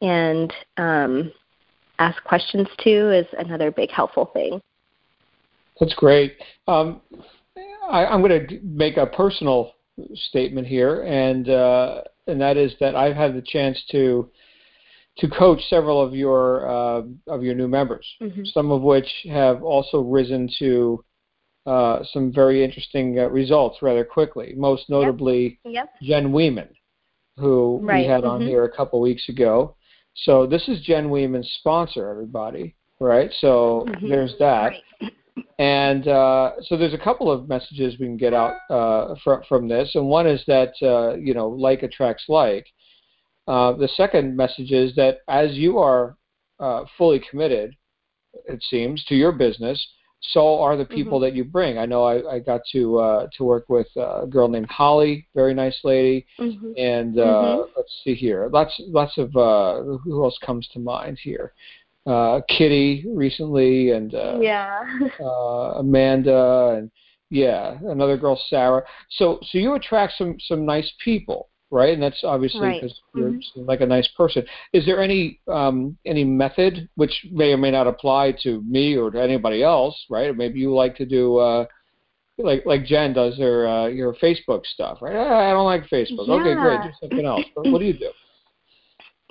and 0.00 0.52
um, 0.76 1.32
ask 1.98 2.22
questions 2.24 2.66
to 2.80 3.16
is 3.16 3.26
another 3.38 3.70
big 3.70 3.90
helpful 3.90 4.30
thing. 4.32 4.60
That's 5.82 5.94
great. 5.94 6.36
Um, 6.68 7.00
I, 7.90 8.04
am 8.14 8.22
going 8.22 8.46
to 8.46 8.60
make 8.62 8.98
a 8.98 9.06
personal 9.06 9.72
statement 10.14 10.68
here, 10.68 11.02
and 11.02 11.48
uh, 11.48 12.02
and 12.28 12.40
that 12.40 12.56
is 12.56 12.72
that 12.78 12.94
I've 12.94 13.16
had 13.16 13.34
the 13.34 13.42
chance 13.42 13.82
to 13.90 14.30
to 15.18 15.28
coach 15.28 15.60
several 15.68 16.00
of 16.00 16.14
your 16.14 16.70
uh, 16.70 17.02
of 17.26 17.42
your 17.42 17.56
new 17.56 17.66
members, 17.66 18.06
mm-hmm. 18.22 18.44
some 18.44 18.70
of 18.70 18.82
which 18.82 19.08
have 19.28 19.64
also 19.64 20.02
risen 20.02 20.48
to 20.60 21.04
uh, 21.66 22.04
some 22.12 22.32
very 22.32 22.64
interesting 22.64 23.18
uh, 23.18 23.26
results 23.26 23.82
rather 23.82 24.04
quickly. 24.04 24.54
Most 24.56 24.88
notably, 24.88 25.58
yep. 25.64 25.90
Yep. 26.00 26.22
Jen 26.22 26.32
Weeman, 26.32 26.68
who 27.38 27.80
right. 27.82 28.02
we 28.02 28.08
had 28.08 28.22
mm-hmm. 28.22 28.30
on 28.30 28.40
here 28.42 28.62
a 28.62 28.70
couple 28.70 29.00
weeks 29.00 29.28
ago. 29.28 29.74
So 30.14 30.46
this 30.46 30.68
is 30.68 30.80
Jen 30.82 31.08
Weeman's 31.08 31.52
sponsor, 31.58 32.08
everybody, 32.08 32.76
right? 33.00 33.32
So 33.40 33.84
mm-hmm. 33.88 34.08
there's 34.08 34.36
that. 34.38 34.74
Right. 35.00 35.12
And 35.58 36.08
uh, 36.08 36.52
so 36.62 36.76
there's 36.76 36.94
a 36.94 36.98
couple 36.98 37.30
of 37.30 37.48
messages 37.48 37.98
we 37.98 38.06
can 38.06 38.16
get 38.16 38.34
out 38.34 38.54
uh, 38.68 39.14
from 39.24 39.42
from 39.48 39.68
this, 39.68 39.92
and 39.94 40.06
one 40.06 40.26
is 40.26 40.42
that 40.46 40.72
uh, 40.82 41.14
you 41.14 41.34
know 41.34 41.48
like 41.48 41.82
attracts 41.82 42.24
like. 42.28 42.66
Uh, 43.48 43.72
the 43.72 43.88
second 43.88 44.36
message 44.36 44.70
is 44.70 44.94
that 44.94 45.18
as 45.28 45.52
you 45.54 45.78
are 45.78 46.16
uh, 46.60 46.84
fully 46.96 47.20
committed, 47.30 47.74
it 48.46 48.62
seems, 48.70 49.04
to 49.06 49.14
your 49.16 49.32
business, 49.32 49.84
so 50.30 50.60
are 50.60 50.76
the 50.76 50.84
people 50.84 51.18
mm-hmm. 51.18 51.24
that 51.24 51.34
you 51.34 51.44
bring. 51.44 51.78
I 51.78 51.86
know 51.86 52.04
I, 52.04 52.34
I 52.34 52.38
got 52.38 52.60
to 52.72 52.98
uh, 52.98 53.26
to 53.36 53.44
work 53.44 53.68
with 53.68 53.88
a 53.96 54.26
girl 54.28 54.48
named 54.48 54.70
Holly, 54.70 55.26
very 55.34 55.54
nice 55.54 55.78
lady, 55.82 56.26
mm-hmm. 56.38 56.72
and 56.76 57.18
uh, 57.18 57.22
mm-hmm. 57.22 57.72
let's 57.76 58.00
see 58.04 58.14
here, 58.14 58.48
lots 58.52 58.74
lots 58.86 59.18
of 59.18 59.34
uh, 59.36 59.82
who 59.82 60.22
else 60.22 60.38
comes 60.44 60.68
to 60.68 60.78
mind 60.78 61.18
here? 61.20 61.52
Uh, 62.04 62.40
Kitty 62.48 63.06
recently, 63.14 63.92
and 63.92 64.12
uh, 64.14 64.38
yeah, 64.40 64.82
uh, 65.20 65.78
Amanda, 65.78 66.74
and 66.76 66.90
yeah, 67.30 67.78
another 67.84 68.16
girl, 68.16 68.40
Sarah. 68.48 68.82
So 69.10 69.38
so 69.50 69.58
you 69.58 69.74
attract 69.74 70.14
some 70.18 70.36
some 70.40 70.66
nice 70.66 70.90
people 71.04 71.48
right? 71.72 71.94
And 71.94 72.02
that's 72.02 72.22
obviously 72.22 72.74
because 72.74 73.00
right. 73.14 73.20
you're 73.20 73.30
mm-hmm. 73.30 73.64
like 73.64 73.80
a 73.80 73.86
nice 73.86 74.06
person. 74.16 74.44
Is 74.72 74.84
there 74.86 75.02
any 75.02 75.40
um, 75.48 75.96
any 76.06 76.22
method 76.22 76.88
which 76.94 77.26
may 77.32 77.52
or 77.52 77.56
may 77.56 77.72
not 77.72 77.86
apply 77.88 78.34
to 78.42 78.62
me 78.62 78.96
or 78.96 79.10
to 79.10 79.20
anybody 79.20 79.64
else, 79.64 79.96
right? 80.08 80.36
Maybe 80.36 80.60
you 80.60 80.72
like 80.72 80.94
to 80.96 81.06
do 81.06 81.38
uh, 81.38 81.64
like 82.38 82.64
like 82.66 82.84
Jen 82.84 83.14
does 83.14 83.38
her 83.38 83.66
uh, 83.66 83.86
your 83.86 84.14
Facebook 84.14 84.66
stuff, 84.66 84.98
right? 85.00 85.16
Ah, 85.16 85.50
I 85.50 85.52
don't 85.52 85.64
like 85.64 85.88
Facebook. 85.88 86.28
Yeah. 86.28 86.34
Okay, 86.34 86.54
great, 86.54 86.82
do 86.82 86.90
something 87.00 87.26
else. 87.26 87.44
But 87.56 87.70
what 87.70 87.80
do 87.80 87.86
you 87.86 87.98
do? 87.98 88.10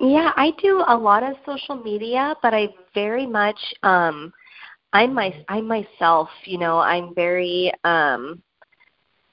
Yeah, 0.02 0.32
I 0.34 0.50
do 0.60 0.82
a 0.88 0.96
lot 0.96 1.22
of 1.22 1.36
social 1.46 1.76
media, 1.76 2.34
but 2.42 2.52
I 2.52 2.70
very 2.92 3.24
much 3.24 3.58
um 3.84 4.32
I'm 4.92 5.14
my 5.14 5.32
I'm 5.48 5.68
myself, 5.68 6.28
you 6.44 6.58
know, 6.58 6.80
I'm 6.80 7.14
very 7.14 7.72
um 7.84 8.42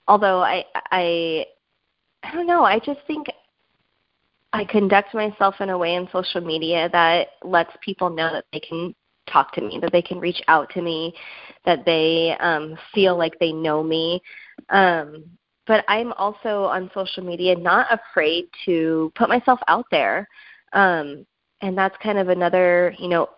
although 0.08 0.42
I 0.42 0.64
I 0.92 1.48
I 2.22 2.32
don't 2.34 2.46
know. 2.46 2.64
I 2.64 2.78
just 2.78 3.00
think 3.08 3.26
I 4.54 4.64
conduct 4.64 5.16
myself 5.16 5.56
in 5.60 5.70
a 5.70 5.78
way 5.78 5.96
in 5.96 6.08
social 6.12 6.42
media 6.42 6.88
that 6.92 7.30
lets 7.44 7.76
people 7.82 8.12
know 8.12 8.32
that 8.32 8.46
they 8.54 8.60
can 8.60 8.94
talk 9.28 9.52
to 9.54 9.62
me, 9.62 9.80
that 9.82 9.92
they 9.92 10.04
can 10.04 10.20
reach 10.20 10.42
out 10.48 10.70
to 10.72 10.84
me, 10.84 11.14
that 11.66 11.84
they 11.84 12.36
um, 12.40 12.78
feel 12.94 13.18
like 13.18 13.38
they 13.40 13.52
know 13.52 13.82
me. 13.82 14.22
Um, 14.70 15.26
but 15.68 15.86
I'm 15.88 16.14
also 16.14 16.64
on 16.64 16.90
social 16.96 17.24
media 17.24 17.56
not 17.56 17.86
afraid 17.92 18.46
to 18.66 19.12
put 19.16 19.30
myself 19.30 19.60
out 19.68 19.86
there. 19.92 20.28
Um, 20.74 21.26
and 21.62 21.78
that's 21.78 21.96
kind 22.02 22.18
of 22.18 22.30
another, 22.30 22.96
you 22.98 23.10
know, 23.10 23.30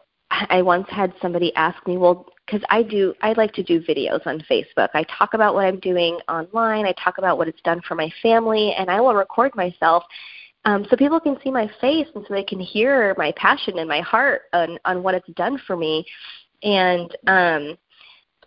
I 0.49 0.61
once 0.61 0.87
had 0.89 1.13
somebody 1.21 1.53
ask 1.55 1.85
me, 1.85 1.97
well, 1.97 2.25
because 2.45 2.61
I 2.69 2.83
do, 2.83 3.13
I 3.21 3.33
like 3.33 3.53
to 3.53 3.63
do 3.63 3.81
videos 3.81 4.25
on 4.25 4.43
Facebook. 4.49 4.89
I 4.93 5.03
talk 5.17 5.33
about 5.33 5.53
what 5.53 5.65
I'm 5.65 5.79
doing 5.79 6.19
online. 6.29 6.85
I 6.85 6.93
talk 6.93 7.17
about 7.17 7.37
what 7.37 7.47
it's 7.47 7.61
done 7.63 7.81
for 7.87 7.95
my 7.95 8.09
family, 8.21 8.73
and 8.77 8.89
I 8.89 9.01
will 9.01 9.13
record 9.13 9.55
myself 9.55 10.03
um, 10.65 10.85
so 10.89 10.95
people 10.95 11.19
can 11.19 11.37
see 11.43 11.51
my 11.51 11.69
face 11.81 12.07
and 12.13 12.23
so 12.27 12.33
they 12.33 12.43
can 12.43 12.59
hear 12.59 13.15
my 13.17 13.33
passion 13.35 13.79
and 13.79 13.89
my 13.89 14.01
heart 14.01 14.43
on, 14.53 14.77
on 14.85 15.03
what 15.03 15.15
it's 15.15 15.29
done 15.35 15.59
for 15.65 15.75
me. 15.75 16.05
And 16.63 17.15
um, 17.27 17.77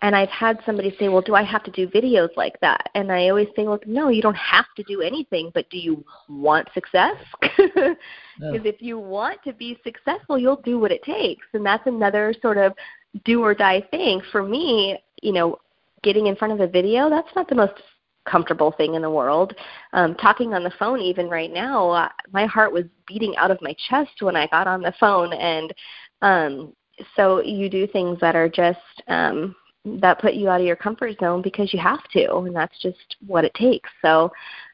and 0.05 0.15
I've 0.15 0.29
had 0.29 0.59
somebody 0.67 0.95
say, 0.99 1.09
"Well, 1.09 1.23
do 1.23 1.33
I 1.33 1.41
have 1.41 1.63
to 1.63 1.71
do 1.71 1.87
videos 1.87 2.29
like 2.37 2.59
that?" 2.59 2.91
And 2.93 3.11
I 3.11 3.29
always 3.29 3.47
say, 3.55 3.63
"Well, 3.63 3.79
no, 3.87 4.09
you 4.09 4.21
don't 4.21 4.37
have 4.37 4.67
to 4.77 4.83
do 4.83 5.01
anything, 5.01 5.49
but 5.55 5.67
do 5.71 5.79
you 5.79 6.05
want 6.29 6.69
success?" 6.73 7.17
Because 8.37 8.65
if 8.65 8.81
you 8.81 8.99
want 8.99 9.41
to 9.45 9.53
be 9.53 9.79
successful, 9.81 10.37
you'll 10.37 10.61
do 10.61 10.77
what 10.77 10.91
it 10.91 11.01
takes, 11.03 11.47
and 11.53 11.65
that's 11.65 11.87
another 11.87 12.35
sort 12.41 12.57
of 12.57 12.73
do 13.23 13.41
or 13.41 13.55
die 13.55 13.81
thing. 13.89 14.21
For 14.31 14.43
me, 14.43 14.99
you 15.23 15.31
know, 15.31 15.57
getting 16.03 16.27
in 16.27 16.35
front 16.35 16.53
of 16.53 16.59
a 16.59 16.67
video, 16.67 17.09
that's 17.09 17.33
not 17.35 17.47
the 17.47 17.55
most 17.55 17.81
comfortable 18.25 18.73
thing 18.73 18.93
in 18.93 19.01
the 19.01 19.09
world. 19.09 19.55
Um, 19.93 20.13
talking 20.15 20.53
on 20.53 20.63
the 20.63 20.73
phone, 20.77 20.99
even 20.99 21.29
right 21.29 21.51
now, 21.51 21.89
uh, 21.89 22.09
my 22.31 22.45
heart 22.45 22.73
was 22.73 22.83
beating 23.07 23.35
out 23.37 23.51
of 23.51 23.61
my 23.61 23.73
chest 23.89 24.21
when 24.21 24.35
I 24.35 24.47
got 24.47 24.67
on 24.67 24.81
the 24.81 24.93
phone, 24.99 25.33
and 25.33 25.73
um, 26.21 26.73
so 27.15 27.41
you 27.41 27.69
do 27.69 27.87
things 27.87 28.19
that 28.19 28.35
are 28.35 28.49
just 28.49 29.01
um, 29.07 29.55
that 29.85 30.19
put 30.19 30.33
you 30.33 30.49
out 30.49 30.61
of 30.61 30.67
your 30.67 30.75
comfort 30.75 31.17
zone 31.19 31.41
because 31.41 31.73
you 31.73 31.79
have 31.79 32.03
to, 32.09 32.37
and 32.37 32.55
that's 32.55 32.77
just 32.81 33.15
what 33.25 33.45
it 33.45 33.53
takes. 33.53 33.89
So 34.01 34.31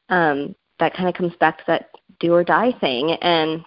um, 0.10 0.56
that 0.80 0.94
kind 0.94 1.10
of 1.10 1.16
comes 1.16 1.34
back 1.40 1.58
to 1.60 1.64
that 1.68 1.90
do 2.20 2.34
or 2.34 2.44
die 2.44 2.72
thing, 2.80 3.12
and 3.22 3.66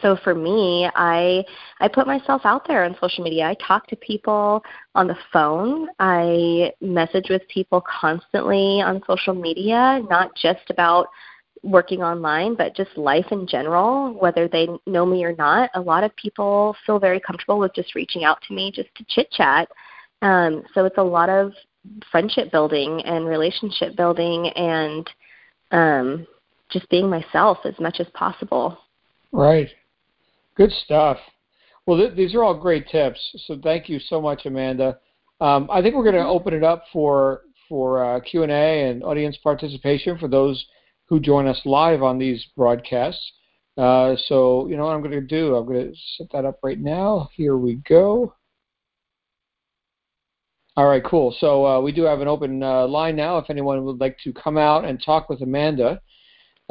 so 0.00 0.16
for 0.24 0.34
me 0.34 0.88
i 0.94 1.44
i 1.80 1.88
put 1.88 2.06
myself 2.06 2.42
out 2.44 2.66
there 2.66 2.84
on 2.84 2.96
social 3.00 3.22
media. 3.22 3.44
I 3.44 3.54
talk 3.66 3.86
to 3.88 3.96
people 3.96 4.62
on 4.94 5.06
the 5.06 5.16
phone. 5.32 5.88
I 5.98 6.72
message 6.80 7.26
with 7.28 7.42
people 7.48 7.82
constantly 7.82 8.80
on 8.80 9.02
social 9.06 9.34
media 9.34 10.00
not 10.08 10.34
just 10.34 10.70
about 10.70 11.08
working 11.62 12.02
online 12.02 12.56
but 12.56 12.74
just 12.74 12.96
life 12.96 13.26
in 13.30 13.46
general 13.46 14.14
whether 14.14 14.48
they 14.48 14.68
know 14.86 15.04
me 15.04 15.24
or 15.24 15.34
not. 15.36 15.70
A 15.74 15.80
lot 15.80 16.04
of 16.04 16.16
people 16.16 16.74
feel 16.86 16.98
very 16.98 17.20
comfortable 17.20 17.58
with 17.58 17.74
just 17.74 17.94
reaching 17.94 18.24
out 18.24 18.38
to 18.48 18.54
me 18.54 18.72
just 18.74 18.88
to 18.96 19.04
chit 19.08 19.30
chat 19.30 19.68
um, 20.22 20.62
so 20.74 20.84
it's 20.84 20.98
a 20.98 21.02
lot 21.02 21.28
of 21.28 21.52
friendship 22.10 22.50
building 22.50 23.02
and 23.04 23.26
relationship 23.26 23.96
building 23.96 24.48
and 24.56 25.10
um, 25.72 26.26
just 26.70 26.88
being 26.88 27.10
myself 27.10 27.58
as 27.64 27.74
much 27.78 27.98
as 28.00 28.06
possible 28.14 28.78
right 29.32 29.68
Good 30.54 30.70
stuff. 30.84 31.18
Well, 31.86 31.98
th- 31.98 32.14
these 32.14 32.34
are 32.34 32.42
all 32.42 32.54
great 32.54 32.88
tips. 32.88 33.18
So 33.46 33.58
thank 33.62 33.88
you 33.88 33.98
so 33.98 34.20
much, 34.20 34.44
Amanda. 34.44 34.98
Um, 35.40 35.68
I 35.72 35.82
think 35.82 35.94
we're 35.94 36.04
going 36.04 36.14
to 36.14 36.20
mm-hmm. 36.20 36.30
open 36.30 36.54
it 36.54 36.62
up 36.62 36.84
for 36.92 37.42
for 37.68 38.04
uh, 38.04 38.20
Q 38.20 38.42
and 38.42 38.52
A 38.52 38.90
and 38.90 39.02
audience 39.02 39.36
participation 39.42 40.18
for 40.18 40.28
those 40.28 40.64
who 41.06 41.18
join 41.18 41.46
us 41.46 41.60
live 41.64 42.02
on 42.02 42.18
these 42.18 42.44
broadcasts. 42.56 43.32
Uh, 43.78 44.14
so 44.28 44.66
you 44.68 44.76
know 44.76 44.84
what 44.84 44.94
I'm 44.94 45.00
going 45.00 45.12
to 45.12 45.20
do? 45.20 45.56
I'm 45.56 45.66
going 45.66 45.90
to 45.90 45.98
set 46.18 46.30
that 46.32 46.44
up 46.44 46.58
right 46.62 46.78
now. 46.78 47.30
Here 47.34 47.56
we 47.56 47.76
go. 47.88 48.34
All 50.76 50.86
right, 50.86 51.04
cool. 51.04 51.34
So 51.38 51.66
uh, 51.66 51.80
we 51.80 51.92
do 51.92 52.02
have 52.04 52.20
an 52.20 52.28
open 52.28 52.62
uh, 52.62 52.86
line 52.86 53.14
now. 53.14 53.36
If 53.38 53.50
anyone 53.50 53.84
would 53.84 54.00
like 54.00 54.16
to 54.24 54.32
come 54.32 54.56
out 54.56 54.84
and 54.84 55.02
talk 55.02 55.28
with 55.28 55.42
Amanda, 55.42 56.00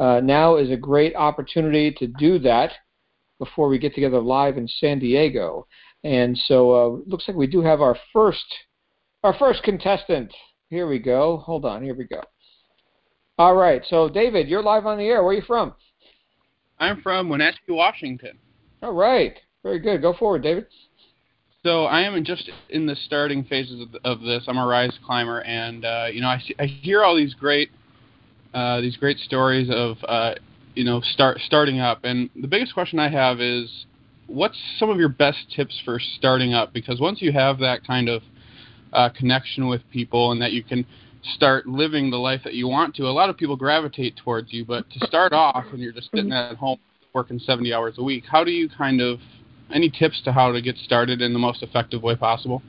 uh, 0.00 0.20
now 0.20 0.56
is 0.56 0.70
a 0.70 0.76
great 0.76 1.14
opportunity 1.14 1.92
to 1.92 2.08
do 2.08 2.40
that 2.40 2.72
before 3.38 3.68
we 3.68 3.78
get 3.78 3.94
together 3.94 4.20
live 4.20 4.56
in 4.56 4.66
San 4.66 4.98
Diego. 4.98 5.66
And 6.02 6.36
so 6.46 6.72
uh, 6.72 7.00
looks 7.06 7.28
like 7.28 7.36
we 7.36 7.46
do 7.46 7.62
have 7.62 7.80
our 7.80 7.96
first 8.12 8.44
our 9.22 9.34
first 9.38 9.62
contestant. 9.62 10.32
Here 10.68 10.88
we 10.88 10.98
go. 10.98 11.36
Hold 11.38 11.64
on. 11.64 11.82
Here 11.84 11.94
we 11.94 12.04
go. 12.04 12.22
All 13.38 13.54
right. 13.54 13.82
So 13.88 14.08
David, 14.08 14.48
you're 14.48 14.62
live 14.62 14.84
on 14.84 14.98
the 14.98 15.04
air. 15.04 15.22
Where 15.22 15.32
are 15.32 15.36
you 15.36 15.42
from? 15.42 15.74
I'm 16.80 17.00
from 17.02 17.28
Wenatchee, 17.28 17.58
Washington. 17.68 18.38
All 18.82 18.92
right. 18.92 19.38
Very 19.62 19.78
good. 19.78 20.02
Go 20.02 20.12
forward, 20.12 20.42
David. 20.42 20.66
So 21.64 21.84
I 21.84 22.00
am 22.00 22.24
just 22.24 22.50
in 22.70 22.86
the 22.86 22.96
starting 22.96 23.44
phases 23.44 23.82
of, 23.82 23.94
of 24.04 24.20
this. 24.20 24.44
I'm 24.48 24.58
a 24.58 24.66
rise 24.66 24.98
climber, 25.06 25.42
and 25.42 25.84
uh, 25.84 26.06
you 26.12 26.20
know 26.20 26.26
I, 26.26 26.38
see, 26.38 26.56
I 26.58 26.66
hear 26.66 27.04
all 27.04 27.16
these 27.16 27.34
great 27.34 27.70
uh, 28.52 28.80
these 28.80 28.96
great 28.96 29.18
stories 29.18 29.68
of 29.70 29.96
uh, 30.08 30.34
you 30.74 30.84
know 30.84 31.00
start 31.00 31.38
starting 31.46 31.78
up 31.78 32.00
and 32.02 32.30
the 32.34 32.48
biggest 32.48 32.72
question 32.74 32.98
i 32.98 33.08
have 33.08 33.40
is 33.40 33.86
what's 34.26 34.58
some 34.78 34.88
of 34.88 34.96
your 34.96 35.08
best 35.10 35.38
tips 35.54 35.78
for 35.84 36.00
starting 36.16 36.54
up 36.54 36.72
because 36.72 36.98
once 36.98 37.20
you 37.20 37.30
have 37.30 37.58
that 37.58 37.86
kind 37.86 38.08
of 38.08 38.22
uh, 38.92 39.08
connection 39.10 39.68
with 39.68 39.82
people 39.90 40.32
and 40.32 40.40
that 40.40 40.52
you 40.52 40.62
can 40.64 40.86
start 41.34 41.66
living 41.66 42.10
the 42.10 42.16
life 42.16 42.40
that 42.44 42.54
you 42.54 42.66
want 42.66 42.94
to. 42.96 43.04
A 43.04 43.08
lot 43.12 43.30
of 43.30 43.36
people 43.36 43.56
gravitate 43.56 44.16
towards 44.16 44.52
you, 44.52 44.64
but 44.64 44.90
to 44.90 45.06
start 45.06 45.32
off 45.32 45.64
when 45.70 45.80
you're 45.80 45.92
just 45.92 46.10
sitting 46.10 46.30
mm-hmm. 46.30 46.52
at 46.52 46.56
home 46.56 46.78
working 47.14 47.38
70 47.38 47.72
hours 47.72 47.94
a 47.98 48.02
week, 48.02 48.24
how 48.28 48.42
do 48.42 48.50
you 48.50 48.68
kind 48.68 49.00
of 49.00 49.20
any 49.72 49.90
tips 49.90 50.20
to 50.24 50.32
how 50.32 50.52
to 50.52 50.60
get 50.60 50.76
started 50.76 51.20
in 51.20 51.32
the 51.32 51.38
most 51.38 51.62
effective 51.62 52.02
way 52.02 52.16
possible? 52.16 52.62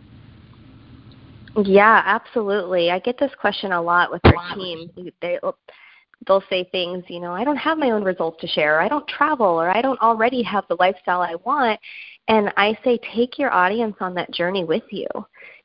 Yeah, 1.56 2.02
absolutely. 2.06 2.90
I 2.90 3.00
get 3.00 3.20
this 3.20 3.32
question 3.40 3.72
a 3.72 3.82
lot 3.82 4.12
with 4.12 4.22
our 4.26 4.56
team. 4.56 4.90
They 5.22 5.40
oh, 5.44 5.56
they'll 6.28 6.44
say 6.50 6.68
things, 6.72 7.04
you 7.08 7.20
know, 7.20 7.34
I 7.34 7.44
don't 7.44 7.58
have 7.58 7.78
my 7.78 7.92
own 7.92 8.04
results 8.04 8.40
to 8.42 8.48
share, 8.48 8.78
or 8.78 8.82
I 8.82 8.88
don't 8.88 9.08
travel, 9.08 9.46
or 9.46 9.70
I 9.70 9.82
don't 9.82 10.00
already 10.02 10.42
have 10.44 10.66
the 10.70 10.78
lifestyle 10.80 11.22
I 11.22 11.36
want. 11.44 11.80
And 12.28 12.54
I 12.56 12.78
say, 12.84 13.00
take 13.14 13.38
your 13.38 13.54
audience 13.54 13.96
on 14.00 14.14
that 14.16 14.32
journey 14.32 14.64
with 14.64 14.84
you. 14.90 15.08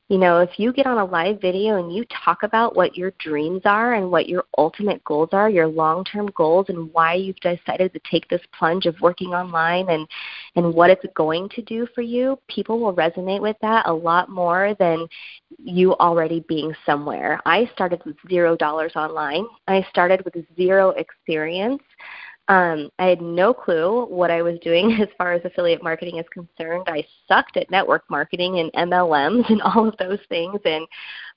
You 0.09 0.17
know, 0.17 0.39
if 0.41 0.59
you 0.59 0.73
get 0.73 0.87
on 0.87 0.97
a 0.97 1.05
live 1.05 1.39
video 1.39 1.77
and 1.79 1.95
you 1.95 2.03
talk 2.25 2.43
about 2.43 2.75
what 2.75 2.97
your 2.97 3.13
dreams 3.19 3.61
are 3.67 3.93
and 3.93 4.11
what 4.11 4.27
your 4.27 4.45
ultimate 4.57 5.05
goals 5.05 5.29
are, 5.33 5.51
your 5.51 5.67
long-term 5.67 6.31
goals 6.35 6.67
and 6.71 6.91
why 6.95 7.13
you've 7.13 7.37
decided 7.41 7.93
to 7.93 8.01
take 8.11 8.27
this 8.29 8.41
plunge 8.59 8.87
of 8.87 8.99
working 9.03 9.29
online 9.35 9.91
and 9.91 10.09
and 10.57 10.73
what 10.75 10.89
it's 10.89 11.05
going 11.15 11.51
to 11.51 11.63
do 11.63 11.87
for 11.95 12.01
you, 12.01 12.39
people 12.49 12.81
will 12.81 12.95
resonate 12.95 13.43
with 13.43 13.57
that 13.61 13.87
a 13.87 13.93
lot 13.93 14.31
more 14.31 14.75
than 14.79 15.07
you 15.59 15.95
already 15.97 16.43
being 16.49 16.75
somewhere. 16.87 17.39
I 17.45 17.71
started 17.75 18.01
with 18.07 18.17
0 18.31 18.57
dollars 18.57 18.93
online. 18.97 19.47
I 19.67 19.87
started 19.91 20.25
with 20.25 20.35
zero 20.57 20.91
experience. 20.93 21.83
Um, 22.49 22.89
I 22.99 23.07
had 23.07 23.21
no 23.21 23.53
clue 23.53 24.07
what 24.07 24.31
I 24.31 24.41
was 24.41 24.59
doing 24.61 24.93
as 25.03 25.09
far 25.19 25.35
as 25.35 25.45
affiliate 25.45 25.83
marketing 25.83 26.17
is 26.17 26.25
concerned. 26.33 26.85
I 26.87 27.05
sucked 27.27 27.59
at 27.59 27.71
network 27.71 28.05
marketing 28.09 28.59
and 28.59 28.91
MLMs 28.91 29.49
and 29.51 29.61
all 29.75 29.87
of 29.87 29.97
those 29.99 30.21
things, 30.29 30.59
and 30.65 30.87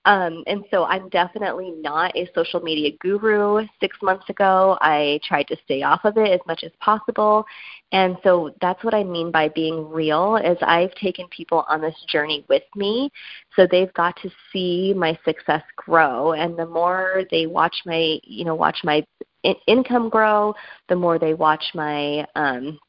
um, 0.05 0.43
and 0.47 0.63
so 0.71 0.85
I'm 0.85 1.09
definitely 1.09 1.71
not 1.71 2.15
a 2.15 2.27
social 2.33 2.61
media 2.61 2.91
guru. 3.01 3.67
Six 3.79 3.97
months 4.01 4.29
ago, 4.29 4.77
I 4.81 5.19
tried 5.23 5.47
to 5.49 5.57
stay 5.65 5.83
off 5.83 6.01
of 6.05 6.17
it 6.17 6.31
as 6.31 6.39
much 6.47 6.63
as 6.63 6.71
possible, 6.79 7.45
and 7.91 8.17
so 8.23 8.55
that's 8.61 8.83
what 8.83 8.93
I 8.93 9.03
mean 9.03 9.31
by 9.31 9.49
being 9.49 9.89
real. 9.89 10.37
Is 10.37 10.57
I've 10.61 10.95
taken 10.95 11.27
people 11.27 11.65
on 11.67 11.81
this 11.81 11.95
journey 12.07 12.45
with 12.47 12.63
me, 12.75 13.11
so 13.55 13.67
they've 13.69 13.93
got 13.93 14.15
to 14.23 14.29
see 14.51 14.93
my 14.95 15.19
success 15.25 15.63
grow, 15.75 16.33
and 16.33 16.57
the 16.57 16.65
more 16.65 17.23
they 17.31 17.47
watch 17.47 17.75
my, 17.85 18.17
you 18.23 18.45
know, 18.45 18.55
watch 18.55 18.79
my 18.85 19.05
in- 19.43 19.55
income 19.67 20.09
grow, 20.09 20.53
the 20.89 20.95
more 20.95 21.19
they 21.19 21.33
watch 21.33 21.63
my 21.73 22.25
um, 22.35 22.79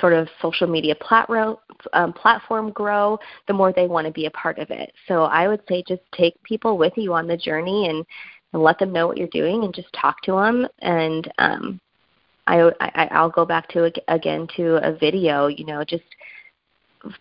sort 0.00 0.12
of 0.12 0.28
social 0.40 0.66
media 0.66 0.94
platform 0.94 1.56
um, 1.92 2.12
platform 2.12 2.70
grow, 2.70 3.18
the 3.48 3.52
more 3.52 3.72
they 3.72 3.86
want 3.86 4.06
to 4.06 4.12
be 4.12 4.26
a 4.26 4.30
part 4.30 4.58
of 4.58 4.70
it. 4.70 4.92
So 5.08 5.24
I 5.24 5.48
would 5.48 5.62
say 5.68 5.82
just 5.86 6.02
take 6.14 6.40
people 6.42 6.78
with 6.78 6.92
you 6.96 7.12
on 7.14 7.26
the 7.26 7.36
journey 7.36 7.88
and, 7.88 8.04
and 8.52 8.62
let 8.62 8.78
them 8.78 8.92
know 8.92 9.06
what 9.06 9.16
you're 9.16 9.28
doing 9.28 9.64
and 9.64 9.74
just 9.74 9.92
talk 9.92 10.22
to 10.22 10.32
them. 10.32 10.66
And 10.80 11.30
um, 11.38 11.80
I, 12.46 12.70
I 12.80 13.08
I'll 13.12 13.30
go 13.30 13.44
back 13.44 13.68
to 13.70 13.90
again 14.08 14.46
to 14.56 14.76
a 14.86 14.96
video. 14.96 15.46
You 15.46 15.64
know, 15.66 15.84
just 15.84 16.04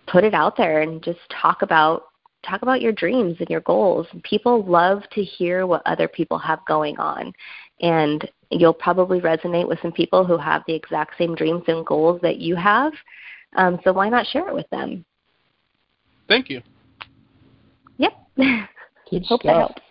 put 0.07 0.23
it 0.23 0.33
out 0.33 0.57
there 0.57 0.81
and 0.81 1.03
just 1.03 1.19
talk 1.41 1.61
about 1.61 2.03
talk 2.43 2.63
about 2.63 2.81
your 2.81 2.91
dreams 2.91 3.37
and 3.39 3.49
your 3.49 3.61
goals. 3.61 4.07
People 4.23 4.65
love 4.65 5.03
to 5.11 5.23
hear 5.23 5.67
what 5.67 5.83
other 5.85 6.07
people 6.07 6.39
have 6.39 6.59
going 6.67 6.97
on. 6.97 7.33
And 7.81 8.27
you'll 8.51 8.73
probably 8.73 9.19
resonate 9.21 9.67
with 9.67 9.79
some 9.81 9.91
people 9.91 10.25
who 10.25 10.37
have 10.37 10.63
the 10.67 10.73
exact 10.73 11.17
same 11.17 11.35
dreams 11.35 11.63
and 11.67 11.85
goals 11.85 12.19
that 12.21 12.37
you 12.37 12.55
have. 12.55 12.93
Um, 13.55 13.79
so 13.83 13.91
why 13.93 14.09
not 14.09 14.27
share 14.27 14.47
it 14.47 14.53
with 14.53 14.69
them? 14.69 15.05
Thank 16.27 16.49
you. 16.49 16.61
Yep. 17.97 18.13
Good 19.09 19.25
Hope 19.25 19.41
stuff. 19.41 19.43
that 19.43 19.55
helps. 19.55 19.81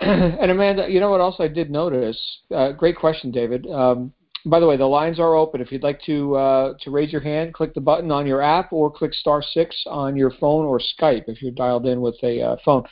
and 0.00 0.50
Amanda, 0.50 0.88
you 0.88 0.98
know 1.00 1.10
what 1.10 1.20
else 1.20 1.36
I 1.38 1.48
did 1.48 1.70
notice? 1.70 2.20
Uh, 2.52 2.72
great 2.72 2.96
question, 2.96 3.30
David. 3.30 3.66
Um, 3.70 4.12
by 4.46 4.58
the 4.58 4.66
way, 4.66 4.76
the 4.76 4.86
lines 4.86 5.20
are 5.20 5.34
open. 5.34 5.60
If 5.60 5.70
you'd 5.70 5.82
like 5.82 6.02
to 6.02 6.34
uh, 6.34 6.74
to 6.80 6.90
raise 6.90 7.12
your 7.12 7.20
hand, 7.20 7.54
click 7.54 7.74
the 7.74 7.80
button 7.80 8.10
on 8.10 8.26
your 8.26 8.42
app 8.42 8.72
or 8.72 8.90
click 8.90 9.14
star 9.14 9.42
six 9.42 9.76
on 9.86 10.16
your 10.16 10.30
phone 10.30 10.64
or 10.64 10.80
Skype 10.80 11.24
if 11.28 11.40
you're 11.40 11.52
dialed 11.52 11.86
in 11.86 12.00
with 12.00 12.16
a 12.22 12.42
uh, 12.42 12.56
phone. 12.64 12.82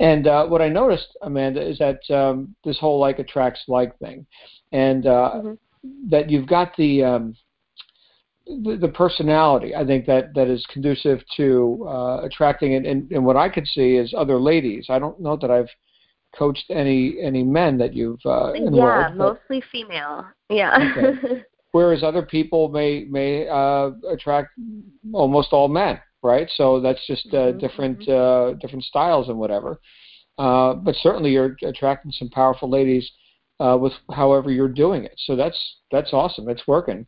And 0.00 0.26
uh, 0.26 0.46
what 0.46 0.62
I 0.62 0.68
noticed, 0.68 1.08
Amanda, 1.22 1.66
is 1.66 1.78
that 1.78 2.00
um, 2.10 2.54
this 2.64 2.78
whole 2.78 2.98
like 2.98 3.18
attracts 3.18 3.62
like 3.68 3.98
thing, 3.98 4.26
and 4.72 5.06
uh, 5.06 5.32
mm-hmm. 5.36 6.10
that 6.10 6.30
you've 6.30 6.46
got 6.46 6.74
the, 6.76 7.04
um, 7.04 7.36
the, 8.46 8.78
the 8.80 8.88
personality. 8.88 9.74
I 9.74 9.84
think 9.84 10.06
that 10.06 10.34
that 10.34 10.48
is 10.48 10.64
conducive 10.72 11.20
to 11.36 11.86
uh, 11.86 12.20
attracting, 12.22 12.74
and, 12.74 12.86
and, 12.86 13.10
and 13.10 13.24
what 13.26 13.36
I 13.36 13.48
could 13.50 13.66
see 13.66 13.96
is 13.96 14.14
other 14.16 14.38
ladies. 14.38 14.86
I 14.88 14.98
don't 14.98 15.20
know 15.20 15.36
that 15.36 15.50
I've 15.50 15.70
coached 16.36 16.64
any 16.70 17.18
any 17.20 17.42
men 17.42 17.78
that 17.78 17.94
you've 17.94 18.20
uh, 18.24 18.52
enrolled. 18.52 18.76
Yeah, 18.76 19.10
mostly 19.14 19.62
female. 19.72 20.26
Yeah. 20.48 20.92
Okay. 20.96 21.42
Whereas 21.72 22.02
other 22.02 22.22
people 22.22 22.68
may 22.68 23.04
may 23.04 23.46
uh, 23.46 23.90
attract 24.10 24.50
almost 25.12 25.52
all 25.52 25.68
men 25.68 26.00
right? 26.22 26.48
So 26.54 26.80
that's 26.80 27.04
just 27.06 27.26
uh, 27.32 27.36
mm-hmm. 27.36 27.58
different 27.58 28.00
mm-hmm. 28.00 28.54
uh, 28.56 28.58
different 28.60 28.84
styles 28.84 29.28
and 29.28 29.38
whatever. 29.38 29.80
Uh, 30.38 30.74
but 30.74 30.94
certainly 30.96 31.32
you're 31.32 31.56
attracting 31.64 32.12
some 32.12 32.30
powerful 32.30 32.70
ladies 32.70 33.10
uh, 33.60 33.76
with 33.80 33.92
however 34.12 34.50
you're 34.50 34.68
doing 34.68 35.04
it. 35.04 35.14
So 35.24 35.36
that's 35.36 35.58
that's 35.90 36.12
awesome. 36.12 36.48
It's 36.48 36.66
working, 36.66 37.06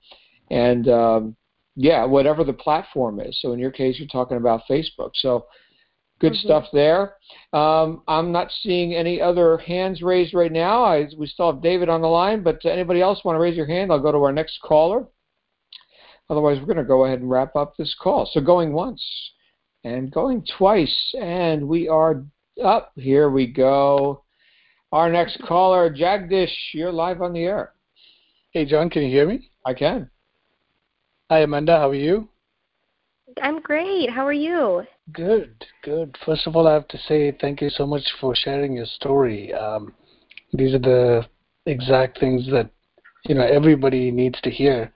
and 0.50 0.88
um, 0.88 1.36
yeah, 1.76 2.04
whatever 2.04 2.44
the 2.44 2.52
platform 2.52 3.20
is. 3.20 3.38
So 3.40 3.52
in 3.52 3.58
your 3.58 3.70
case, 3.70 3.98
you're 3.98 4.08
talking 4.08 4.36
about 4.36 4.62
Facebook. 4.68 5.10
So 5.14 5.46
good 6.20 6.32
mm-hmm. 6.32 6.46
stuff 6.46 6.66
there. 6.72 7.14
Um, 7.52 8.02
I'm 8.06 8.30
not 8.30 8.52
seeing 8.62 8.94
any 8.94 9.20
other 9.20 9.58
hands 9.58 10.02
raised 10.02 10.34
right 10.34 10.52
now. 10.52 10.84
I, 10.84 11.08
we 11.18 11.26
still 11.26 11.52
have 11.52 11.62
David 11.62 11.88
on 11.88 12.02
the 12.02 12.08
line, 12.08 12.42
but 12.42 12.64
anybody 12.64 13.00
else 13.00 13.24
want 13.24 13.36
to 13.36 13.40
raise 13.40 13.56
your 13.56 13.66
hand? 13.66 13.90
I'll 13.90 13.98
go 13.98 14.12
to 14.12 14.18
our 14.18 14.32
next 14.32 14.58
caller. 14.62 15.06
Otherwise, 16.28 16.58
we're 16.60 16.66
going 16.66 16.76
to 16.76 16.84
go 16.84 17.04
ahead 17.06 17.20
and 17.20 17.30
wrap 17.30 17.56
up 17.56 17.76
this 17.76 17.94
call. 18.00 18.28
So 18.32 18.40
going 18.40 18.72
once 18.72 19.02
and 19.82 20.12
going 20.12 20.44
twice, 20.56 21.14
and 21.20 21.66
we 21.66 21.88
are 21.88 22.22
up. 22.62 22.92
Here 22.94 23.30
we 23.30 23.46
go. 23.46 24.22
Our 24.92 25.10
next 25.10 25.40
caller, 25.46 25.92
Jagdish, 25.92 26.52
you're 26.74 26.92
live 26.92 27.22
on 27.22 27.32
the 27.32 27.44
air. 27.44 27.72
Hey, 28.52 28.64
John, 28.64 28.90
can 28.90 29.02
you 29.02 29.08
hear 29.08 29.26
me? 29.26 29.50
I 29.64 29.74
can. 29.74 30.10
Hi, 31.30 31.40
Amanda. 31.40 31.78
How 31.78 31.90
are 31.90 31.94
you? 31.94 32.28
I'm 33.40 33.60
great. 33.60 34.10
How 34.10 34.26
are 34.26 34.32
you? 34.32 34.84
Good, 35.12 35.64
good. 35.82 36.16
First 36.26 36.46
of 36.46 36.56
all, 36.56 36.66
I 36.66 36.74
have 36.74 36.88
to 36.88 36.98
say 36.98 37.36
thank 37.40 37.61
you 37.61 37.70
so 37.70 37.86
much 37.86 38.02
for 38.20 38.34
sharing 38.34 38.74
your 38.74 38.86
story. 38.86 39.52
Um, 39.54 39.94
these 40.52 40.74
are 40.74 40.78
the 40.78 41.26
exact 41.66 42.18
things 42.18 42.46
that 42.50 42.70
you 43.24 43.34
know 43.34 43.46
everybody 43.46 44.11
needs 44.11 44.40
to 44.42 44.50
hear. 44.50 44.92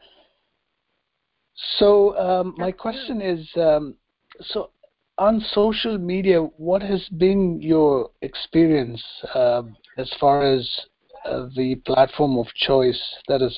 So 1.78 2.18
um, 2.18 2.54
my 2.58 2.72
question 2.72 3.22
is, 3.22 3.48
um, 3.56 3.94
so 4.40 4.70
on 5.18 5.40
social 5.52 5.96
media, 5.96 6.40
what 6.40 6.82
has 6.82 7.08
been 7.16 7.60
your 7.62 8.10
experience 8.20 9.02
uh, 9.34 9.62
as 9.96 10.12
far 10.20 10.42
as 10.42 10.68
uh, 11.24 11.46
the 11.56 11.76
platform 11.86 12.36
of 12.36 12.46
choice 12.54 13.00
that 13.28 13.40
has 13.40 13.56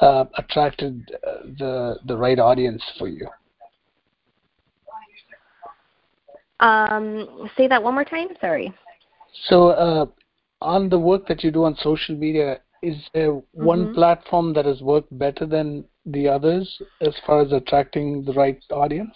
uh, 0.00 0.24
attracted 0.36 1.10
uh, 1.26 1.46
the 1.58 1.96
the 2.06 2.16
right 2.16 2.38
audience 2.38 2.82
for 2.98 3.08
you? 3.08 3.28
Um, 6.60 7.48
say 7.56 7.68
that 7.68 7.82
one 7.82 7.94
more 7.94 8.04
time. 8.04 8.28
Sorry. 8.40 8.72
So 9.48 9.68
uh, 9.68 10.06
on 10.60 10.88
the 10.88 10.98
work 10.98 11.26
that 11.28 11.44
you 11.44 11.50
do 11.50 11.64
on 11.64 11.76
social 11.76 12.16
media, 12.16 12.60
is 12.82 12.96
there 13.14 13.32
one 13.52 13.86
mm-hmm. 13.86 13.94
platform 13.94 14.52
that 14.54 14.64
has 14.64 14.80
worked 14.80 15.16
better 15.18 15.46
than 15.46 15.84
the 16.06 16.28
others 16.28 16.80
as 17.00 17.14
far 17.26 17.42
as 17.42 17.52
attracting 17.52 18.24
the 18.24 18.32
right 18.32 18.60
audience? 18.70 19.14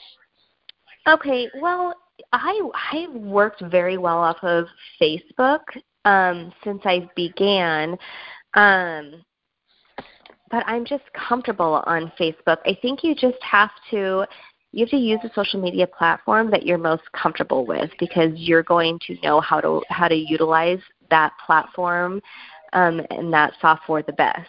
Okay, 1.09 1.49
well, 1.61 1.95
I 2.32 2.61
I 2.93 3.09
worked 3.16 3.62
very 3.70 3.99
well 3.99 4.18
off 4.18 4.36
of 4.43 4.66
Facebook 5.01 5.61
um, 6.05 6.53
since 6.62 6.82
I 6.84 7.09
began, 7.16 7.97
um, 8.55 9.24
but 10.51 10.62
I'm 10.66 10.84
just 10.84 11.05
comfortable 11.28 11.82
on 11.86 12.12
Facebook. 12.18 12.59
I 12.66 12.78
think 12.80 13.03
you 13.03 13.14
just 13.14 13.43
have 13.43 13.70
to 13.90 14.26
you 14.73 14.85
have 14.85 14.91
to 14.91 14.97
use 14.97 15.20
the 15.23 15.31
social 15.35 15.61
media 15.61 15.87
platform 15.87 16.51
that 16.51 16.64
you're 16.64 16.79
most 16.79 17.03
comfortable 17.12 17.66
with 17.66 17.91
because 17.99 18.31
you're 18.35 18.62
going 18.62 18.99
to 19.07 19.16
know 19.23 19.41
how 19.41 19.61
to 19.61 19.83
how 19.89 20.09
to 20.09 20.14
utilize 20.14 20.81
that 21.11 21.33
platform 21.45 22.20
um, 22.73 23.01
and 23.11 23.33
that 23.33 23.53
software 23.61 24.03
the 24.03 24.12
best. 24.14 24.49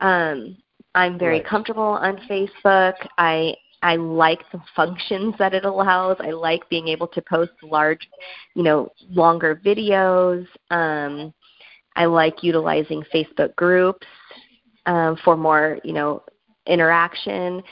Um, 0.00 0.56
I'm 0.94 1.18
very 1.18 1.38
right. 1.38 1.46
comfortable 1.46 1.82
on 1.82 2.16
Facebook. 2.28 2.94
I 3.16 3.54
I 3.82 3.96
like 3.96 4.40
the 4.50 4.62
functions 4.74 5.34
that 5.38 5.54
it 5.54 5.64
allows. 5.64 6.16
I 6.18 6.30
like 6.30 6.68
being 6.68 6.88
able 6.88 7.06
to 7.08 7.22
post 7.22 7.52
large, 7.62 8.08
you 8.54 8.62
know, 8.62 8.90
longer 9.10 9.60
videos. 9.64 10.46
Um, 10.70 11.34
I 11.94 12.06
like 12.06 12.42
utilizing 12.42 13.04
Facebook 13.14 13.54
groups 13.56 14.06
um, 14.86 15.16
for 15.22 15.36
more, 15.36 15.78
you 15.84 15.92
know, 15.92 16.22
interaction, 16.66 17.62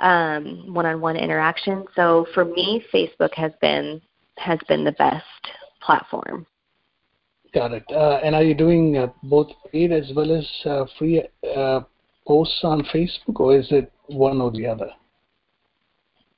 um, 0.00 0.72
one-on-one 0.72 1.16
interaction. 1.16 1.84
So 1.94 2.26
for 2.34 2.44
me, 2.44 2.84
Facebook 2.92 3.34
has 3.34 3.52
been 3.60 4.00
has 4.36 4.58
been 4.68 4.84
the 4.84 4.92
best 4.92 5.24
platform. 5.82 6.46
Got 7.52 7.72
it. 7.72 7.84
Uh, 7.90 8.20
and 8.22 8.34
are 8.34 8.42
you 8.42 8.54
doing 8.54 8.96
uh, 8.96 9.08
both 9.24 9.48
paid 9.72 9.92
as 9.92 10.10
well 10.14 10.32
as 10.32 10.48
uh, 10.64 10.84
free 10.98 11.22
uh, 11.56 11.80
posts 12.26 12.60
on 12.62 12.82
Facebook, 12.94 13.40
or 13.40 13.58
is 13.58 13.66
it 13.70 13.92
one 14.06 14.40
or 14.40 14.50
the 14.50 14.66
other? 14.66 14.90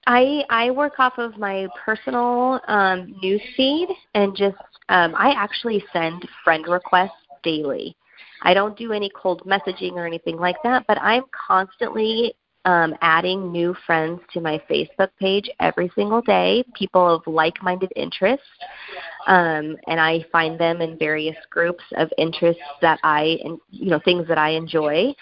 I 0.06 0.42
I 0.50 0.70
work 0.70 0.94
off 0.98 1.18
of 1.18 1.38
my 1.38 1.68
personal 1.84 2.60
um, 2.66 3.14
news 3.22 3.42
feed 3.56 3.88
and 4.14 4.34
just 4.34 4.56
um, 4.88 5.14
I 5.16 5.32
actually 5.36 5.84
send 5.92 6.26
friend 6.42 6.66
requests 6.66 7.12
daily. 7.42 7.96
I 8.42 8.54
don't 8.54 8.76
do 8.76 8.92
any 8.92 9.10
cold 9.14 9.42
messaging 9.46 9.92
or 9.92 10.06
anything 10.06 10.36
like 10.36 10.56
that, 10.64 10.84
but 10.88 11.00
I'm 11.00 11.22
constantly 11.46 12.34
um, 12.64 12.94
adding 13.00 13.50
new 13.50 13.74
friends 13.86 14.20
to 14.32 14.40
my 14.40 14.60
Facebook 14.70 15.10
page 15.18 15.50
every 15.60 15.90
single 15.94 16.22
day, 16.22 16.64
people 16.74 17.16
of 17.16 17.22
like 17.26 17.62
minded 17.62 17.92
interests. 17.96 18.46
Um, 19.26 19.76
and 19.88 20.00
I 20.00 20.24
find 20.30 20.58
them 20.58 20.80
in 20.80 20.98
various 20.98 21.36
groups 21.50 21.84
of 21.96 22.08
interests 22.18 22.62
that 22.80 22.98
I, 23.02 23.38
you 23.70 23.90
know, 23.90 24.00
things 24.04 24.28
that 24.28 24.38
I 24.38 24.50
enjoy. 24.50 25.14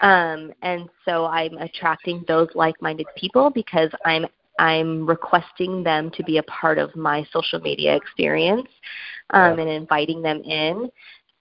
Um, 0.00 0.52
and 0.62 0.88
so 1.04 1.26
I'm 1.26 1.54
attracting 1.58 2.24
those 2.26 2.48
like 2.54 2.80
minded 2.80 3.06
people 3.16 3.50
because 3.50 3.90
I'm 4.04 4.26
I'm 4.60 5.06
requesting 5.06 5.84
them 5.84 6.10
to 6.16 6.24
be 6.24 6.38
a 6.38 6.42
part 6.44 6.78
of 6.78 6.94
my 6.96 7.24
social 7.32 7.60
media 7.60 7.94
experience 7.94 8.68
um, 9.30 9.58
and 9.60 9.68
inviting 9.68 10.20
them 10.20 10.42
in. 10.42 10.90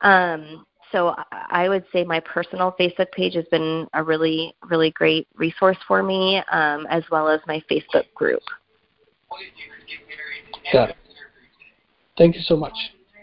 Um, 0.01 0.65
so 0.91 1.15
I 1.31 1.69
would 1.69 1.85
say 1.91 2.03
my 2.03 2.19
personal 2.19 2.75
Facebook 2.79 3.11
page 3.11 3.33
has 3.35 3.45
been 3.51 3.87
a 3.93 4.03
really, 4.03 4.55
really 4.69 4.91
great 4.91 5.27
resource 5.35 5.77
for 5.87 6.03
me, 6.03 6.41
um, 6.51 6.87
as 6.89 7.03
well 7.11 7.27
as 7.27 7.39
my 7.47 7.61
Facebook 7.69 8.05
group. 8.15 8.41
Got 10.71 10.89
it. 10.91 10.95
Thank 12.17 12.35
you 12.35 12.41
so 12.41 12.55
much. 12.55 12.73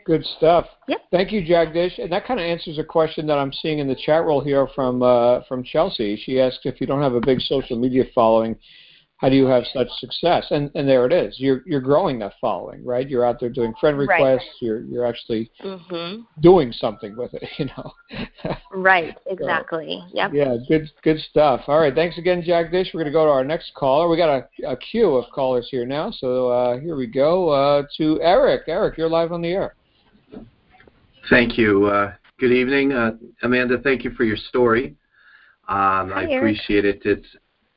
Good 0.05 0.25
stuff. 0.37 0.67
Yep. 0.87 1.01
Thank 1.11 1.33
you, 1.33 1.43
Jagdish. 1.43 1.99
And 1.99 2.13
that 2.13 2.27
kind 2.27 2.39
of 2.39 2.45
answers 2.45 2.79
a 2.79 2.85
question 2.85 3.27
that 3.27 3.39
I'm 3.39 3.53
seeing 3.53 3.79
in 3.79 3.89
the 3.89 3.95
chat 3.95 4.23
roll 4.25 4.43
here 4.43 4.69
from 4.75 5.03
uh, 5.03 5.41
from 5.49 5.65
Chelsea. 5.65 6.21
She 6.25 6.39
asked 6.39 6.61
if 6.65 6.81
you 6.81 6.87
don't 6.87 7.01
have 7.01 7.15
a 7.15 7.21
big 7.21 7.41
social 7.41 7.79
media 7.79 8.05
following, 8.15 8.55
how 9.25 9.31
do 9.31 9.37
you 9.37 9.47
have 9.47 9.65
such 9.73 9.89
success? 10.01 10.45
And 10.51 10.71
and 10.75 10.87
there 10.87 11.07
it 11.07 11.13
is. 11.13 11.37
You're 11.41 11.63
you're 11.65 11.81
growing 11.81 12.19
that 12.19 12.35
following, 12.43 12.85
right? 12.85 13.09
You're 13.09 13.25
out 13.25 13.41
there 13.41 13.49
doing 13.49 13.73
friend 13.81 13.97
requests. 13.97 14.21
Right. 14.21 14.61
You're 14.61 14.81
you're 14.83 15.07
actually 15.07 15.51
mm-hmm. 15.63 16.25
doing 16.41 16.73
something 16.73 17.17
with 17.17 17.33
it, 17.33 17.43
you 17.59 17.65
know. 17.65 17.93
right. 18.71 19.17
Exactly. 19.27 20.03
So, 20.11 20.17
yep. 20.17 20.33
Yeah. 20.35 20.57
Good 20.69 20.91
good 21.03 21.19
stuff. 21.31 21.63
All 21.69 21.81
right. 21.81 21.95
Thanks 21.95 22.19
again, 22.19 22.43
Jagdish. 22.43 22.93
We're 22.93 23.01
going 23.01 23.07
to 23.07 23.13
go 23.13 23.25
to 23.25 23.31
our 23.31 23.45
next 23.45 23.73
caller. 23.75 24.09
We 24.09 24.19
got 24.19 24.29
a, 24.29 24.71
a 24.73 24.77
queue 24.77 25.15
of 25.15 25.25
callers 25.33 25.69
here 25.71 25.87
now. 25.87 26.11
So 26.11 26.49
uh, 26.49 26.79
here 26.79 26.95
we 26.95 27.07
go 27.07 27.49
uh, 27.49 27.85
to 27.97 28.21
Eric. 28.21 28.65
Eric, 28.69 28.99
you're 28.99 29.09
live 29.09 29.33
on 29.33 29.41
the 29.41 29.49
air. 29.49 29.75
Thank 31.31 31.57
you. 31.57 31.87
Uh, 31.87 32.13
good 32.39 32.53
evening, 32.53 32.93
uh, 32.93 33.13
Amanda. 33.43 33.79
Thank 33.79 34.05
you 34.05 34.11
for 34.11 34.25
your 34.25 34.37
story. 34.37 34.95
Um, 35.69 36.11
Hi, 36.11 36.27
I 36.27 36.37
appreciate 36.37 36.85
Eric. 36.85 37.07
it. 37.07 37.19
It's 37.19 37.29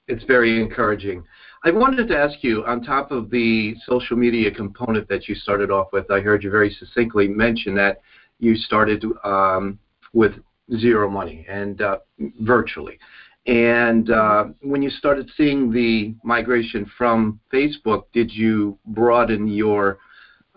it's 0.08 0.24
very 0.24 0.62
encouraging. 0.62 1.24
I 1.64 1.72
wanted 1.72 2.08
to 2.08 2.18
ask 2.18 2.44
you, 2.44 2.64
on 2.66 2.84
top 2.84 3.12
of 3.12 3.30
the 3.30 3.76
social 3.88 4.16
media 4.16 4.52
component 4.52 5.10
that 5.10 5.28
you 5.28 5.36
started 5.36 5.72
off 5.72 5.88
with, 5.92 6.10
I 6.12 6.20
heard 6.20 6.44
you 6.44 6.52
very 6.52 6.72
succinctly 6.72 7.28
mention 7.28 7.74
that 7.76 8.02
you 8.40 8.56
started 8.56 9.04
um, 9.24 9.80
with 10.14 10.34
zero 10.78 11.10
money 11.10 11.46
and 11.50 11.82
uh, 11.82 11.98
virtually. 12.42 13.00
And 13.48 14.10
uh, 14.12 14.46
when 14.62 14.82
you 14.82 14.90
started 14.90 15.32
seeing 15.36 15.72
the 15.72 16.14
migration 16.24 16.90
from 16.98 17.40
Facebook, 17.52 18.04
did 18.14 18.32
you 18.32 18.78
broaden 18.88 19.48
your 19.48 20.00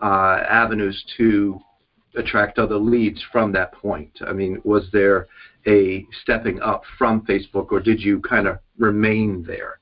uh, 0.01 0.43
avenues 0.47 1.03
to 1.17 1.59
attract 2.15 2.59
other 2.59 2.77
leads 2.77 3.23
from 3.31 3.51
that 3.53 3.71
point? 3.73 4.11
I 4.27 4.33
mean, 4.33 4.61
was 4.63 4.89
there 4.91 5.27
a 5.65 6.05
stepping 6.21 6.61
up 6.61 6.83
from 6.97 7.21
Facebook, 7.21 7.71
or 7.71 7.79
did 7.79 8.01
you 8.01 8.19
kind 8.21 8.47
of 8.47 8.59
remain 8.77 9.43
there? 9.47 9.80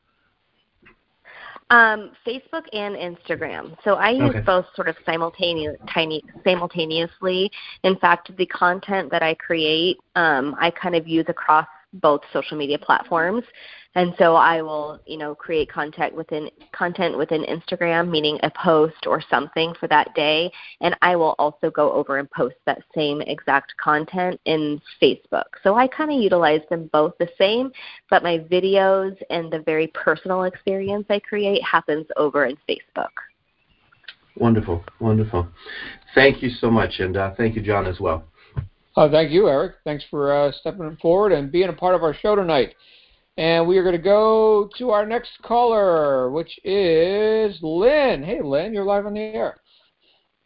Um, 1.71 2.11
Facebook 2.25 2.65
and 2.73 2.95
Instagram. 2.95 3.77
So 3.83 3.93
I 3.93 4.09
use 4.09 4.31
Okay. 4.31 4.41
both 4.41 4.65
sort 4.75 4.87
of 4.87 4.95
simultaneous, 5.05 5.77
tiny, 5.93 6.23
simultaneously. 6.43 7.51
In 7.83 7.95
fact, 7.97 8.35
the 8.37 8.45
content 8.47 9.11
that 9.11 9.21
I 9.21 9.35
create, 9.35 9.97
um, 10.15 10.55
I 10.59 10.71
kind 10.71 10.95
of 10.95 11.07
use 11.07 11.25
across 11.27 11.67
both 11.93 12.21
social 12.31 12.57
media 12.57 12.77
platforms. 12.77 13.43
And 13.95 14.13
so 14.19 14.35
I 14.35 14.61
will, 14.61 14.99
you 15.07 15.17
know, 15.17 15.33
create 15.33 15.71
content 15.71 16.13
within 16.13 16.49
content 16.71 17.17
within 17.17 17.43
Instagram, 17.43 18.09
meaning 18.09 18.37
a 18.43 18.51
post 18.51 19.07
or 19.07 19.19
something 19.31 19.73
for 19.79 19.87
that 19.87 20.13
day, 20.13 20.51
and 20.81 20.95
I 21.01 21.15
will 21.15 21.33
also 21.39 21.71
go 21.71 21.91
over 21.91 22.19
and 22.19 22.29
post 22.29 22.55
that 22.67 22.83
same 22.95 23.21
exact 23.21 23.73
content 23.77 24.39
in 24.45 24.79
Facebook. 25.01 25.45
So 25.63 25.75
I 25.75 25.87
kind 25.87 26.11
of 26.11 26.21
utilize 26.21 26.61
them 26.69 26.87
both 26.93 27.13
the 27.17 27.29
same, 27.37 27.71
but 28.11 28.21
my 28.21 28.37
videos 28.37 29.17
and 29.31 29.51
the 29.51 29.59
very 29.59 29.87
personal 29.87 30.43
experience 30.43 31.07
I 31.09 31.19
create 31.19 31.63
happens 31.63 32.05
over 32.15 32.45
in 32.45 32.57
Facebook. 32.69 33.09
Wonderful, 34.37 34.83
wonderful. 34.99 35.47
Thank 36.13 36.43
you 36.43 36.51
so 36.51 36.69
much, 36.69 36.99
and 36.99 37.17
uh, 37.17 37.33
thank 37.35 37.55
you, 37.55 37.63
John, 37.63 37.87
as 37.87 37.99
well. 37.99 38.23
Oh, 38.95 39.09
thank 39.09 39.31
you, 39.31 39.47
Eric. 39.47 39.75
Thanks 39.83 40.03
for 40.09 40.33
uh, 40.33 40.51
stepping 40.51 40.97
forward 41.01 41.31
and 41.31 41.51
being 41.51 41.69
a 41.69 41.73
part 41.73 41.95
of 41.95 42.03
our 42.03 42.13
show 42.13 42.35
tonight. 42.35 42.75
And 43.37 43.67
we 43.67 43.77
are 43.77 43.83
going 43.83 43.95
to 43.95 44.01
go 44.01 44.69
to 44.77 44.89
our 44.89 45.05
next 45.05 45.31
caller, 45.43 46.29
which 46.31 46.59
is 46.65 47.57
Lynn. 47.61 48.23
Hey, 48.23 48.41
Lynn, 48.43 48.73
you're 48.73 48.83
live 48.83 49.05
on 49.05 49.13
the 49.13 49.21
air. 49.21 49.61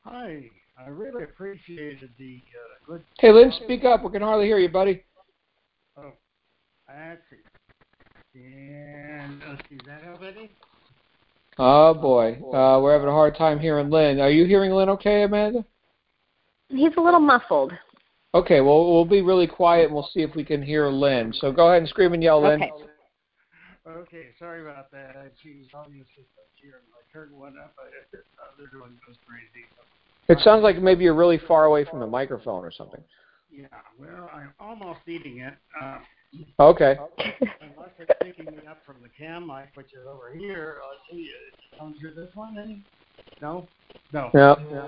Hi, 0.05 0.43
I 0.77 0.89
really 0.89 1.23
appreciated 1.23 2.09
the 2.19 2.43
uh, 2.53 2.85
good. 2.85 3.03
Hey, 3.17 3.31
Lynn, 3.31 3.51
speak 3.63 3.85
up. 3.85 4.03
We 4.03 4.11
can 4.11 4.21
hardly 4.21 4.45
hear 4.45 4.59
you, 4.59 4.69
buddy. 4.69 5.03
Oh, 5.97 6.11
actually, 6.89 7.39
and 8.35 9.41
let's 9.47 9.61
see, 9.69 9.75
is 9.75 9.81
that 9.85 10.01
how 10.03 10.17
many? 10.19 10.51
Oh 11.57 11.93
boy, 11.93 12.33
uh, 12.53 12.81
we're 12.81 12.93
having 12.93 13.07
a 13.07 13.11
hard 13.11 13.37
time 13.37 13.59
hearing 13.59 13.89
Lynn. 13.89 14.19
Are 14.19 14.29
you 14.29 14.45
hearing 14.45 14.71
Lynn? 14.71 14.89
Okay, 14.89 15.23
Amanda. 15.23 15.63
He's 16.69 16.91
a 16.97 17.01
little 17.01 17.19
muffled. 17.19 17.71
Okay, 18.36 18.61
well 18.61 18.91
we'll 18.91 19.05
be 19.05 19.21
really 19.21 19.47
quiet 19.47 19.86
and 19.86 19.93
we'll 19.93 20.09
see 20.13 20.21
if 20.21 20.36
we 20.36 20.43
can 20.43 20.61
hear 20.61 20.89
Lynn. 20.89 21.34
So 21.39 21.51
go 21.51 21.67
ahead 21.69 21.81
and 21.81 21.89
scream 21.89 22.13
and 22.13 22.23
yell, 22.23 22.41
Lynn. 22.41 22.63
Okay. 22.63 22.71
Okay, 23.86 24.27
sorry 24.39 24.61
about 24.61 24.89
that. 24.91 25.15
I 25.17 25.27
see 25.43 25.67
obviously 25.73 26.25
here. 26.63 26.75
And 26.75 26.93
I 26.95 27.03
turned 27.11 27.38
one 27.38 27.55
up. 27.61 27.73
I, 27.77 27.89
the 28.57 28.63
other 28.63 28.79
one 28.81 28.97
goes 29.05 29.17
crazy. 29.27 29.65
It 30.29 30.39
sounds 30.43 30.63
like 30.63 30.81
maybe 30.81 31.03
you're 31.03 31.13
really 31.13 31.38
far 31.38 31.65
away 31.65 31.84
from 31.84 31.99
the 31.99 32.07
microphone 32.07 32.63
or 32.63 32.71
something. 32.71 33.03
Yeah, 33.51 33.67
well, 33.99 34.31
I'm 34.34 34.53
almost 34.59 35.01
eating 35.07 35.39
it. 35.39 35.53
Uh, 35.79 35.99
Okay. 36.59 36.97
unless 37.61 37.91
it's 37.99 38.11
picking 38.23 38.45
me 38.45 38.61
up 38.67 38.79
from 38.86 38.95
the 39.03 39.09
cam 39.09 39.45
mic, 39.45 39.69
which 39.75 39.93
is 39.93 40.07
over 40.07 40.34
here. 40.36 40.77
Let's 40.89 41.01
see, 41.11 41.29
it 41.29 41.77
comes 41.77 41.99
through 41.99 42.15
this 42.15 42.34
one, 42.34 42.57
any? 42.57 42.84
No? 43.39 43.67
No. 44.11 44.31
Yeah. 44.34 44.88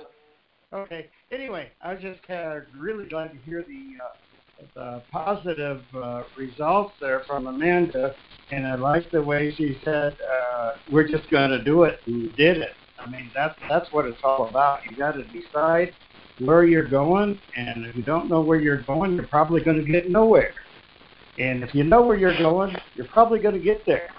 Okay. 0.76 1.08
Anyway, 1.32 1.70
I 1.82 1.94
was 1.94 2.02
just 2.02 2.20
uh, 2.30 2.60
really 2.78 3.08
glad 3.08 3.32
to 3.32 3.38
hear 3.46 3.64
the, 3.64 3.94
uh, 4.04 4.66
the 4.76 5.04
positive 5.10 5.84
uh, 5.96 6.24
results 6.38 6.94
there 7.00 7.24
from 7.26 7.48
Amanda, 7.48 8.14
and 8.52 8.68
I 8.68 8.76
like 8.76 9.10
the 9.10 9.22
way 9.22 9.54
she 9.56 9.78
said, 9.86 10.18
uh, 10.54 10.72
"We're 10.92 11.08
just 11.08 11.30
going 11.32 11.52
to 11.52 11.64
do 11.64 11.84
it," 11.84 12.02
and 12.08 12.36
did 12.36 12.58
it. 12.58 12.74
I 13.00 13.10
mean, 13.10 13.32
that's 13.34 13.56
that's 13.70 13.92
what 13.94 14.06
it's 14.06 14.20
all 14.22 14.50
about. 14.50 14.80
You 14.90 14.98
got 14.98 15.14
to 15.14 15.24
decide 15.24 15.94
where 16.40 16.66
you're 16.66 16.88
going, 16.88 17.40
and 17.56 17.86
if 17.86 17.96
you 17.96 18.04
don't 18.04 18.30
know 18.30 18.42
where 18.42 18.60
you're 18.60 18.82
going, 18.82 19.16
you're 19.16 19.28
probably 19.28 19.64
going 19.64 19.84
to 19.84 19.90
get 19.90 20.10
nowhere. 20.10 20.54
And 21.40 21.64
if 21.64 21.74
you 21.74 21.86
know 21.86 22.02
where 22.02 22.18
you're 22.18 22.38
going, 22.38 22.76
you're 22.96 23.08
probably 23.08 23.40
going 23.40 23.56
to 23.56 23.62
get 23.62 23.86
there. 23.86 24.10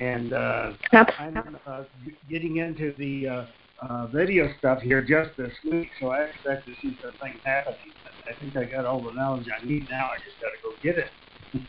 And 0.00 0.34
uh, 0.34 0.72
I'm 0.92 1.58
uh, 1.66 1.84
getting 2.28 2.58
into 2.58 2.94
the 2.98 3.28
uh, 3.28 3.44
uh, 3.80 4.06
video 4.06 4.48
stuff 4.58 4.80
here 4.80 5.02
just 5.02 5.36
this 5.36 5.52
week, 5.64 5.88
so 6.00 6.08
I 6.08 6.24
expect 6.24 6.66
to 6.66 6.74
see 6.82 6.98
some 7.02 7.12
things 7.20 7.40
happening. 7.44 7.92
I 8.28 8.38
think 8.40 8.56
I 8.56 8.64
got 8.64 8.84
all 8.84 9.00
the 9.02 9.12
knowledge 9.12 9.46
I 9.48 9.64
need 9.64 9.88
now. 9.90 10.06
I 10.06 10.16
just 10.18 10.40
got 10.40 10.48
to 10.48 10.56
go 10.62 10.74
get 10.82 10.98
it. 10.98 11.10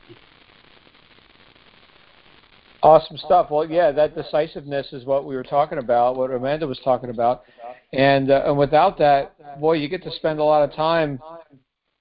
Awesome 2.82 3.18
stuff. 3.18 3.52
Well, 3.52 3.70
yeah, 3.70 3.92
that 3.92 4.16
decisiveness 4.16 4.94
is 4.94 5.04
what 5.04 5.26
we 5.26 5.36
were 5.36 5.44
talking 5.44 5.80
about, 5.80 6.16
what 6.16 6.32
Amanda 6.32 6.66
was 6.66 6.80
talking 6.82 7.10
about, 7.10 7.44
and 7.92 8.32
uh, 8.32 8.44
and 8.46 8.58
without 8.58 8.98
that, 9.00 9.60
boy, 9.60 9.74
you 9.74 9.90
get 9.90 10.02
to 10.04 10.12
spend 10.12 10.40
a 10.40 10.44
lot 10.46 10.64
of 10.64 10.74
time 10.74 11.20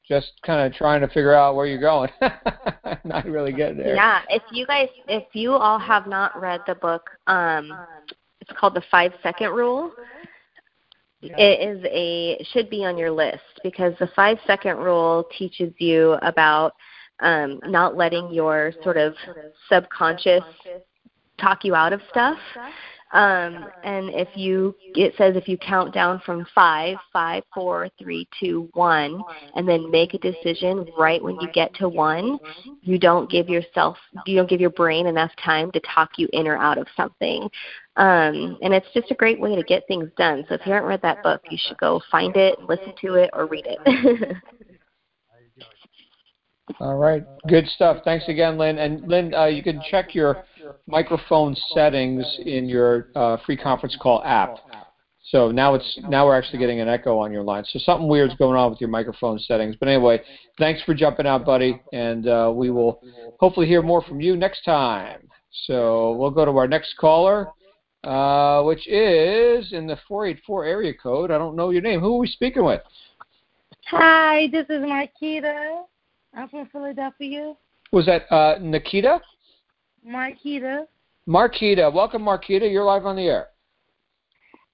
just 0.09 0.33
kind 0.47 0.65
of 0.65 0.79
trying 0.79 1.01
to 1.01 1.09
figure 1.09 1.35
out 1.35 1.57
where 1.57 1.67
you're 1.67 1.81
going, 1.81 2.11
not 3.05 3.27
really 3.27 3.53
getting 3.53 3.79
there. 3.79 3.97
Yeah, 3.97 4.21
if 4.31 4.43
you 4.53 4.67
guys, 4.67 4.89
if 5.09 5.25
you 5.33 5.53
all 5.53 5.81
have 5.81 6.07
not 6.07 6.41
read 6.41 6.61
the 6.69 6.77
book, 6.77 7.11
um, 7.27 7.77
it's 8.49 8.59
called 8.59 8.75
the 8.75 8.83
Five 8.91 9.13
Second 9.23 9.53
Rule. 9.53 9.93
It 11.21 11.69
is 11.69 11.85
a 11.85 12.45
should 12.53 12.71
be 12.71 12.85
on 12.85 12.97
your 12.97 13.11
list 13.11 13.43
because 13.65 13.93
the 13.99 14.09
Five 14.15 14.39
Second 14.47 14.77
Rule 14.79 15.27
teaches 15.37 15.73
you 15.79 16.13
about 16.23 16.75
um, 17.21 17.61
not 17.67 17.97
letting 17.97 18.33
your 18.33 18.73
sort 18.83 18.97
of 18.97 19.15
subconscious 19.69 20.45
talk 21.41 21.65
you 21.65 21.75
out 21.75 21.93
of 21.93 22.01
stuff. 22.09 22.39
Um, 23.13 23.67
and 23.85 24.11
if 24.11 24.29
you, 24.35 24.75
it 24.95 25.15
says 25.17 25.37
if 25.37 25.49
you 25.49 25.57
count 25.57 25.95
down 25.95 26.21
from 26.25 26.47
five, 26.55 26.99
five, 27.13 27.43
four, 27.55 27.89
three, 27.99 28.29
two, 28.39 28.69
one, 28.75 29.23
and 29.55 29.67
then 29.67 29.91
make 29.91 30.15
a 30.15 30.19
decision 30.19 30.87
right 30.97 31.23
when 31.23 31.41
you 31.41 31.49
get 31.49 31.75
to 31.77 31.89
one, 31.89 32.39
you 32.83 32.99
don't 32.99 33.31
give 33.31 33.49
yourself, 33.49 33.97
you 34.27 34.37
don't 34.37 34.49
give 34.49 34.61
your 34.61 34.71
brain 34.71 35.07
enough 35.07 35.31
time 35.43 35.71
to 35.73 35.81
talk 35.95 36.11
you 36.19 36.29
in 36.33 36.47
or 36.47 36.57
out 36.57 36.79
of 36.79 36.87
something. 36.97 37.49
Um, 37.97 38.59
and 38.63 38.75
it's 38.75 38.87
just 38.95 39.11
a 39.11 39.15
great 39.15 39.41
way 39.41 39.57
to 39.57 39.63
get 39.63 39.87
things 39.89 40.11
done. 40.17 40.45
So 40.49 40.55
if 40.55 40.67
you 40.67 40.73
haven't 40.73 40.89
read 40.89 41.03
that 41.03 41.23
book, 41.23 41.43
you 41.51 41.59
should 41.61 41.79
go 41.79 42.01
find 42.11 42.37
it, 42.37 42.59
listen 42.69 42.93
to 43.01 43.15
it, 43.15 43.31
or 43.33 43.47
read 43.47 43.67
it. 43.67 44.37
All 46.81 46.97
right, 46.97 47.25
good 47.49 47.67
stuff. 47.69 47.99
Thanks 48.05 48.29
again, 48.29 48.59
Lynn. 48.59 48.79
And 48.79 49.09
Lynn, 49.09 49.35
uh, 49.35 49.47
you 49.47 49.63
can 49.63 49.81
check 49.91 50.15
your 50.15 50.45
microphone 50.87 51.57
settings 51.75 52.25
in 52.45 52.69
your 52.69 53.09
uh, 53.15 53.37
free 53.45 53.57
conference 53.57 53.97
call 54.01 54.23
app. 54.25 54.57
So 55.31 55.51
now 55.51 55.75
it's 55.75 56.01
now 56.09 56.27
we're 56.27 56.39
actually 56.39 56.59
getting 56.59 56.81
an 56.81 56.89
echo 56.89 57.19
on 57.19 57.31
your 57.31 57.43
line. 57.43 57.65
So 57.69 57.79
something 57.81 58.09
weird's 58.09 58.35
going 58.37 58.57
on 58.57 58.71
with 58.71 58.81
your 58.81 58.89
microphone 58.89 59.39
settings. 59.39 59.77
But 59.79 59.89
anyway, 59.89 60.23
thanks 60.59 60.83
for 60.85 60.95
jumping 60.95 61.27
out, 61.27 61.45
buddy, 61.45 61.81
and 61.93 62.27
uh, 62.27 62.51
we 62.55 62.71
will 62.71 63.03
hopefully 63.39 63.67
hear 63.67 63.83
more 63.83 64.03
from 64.03 64.21
you 64.21 64.37
next 64.37 64.65
time. 64.65 65.29
So 65.67 66.13
we'll 66.13 66.31
go 66.31 66.47
to 66.47 66.53
our 66.53 66.67
next 66.67 66.95
caller, 66.99 67.49
uh, 68.05 68.63
which 68.63 68.89
is 68.89 69.73
in 69.73 69.87
the 69.87 69.99
484 70.09 70.65
area 70.65 70.95
code. 70.95 71.31
I 71.31 71.37
don't 71.37 71.57
know 71.57 71.71
your 71.71 71.83
name. 71.83 72.01
Who 72.01 72.17
are 72.17 72.21
we 72.21 72.27
speaking 72.27 72.65
with? 72.65 72.81
Hi, 73.91 74.49
this 74.51 74.67
is 74.71 74.83
Marquita. 74.83 75.83
I'm 76.35 76.49
from 76.49 76.69
Philadelphia. 76.69 77.55
Was 77.93 78.07
that 78.07 78.31
uh, 78.33 78.59
Nikita? 78.61 79.21
Marquita. 80.09 80.87
Marquita. 81.29 81.93
Welcome, 81.93 82.23
Marquita. 82.23 82.71
You're 82.71 82.85
live 82.85 83.05
on 83.05 83.17
the 83.17 83.23
air. 83.23 83.49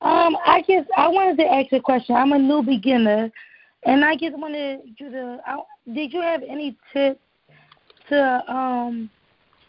Um, 0.01 0.37
I 0.47 0.62
guess 0.66 0.85
I 0.97 1.09
wanted 1.09 1.39
to 1.39 1.53
ask 1.53 1.72
a 1.72 1.80
question. 1.80 2.14
I'm 2.14 2.32
a 2.32 2.39
new 2.39 2.62
beginner, 2.62 3.30
and 3.85 4.05
I 4.05 4.16
just 4.16 4.39
wanted 4.39 4.80
you 4.99 5.11
to. 5.11 5.41
I, 5.45 5.59
did 5.93 6.12
you 6.12 6.20
have 6.20 6.43
any 6.43 6.76
tips 6.93 7.20
to 8.11 8.53
um 8.53 9.11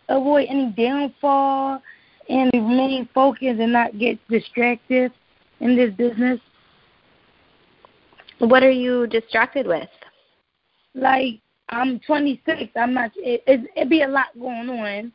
avoid 0.10 0.48
any 0.50 0.72
downfall 0.78 1.82
and 2.30 2.52
remain 2.54 3.10
focused 3.14 3.60
and 3.60 3.72
not 3.72 3.98
get 3.98 4.20
distracted 4.28 5.12
in 5.62 5.76
this 5.76 5.94
business? 5.96 6.40
What 8.40 8.62
are 8.62 8.72
you 8.72 9.08
distracted 9.08 9.66
with? 9.66 9.90
Like 10.94 11.40
I'm 11.70 12.00
26. 12.02 12.72
I'm 12.76 12.94
not. 12.94 13.12
It, 13.16 13.42
it, 13.48 13.62
it'd 13.76 13.90
be 13.90 14.04
a 14.04 14.08
lot 14.08 14.28
going 14.38 14.70
on, 14.70 15.12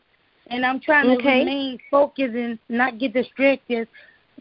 and 0.50 0.66
I'm 0.66 0.80
trying 0.80 1.06
to 1.06 1.16
Okay. 1.16 1.40
remain 1.40 1.78
focused 1.90 2.34
and 2.34 2.58
not 2.68 2.98
get 2.98 3.12
distracted 3.14 3.88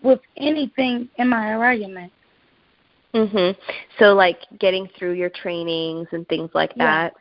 with 0.02 0.20
anything 0.38 1.10
in 1.18 1.30
my 1.30 1.54
environment. 1.54 2.12
Mhm. 3.14 3.56
So 3.98 4.14
like 4.14 4.40
getting 4.60 4.88
through 4.88 5.14
your 5.14 5.30
trainings 5.30 6.08
and 6.12 6.28
things 6.28 6.52
like 6.54 6.76
that. 6.76 7.14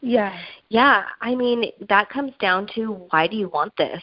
Yeah. 0.00 0.36
Yeah, 0.68 1.04
I 1.20 1.34
mean 1.34 1.70
that 1.88 2.08
comes 2.10 2.32
down 2.40 2.66
to 2.74 2.92
why 3.10 3.26
do 3.26 3.36
you 3.36 3.48
want 3.48 3.72
this? 3.76 4.02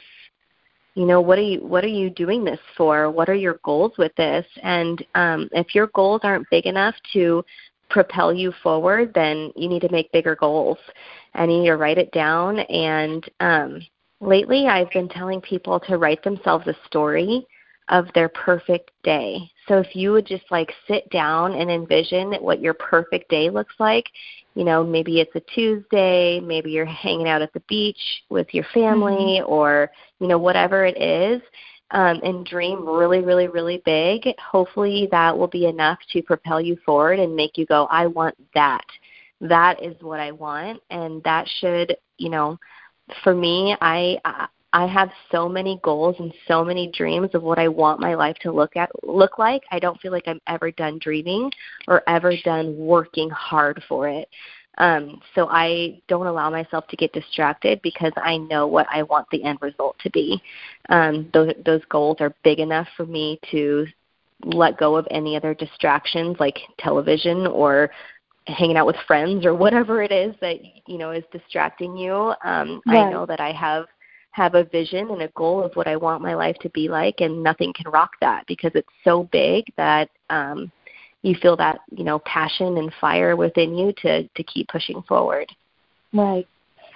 You 0.95 1.05
know, 1.05 1.19
what 1.21 1.37
are 1.37 1.41
you 1.43 1.59
what 1.59 1.83
are 1.83 1.87
you 1.87 2.09
doing 2.09 2.43
this 2.43 2.59
for? 2.77 3.09
What 3.11 3.29
are 3.29 3.35
your 3.35 3.59
goals 3.63 3.97
with 3.97 4.13
this? 4.15 4.45
And 4.63 5.05
um 5.15 5.49
if 5.51 5.75
your 5.75 5.87
goals 5.87 6.21
aren't 6.23 6.49
big 6.49 6.65
enough 6.65 6.95
to 7.13 7.43
propel 7.89 8.33
you 8.33 8.51
forward, 8.63 9.13
then 9.13 9.51
you 9.55 9.67
need 9.67 9.81
to 9.81 9.91
make 9.91 10.11
bigger 10.11 10.35
goals. 10.35 10.79
And 11.33 11.51
you 11.51 11.59
need 11.59 11.67
to 11.67 11.75
write 11.77 11.97
it 11.97 12.11
down 12.11 12.59
and 12.59 13.29
um 13.41 13.81
lately 14.21 14.67
I've 14.67 14.91
been 14.91 15.09
telling 15.09 15.41
people 15.41 15.79
to 15.81 15.97
write 15.97 16.23
themselves 16.23 16.67
a 16.67 16.75
story 16.85 17.45
of 17.89 18.07
their 18.13 18.29
perfect 18.29 18.91
day. 19.03 19.39
So 19.67 19.77
if 19.77 19.95
you 19.95 20.11
would 20.11 20.25
just 20.25 20.45
like 20.49 20.73
sit 20.87 21.07
down 21.11 21.53
and 21.53 21.69
envision 21.69 22.33
what 22.33 22.59
your 22.59 22.73
perfect 22.73 23.29
day 23.29 23.49
looks 23.49 23.75
like, 23.79 24.05
you 24.55 24.63
know, 24.63 24.83
maybe 24.83 25.19
it's 25.19 25.35
a 25.35 25.41
Tuesday, 25.53 26.39
maybe 26.39 26.71
you're 26.71 26.85
hanging 26.85 27.27
out 27.27 27.41
at 27.41 27.53
the 27.53 27.59
beach 27.61 28.23
with 28.29 28.47
your 28.53 28.65
family 28.73 29.41
or, 29.45 29.91
you 30.19 30.27
know, 30.27 30.37
whatever 30.37 30.85
it 30.85 30.99
is, 30.99 31.41
um, 31.91 32.19
and 32.23 32.45
dream 32.45 32.87
really, 32.87 33.21
really, 33.21 33.47
really 33.47 33.81
big. 33.85 34.23
Hopefully 34.39 35.07
that 35.11 35.37
will 35.37 35.47
be 35.47 35.67
enough 35.67 35.99
to 36.13 36.23
propel 36.23 36.59
you 36.59 36.77
forward 36.85 37.19
and 37.19 37.35
make 37.35 37.57
you 37.57 37.65
go, 37.65 37.85
I 37.91 38.07
want 38.07 38.35
that. 38.55 38.85
That 39.41 39.83
is 39.83 39.95
what 40.01 40.19
I 40.19 40.31
want. 40.31 40.81
And 40.89 41.21
that 41.23 41.47
should, 41.59 41.95
you 42.17 42.29
know, 42.29 42.57
for 43.23 43.33
me, 43.35 43.75
I, 43.81 44.17
I 44.25 44.47
I 44.75 44.87
have 44.87 45.09
so 45.31 45.47
many 45.47 45.79
goals 45.83 46.17
and 46.19 46.33
so 46.49 46.65
many 46.65 46.91
dreams 46.91 47.29
of 47.33 47.43
what 47.43 47.57
I 47.57 47.69
want 47.69 48.01
my 48.01 48.13
life 48.13 48.35
to 48.41 48.51
look 48.51 48.75
at 48.75 48.91
look 49.07 49.39
like. 49.39 49.63
I 49.71 49.79
don't 49.79 49.99
feel 50.01 50.11
like 50.11 50.27
I'm 50.27 50.41
ever 50.47 50.69
done 50.69 50.99
dreaming 50.99 51.49
or 51.87 52.03
ever 52.09 52.33
done 52.43 52.75
working 52.75 53.29
hard 53.29 53.81
for 53.87 54.09
it. 54.09 54.27
Um, 54.77 55.21
so 55.33 55.47
I 55.49 56.01
don't 56.09 56.27
allow 56.27 56.49
myself 56.49 56.89
to 56.89 56.97
get 56.97 57.13
distracted 57.13 57.81
because 57.83 58.11
I 58.17 58.35
know 58.35 58.67
what 58.67 58.85
I 58.91 59.03
want 59.03 59.27
the 59.31 59.45
end 59.45 59.59
result 59.61 59.95
to 59.99 60.09
be. 60.09 60.41
Um, 60.89 61.29
those 61.33 61.53
those 61.65 61.85
goals 61.87 62.17
are 62.19 62.35
big 62.43 62.59
enough 62.59 62.87
for 62.97 63.05
me 63.05 63.39
to 63.51 63.87
let 64.43 64.77
go 64.77 64.97
of 64.97 65.07
any 65.09 65.37
other 65.37 65.53
distractions 65.53 66.35
like 66.41 66.59
television 66.77 67.47
or 67.47 67.91
hanging 68.47 68.77
out 68.77 68.85
with 68.85 68.95
friends 69.07 69.45
or 69.45 69.55
whatever 69.55 70.03
it 70.03 70.11
is 70.11 70.35
that 70.41 70.57
you 70.87 70.97
know 70.97 71.11
is 71.11 71.23
distracting 71.31 71.97
you. 71.97 72.33
Um, 72.43 72.81
I 72.87 73.09
know 73.09 73.25
that 73.25 73.39
I 73.39 73.51
have 73.51 73.85
have 74.31 74.55
a 74.55 74.65
vision 74.65 75.09
and 75.11 75.21
a 75.21 75.29
goal 75.29 75.63
of 75.63 75.73
what 75.75 75.87
I 75.87 75.95
want 75.95 76.21
my 76.21 76.35
life 76.35 76.57
to 76.61 76.69
be 76.69 76.89
like, 76.89 77.21
and 77.21 77.41
nothing 77.41 77.73
can 77.73 77.89
rock 77.91 78.11
that 78.21 78.45
because 78.47 78.71
it's 78.75 78.89
so 79.03 79.23
big 79.31 79.65
that 79.77 80.09
um, 80.29 80.71
you 81.21 81.35
feel 81.41 81.55
that 81.57 81.79
you 81.91 82.03
know 82.03 82.19
passion 82.19 82.77
and 82.77 82.91
fire 82.99 83.35
within 83.35 83.75
you 83.75 83.93
to 84.01 84.27
to 84.27 84.43
keep 84.43 84.67
pushing 84.67 85.01
forward. 85.03 85.49
Right. 86.13 86.47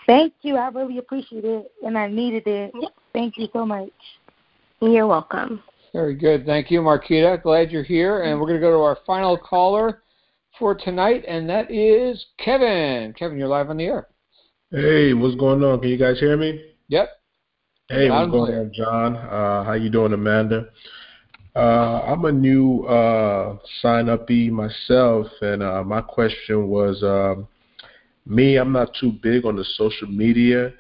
Thank 0.06 0.34
you. 0.42 0.56
I 0.56 0.70
really 0.70 0.98
appreciate 0.98 1.46
it, 1.46 1.72
and 1.84 1.98
I 1.98 2.08
needed 2.08 2.48
it. 2.48 2.72
Yep. 2.80 2.92
Thank 3.14 3.38
you 3.38 3.48
so 3.54 3.66
much. 3.66 3.92
You're 4.82 5.08
welcome. 5.08 5.62
Very 5.94 6.16
good. 6.16 6.46
Thank 6.46 6.72
you, 6.72 6.82
Marquita. 6.82 7.42
Glad 7.42 7.72
you're 7.72 7.84
here. 7.84 8.24
And 8.24 8.40
we're 8.40 8.48
going 8.48 8.60
to 8.60 8.66
go 8.66 8.72
to 8.72 8.84
our 8.84 8.98
final 9.06 9.38
caller 9.38 10.02
for 10.58 10.76
tonight, 10.76 11.24
and 11.28 11.50
that 11.50 11.72
is 11.72 12.26
Kevin. 12.38 13.14
Kevin, 13.14 13.38
you're 13.38 13.48
live 13.48 13.70
on 13.70 13.78
the 13.78 13.86
air. 13.86 14.08
Hey, 14.72 15.14
what's 15.14 15.36
going 15.36 15.64
on? 15.64 15.80
Can 15.80 15.90
you 15.90 15.98
guys 15.98 16.20
hear 16.20 16.38
me? 16.38 16.62
Yep. 16.90 17.10
Hey, 17.90 18.10
what's 18.10 18.32
going 18.32 18.54
on, 18.54 18.72
John? 18.74 19.16
Uh, 19.16 19.64
how 19.64 19.74
you 19.74 19.90
doing, 19.90 20.14
Amanda? 20.14 20.70
Uh, 21.56 22.02
I'm 22.06 22.26
a 22.26 22.32
new 22.32 22.86
uh, 22.86 23.58
sign-upee 23.82 24.52
myself, 24.52 25.28
and 25.42 25.64
uh, 25.64 25.84
my 25.84 26.02
question 26.02 26.68
was, 26.68 27.02
um, 27.04 27.48
me, 28.26 28.58
I'm 28.58 28.72
not 28.72 28.94
too 29.00 29.14
big 29.24 29.46
on 29.46 29.56
the 29.56 29.66
social 29.76 30.08
media, 30.08 30.72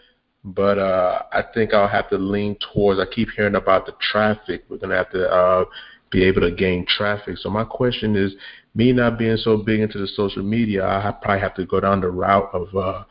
but 0.43 0.77
uh, 0.77 1.23
I 1.33 1.43
think 1.53 1.73
I'll 1.73 1.87
have 1.87 2.09
to 2.11 2.17
lean 2.17 2.55
towards. 2.73 2.99
I 2.99 3.05
keep 3.13 3.29
hearing 3.35 3.55
about 3.55 3.85
the 3.85 3.93
traffic. 4.11 4.65
We're 4.69 4.77
gonna 4.77 4.95
have 4.95 5.11
to 5.11 5.27
uh, 5.27 5.65
be 6.11 6.23
able 6.23 6.41
to 6.41 6.51
gain 6.51 6.85
traffic. 6.87 7.37
So 7.37 7.49
my 7.49 7.63
question 7.63 8.15
is, 8.15 8.33
me 8.75 8.91
not 8.91 9.17
being 9.17 9.37
so 9.37 9.57
big 9.57 9.79
into 9.79 9.99
the 9.99 10.07
social 10.07 10.43
media, 10.43 10.85
I 10.85 11.13
probably 11.21 11.41
have 11.41 11.55
to 11.55 11.65
go 11.65 11.79
down 11.79 12.01
the 12.01 12.09
route 12.09 12.49
of 12.53 12.75
uh, 12.75 13.03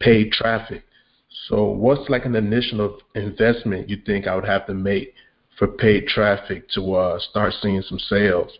paid 0.00 0.32
traffic. 0.32 0.84
So 1.48 1.64
what's 1.64 2.08
like 2.08 2.24
an 2.24 2.36
initial 2.36 2.98
investment 3.14 3.90
you 3.90 3.98
think 4.06 4.26
I 4.26 4.34
would 4.34 4.44
have 4.44 4.66
to 4.66 4.74
make 4.74 5.14
for 5.58 5.68
paid 5.68 6.06
traffic 6.06 6.68
to 6.70 6.94
uh, 6.94 7.18
start 7.18 7.54
seeing 7.60 7.82
some 7.82 7.98
sales? 7.98 8.50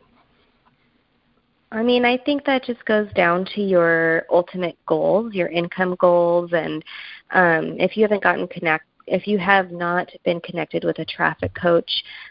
I 1.73 1.83
mean, 1.83 2.05
I 2.05 2.17
think 2.19 2.45
that 2.45 2.65
just 2.65 2.85
goes 2.85 3.09
down 3.15 3.47
to 3.57 3.61
your 3.61 4.27
ultimate 4.31 4.79
goals, 4.87 5.35
your 5.35 5.49
income 5.49 5.97
goals, 5.99 6.53
and 6.53 6.85
um, 7.33 7.77
if 7.81 7.97
you 7.97 8.05
haven't 8.05 8.23
gotten 8.23 8.47
connect, 8.47 8.85
if 9.07 9.27
you 9.27 9.39
have 9.39 9.71
not 9.71 10.09
been 10.25 10.41
connected 10.41 10.85
with 10.85 10.99
a 10.99 11.05
traffic 11.05 11.53
coach, 11.55 11.91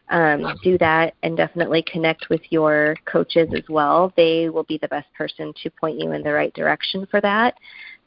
um, 0.09 0.57
do 0.63 0.77
that 0.79 1.13
and 1.23 1.37
definitely 1.37 1.83
connect 1.83 2.29
with 2.29 2.41
your 2.49 2.95
coaches 3.05 3.49
as 3.55 3.63
well. 3.69 4.11
They 4.15 4.49
will 4.49 4.63
be 4.63 4.77
the 4.77 4.87
best 4.87 5.07
person 5.13 5.53
to 5.61 5.69
point 5.69 5.99
you 5.99 6.11
in 6.11 6.23
the 6.23 6.33
right 6.33 6.53
direction 6.53 7.05
for 7.09 7.21
that. 7.21 7.55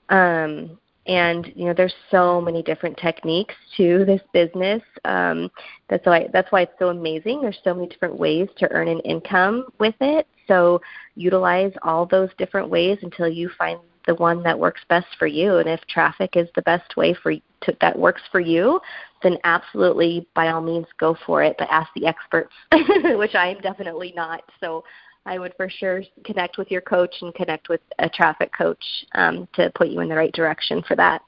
Um, 0.09 0.79
and 1.07 1.53
you 1.55 1.67
know, 1.67 1.75
there's 1.75 1.95
so 2.11 2.41
many 2.41 2.63
different 2.63 2.97
techniques 2.97 3.55
to 3.77 4.05
this 4.05 4.21
business. 4.33 4.83
Um, 5.05 5.51
that's 5.89 6.05
why 6.05 6.29
that's 6.33 6.51
why 6.51 6.63
it's 6.63 6.79
so 6.79 6.89
amazing. 6.89 7.41
There's 7.41 7.59
so 7.63 7.75
many 7.75 7.87
different 7.87 8.19
ways 8.19 8.49
to 8.59 8.71
earn 8.73 8.89
an 8.89 9.01
income 9.01 9.67
with 9.79 9.95
it. 10.01 10.27
So 10.49 10.81
utilize 11.15 11.73
all 11.83 12.07
those 12.07 12.31
different 12.39 12.69
ways 12.69 12.99
until 13.03 13.29
you 13.29 13.51
find 13.57 13.79
the 14.07 14.15
one 14.15 14.43
that 14.43 14.59
works 14.59 14.81
best 14.89 15.07
for 15.19 15.27
you. 15.27 15.59
And 15.59 15.69
if 15.69 15.81
traffic 15.89 16.37
is 16.37 16.49
the 16.55 16.63
best 16.63 16.97
way 16.97 17.15
for 17.15 17.33
to, 17.33 17.77
that 17.81 17.99
works 17.99 18.23
for 18.31 18.41
you, 18.41 18.81
then 19.23 19.39
absolutely 19.45 20.27
by 20.35 20.49
all 20.49 20.61
means 20.61 20.87
go 20.99 21.17
for 21.27 21.43
it. 21.43 21.57
But 21.59 21.69
ask 21.71 21.91
the 21.95 22.07
experts, 22.07 22.53
which 22.73 23.35
I 23.35 23.49
am 23.49 23.61
definitely 23.61 24.13
not. 24.17 24.43
So 24.61 24.85
I 25.27 25.39
would 25.39 25.55
for 25.57 25.69
sure 25.69 26.03
connect 26.25 26.57
with 26.57 26.71
your 26.71 26.81
coach 26.81 27.15
and 27.21 27.35
connect 27.35 27.69
with 27.69 27.81
a 27.99 28.09
traffic 28.09 28.51
coach 28.57 28.85
um, 29.15 29.49
to 29.55 29.71
put 29.75 29.89
you 29.89 30.01
in 30.01 30.09
the 30.09 30.17
right 30.17 30.33
direction 30.33 30.83
for 30.87 30.97
that. 30.97 31.23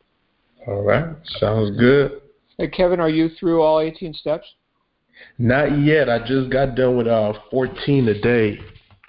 All 0.67 0.83
right, 0.83 1.17
sounds 1.39 1.77
good. 1.79 2.21
Hey, 2.59 2.69
Kevin, 2.69 3.01
are 3.01 3.09
you 3.09 3.31
through 3.39 3.63
all 3.63 3.81
18 3.81 4.15
steps? 4.15 4.47
Not 5.39 5.81
yet. 5.81 6.09
I 6.09 6.19
just 6.19 6.51
got 6.51 6.75
done 6.75 6.97
with 6.97 7.07
uh 7.07 7.33
14 7.51 8.09
a 8.09 8.21
day. 8.21 8.59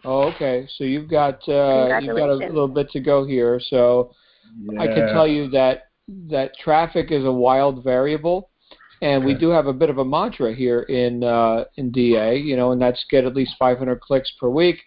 Oh, 0.05 0.31
okay. 0.33 0.67
So 0.77 0.83
you've 0.83 1.09
got 1.09 1.47
uh, 1.47 1.99
you've 2.01 2.15
got 2.15 2.29
a 2.29 2.35
little 2.35 2.67
bit 2.67 2.89
to 2.91 2.99
go 2.99 3.25
here. 3.25 3.59
So 3.69 4.13
yeah. 4.61 4.81
I 4.81 4.87
can 4.87 5.13
tell 5.13 5.27
you 5.27 5.49
that 5.49 5.89
that 6.29 6.51
traffic 6.57 7.11
is 7.11 7.25
a 7.25 7.31
wild 7.31 7.83
variable, 7.83 8.49
and 9.01 9.25
we 9.25 9.33
do 9.33 9.49
have 9.49 9.67
a 9.67 9.73
bit 9.73 9.89
of 9.89 9.97
a 9.97 10.05
mantra 10.05 10.53
here 10.53 10.81
in 10.83 11.23
uh, 11.23 11.65
in 11.75 11.91
DA. 11.91 12.37
You 12.37 12.55
know, 12.55 12.71
and 12.71 12.81
that's 12.81 13.03
get 13.09 13.25
at 13.25 13.35
least 13.35 13.55
500 13.59 13.99
clicks 13.99 14.31
per 14.39 14.49
week. 14.49 14.77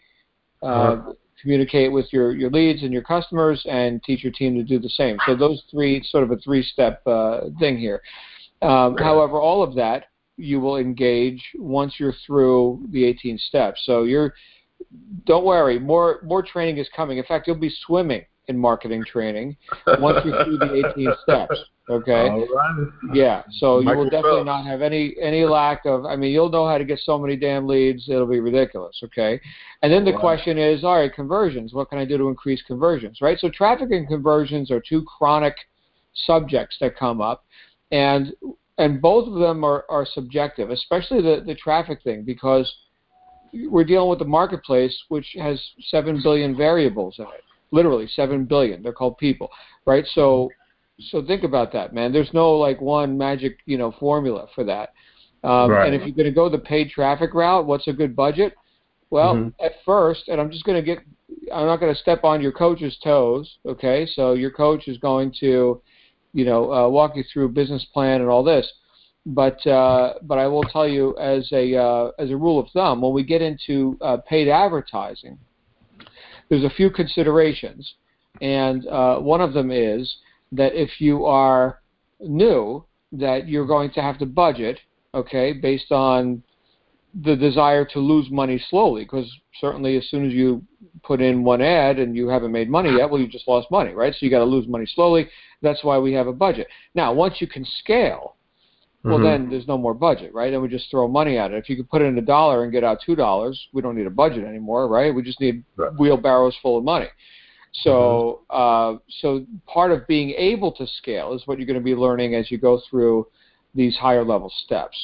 Uh, 0.62 0.66
uh-huh. 0.66 1.12
Communicate 1.40 1.90
with 1.90 2.06
your, 2.12 2.36
your 2.36 2.50
leads 2.50 2.84
and 2.84 2.92
your 2.92 3.02
customers, 3.02 3.66
and 3.68 4.00
teach 4.04 4.22
your 4.22 4.32
team 4.32 4.54
to 4.54 4.62
do 4.62 4.78
the 4.78 4.88
same. 4.88 5.16
So 5.26 5.34
those 5.34 5.60
three, 5.72 6.00
sort 6.04 6.22
of 6.22 6.30
a 6.30 6.36
three-step 6.36 7.02
uh, 7.04 7.40
thing 7.58 7.78
here. 7.78 8.00
Um, 8.62 8.96
however, 8.96 9.40
all 9.40 9.64
of 9.64 9.74
that 9.74 10.04
you 10.36 10.60
will 10.60 10.76
engage 10.76 11.42
once 11.56 11.94
you're 11.98 12.14
through 12.26 12.86
the 12.90 13.04
18 13.04 13.38
steps. 13.38 13.80
So 13.84 14.04
you're 14.04 14.34
don't 15.24 15.45
worry, 15.45 15.78
more 15.78 16.20
more 16.22 16.43
training 16.43 16.78
is 16.78 16.89
coming. 16.95 17.18
In 17.18 17.24
fact, 17.24 17.47
you'll 17.47 17.57
be 17.57 17.74
swimming 17.87 18.24
in 18.49 18.59
marketing 18.59 19.05
training 19.05 19.57
once 19.99 20.18
you're 20.24 20.45
through 20.45 20.59
the 20.59 20.91
18 20.95 21.12
steps. 21.22 21.59
Okay. 21.91 22.28
All 22.28 22.41
right. 22.41 22.89
Yeah. 23.12 23.43
So 23.59 23.80
you 23.80 23.89
will 23.97 24.09
definitely 24.09 24.45
not 24.45 24.64
have 24.66 24.83
any 24.83 25.14
any 25.20 25.45
lack 25.45 25.85
of. 25.85 26.05
I 26.05 26.16
mean, 26.16 26.33
you'll 26.33 26.51
know 26.51 26.66
how 26.66 26.78
to 26.78 26.85
get 26.85 27.01
so 27.01 27.18
many 27.18 27.37
damn 27.37 27.66
leads. 27.66 28.09
It'll 28.09 28.26
be 28.26 28.41
ridiculous. 28.41 29.01
Okay. 29.05 29.41
And 29.83 29.93
then 29.93 30.05
the 30.05 30.12
question 30.12 30.59
is, 30.59 30.85
all 30.85 30.97
right, 30.97 31.12
conversions. 31.12 31.74
What 31.74 31.89
can 31.89 31.99
I 31.99 32.05
do 32.05 32.16
to 32.18 32.28
increase 32.28 32.62
conversions? 32.62 33.18
Right. 33.20 33.39
So 33.39 33.51
traffic 33.51 33.91
and 33.91 34.07
conversions 34.07 34.70
are 34.70 34.80
two 34.80 35.03
chronic 35.03 35.57
subjects 36.26 36.76
that 36.80 36.97
come 36.97 37.20
up, 37.20 37.45
and 37.91 38.33
and 38.78 39.03
both 39.03 39.28
of 39.28 39.35
them 39.35 39.64
are, 39.64 39.85
are 39.89 40.07
subjective, 40.07 40.70
especially 40.70 41.20
the, 41.20 41.43
the 41.47 41.55
traffic 41.55 42.03
thing, 42.03 42.22
because 42.24 42.72
we're 43.53 43.84
dealing 43.84 44.09
with 44.09 44.18
the 44.18 44.24
marketplace, 44.24 44.96
which 45.09 45.34
has 45.38 45.61
seven 45.88 46.20
billion 46.22 46.57
variables 46.57 47.16
in 47.18 47.24
it. 47.24 47.44
Literally 47.70 48.07
seven 48.14 48.44
billion. 48.44 48.82
They're 48.82 48.92
called 48.92 49.18
people, 49.18 49.50
right? 49.86 50.05
So, 50.14 50.50
so 51.11 51.24
think 51.24 51.42
about 51.42 51.72
that, 51.72 51.94
man. 51.94 52.12
There's 52.12 52.32
no 52.32 52.53
like 52.53 52.80
one 52.80 53.16
magic, 53.16 53.59
you 53.66 53.78
know, 53.78 53.94
formula 53.98 54.46
for 54.55 54.64
that. 54.64 54.90
Um, 55.42 55.70
right. 55.70 55.86
And 55.86 55.94
if 55.94 56.07
you're 56.07 56.14
going 56.14 56.26
to 56.26 56.32
go 56.32 56.48
the 56.48 56.59
paid 56.59 56.90
traffic 56.90 57.34
route, 57.34 57.66
what's 57.66 57.88
a 57.88 57.92
good 57.92 58.14
budget? 58.14 58.55
Well, 59.11 59.34
mm-hmm. 59.34 59.64
at 59.64 59.72
first, 59.84 60.28
and 60.28 60.40
I'm 60.40 60.50
just 60.50 60.64
going 60.64 60.76
to 60.76 60.82
get, 60.82 60.98
I'm 61.53 61.66
not 61.66 61.80
going 61.80 61.92
to 61.92 62.00
step 62.00 62.24
on 62.24 62.40
your 62.40 62.53
coach's 62.53 62.96
toes, 63.03 63.59
okay? 63.66 64.07
So 64.14 64.34
your 64.34 64.50
coach 64.50 64.86
is 64.86 64.98
going 64.98 65.34
to 65.40 65.82
you 66.32 66.44
know, 66.44 66.72
uh, 66.72 66.88
walk 66.88 67.16
you 67.16 67.24
through 67.32 67.50
business 67.50 67.86
plan 67.92 68.20
and 68.20 68.30
all 68.30 68.42
this. 68.42 68.70
But 69.24 69.64
uh, 69.66 70.14
but 70.22 70.38
I 70.38 70.48
will 70.48 70.64
tell 70.64 70.88
you 70.88 71.16
as 71.16 71.48
a 71.52 71.76
uh, 71.76 72.10
as 72.18 72.30
a 72.30 72.36
rule 72.36 72.58
of 72.58 72.68
thumb, 72.70 73.00
when 73.00 73.12
we 73.12 73.22
get 73.22 73.40
into 73.40 73.96
uh, 74.00 74.16
paid 74.28 74.48
advertising, 74.48 75.38
there's 76.48 76.64
a 76.64 76.70
few 76.70 76.90
considerations, 76.90 77.94
and 78.40 78.84
one 79.24 79.40
of 79.40 79.52
them 79.52 79.70
is 79.70 80.16
that 80.50 80.74
if 80.74 81.00
you 81.00 81.24
are 81.24 81.80
new, 82.20 82.84
that 83.12 83.48
you're 83.48 83.66
going 83.66 83.90
to 83.92 84.02
have 84.02 84.18
to 84.18 84.26
budget, 84.26 84.78
okay, 85.14 85.52
based 85.52 85.92
on 85.92 86.42
the 87.24 87.36
desire 87.36 87.84
to 87.84 87.98
lose 87.98 88.30
money 88.30 88.62
slowly, 88.70 89.04
because 89.04 89.30
certainly 89.60 89.96
as 89.96 90.08
soon 90.08 90.26
as 90.26 90.32
you 90.32 90.62
put 91.02 91.20
in 91.20 91.44
one 91.44 91.60
ad 91.60 91.98
and 91.98 92.16
you 92.16 92.26
haven't 92.28 92.52
made 92.52 92.70
money 92.70 92.90
yet, 92.96 93.10
well, 93.10 93.20
you 93.20 93.28
just 93.28 93.46
lost 93.46 93.70
money, 93.70 93.92
right? 93.92 94.14
So 94.14 94.18
you 94.20 94.30
got 94.30 94.38
to 94.38 94.44
lose 94.44 94.66
money 94.66 94.86
slowly. 94.86 95.28
That's 95.60 95.84
why 95.84 95.98
we 95.98 96.12
have 96.14 96.26
a 96.26 96.32
budget. 96.32 96.68
Now, 96.94 97.12
once 97.12 97.36
you 97.40 97.46
can 97.46 97.66
scale, 97.80 98.36
well, 99.05 99.16
mm-hmm. 99.16 99.24
then 99.24 99.50
there's 99.50 99.66
no 99.66 99.76
more 99.76 99.94
budget, 99.94 100.32
right? 100.32 100.50
Then 100.50 100.62
we 100.62 100.68
just 100.68 100.88
throw 100.90 101.09
money 101.09 101.36
at 101.36 101.50
it. 101.50 101.57
If 101.57 101.68
you 101.68 101.76
could 101.76 101.90
put 101.90 102.03
in 102.03 102.16
a 102.18 102.22
dollar 102.22 102.62
and 102.62 102.70
get 102.70 102.84
out 102.84 102.98
two 103.05 103.16
dollars, 103.16 103.61
we 103.72 103.82
don't 103.82 103.96
need 103.96 104.07
a 104.07 104.11
budget 104.11 104.44
anymore, 104.44 104.86
right? 104.86 105.12
We 105.12 105.22
just 105.22 105.40
need 105.40 105.64
right. 105.76 105.92
wheelbarrows 105.98 106.57
full 106.62 106.78
of 106.78 106.84
money. 106.84 107.09
So, 107.72 108.42
mm-hmm. 108.50 108.96
uh, 108.96 108.98
so 109.20 109.44
part 109.66 109.90
of 109.90 110.07
being 110.07 110.30
able 110.30 110.70
to 110.72 110.86
scale 110.86 111.34
is 111.34 111.42
what 111.46 111.59
you're 111.59 111.66
going 111.66 111.78
to 111.78 111.84
be 111.84 111.94
learning 111.94 112.34
as 112.34 112.50
you 112.50 112.59
go 112.59 112.80
through 112.88 113.26
these 113.74 113.96
higher 113.96 114.24
level 114.24 114.53
steps. 114.64 114.96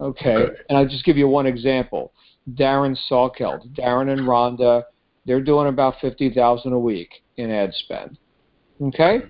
Okay, 0.00 0.34
okay. 0.34 0.54
and 0.68 0.78
I'll 0.78 0.88
just 0.88 1.04
give 1.04 1.16
you 1.16 1.28
one 1.28 1.46
example. 1.46 2.12
Darren 2.54 2.96
Salkeld, 3.10 3.68
Darren 3.74 4.12
and 4.12 4.22
Rhonda, 4.22 4.84
they're 5.26 5.42
doing 5.42 5.68
about 5.68 5.96
fifty 6.00 6.32
thousand 6.32 6.72
a 6.72 6.78
week 6.78 7.10
in 7.36 7.50
ad 7.50 7.72
spend. 7.74 8.16
Okay, 8.80 9.22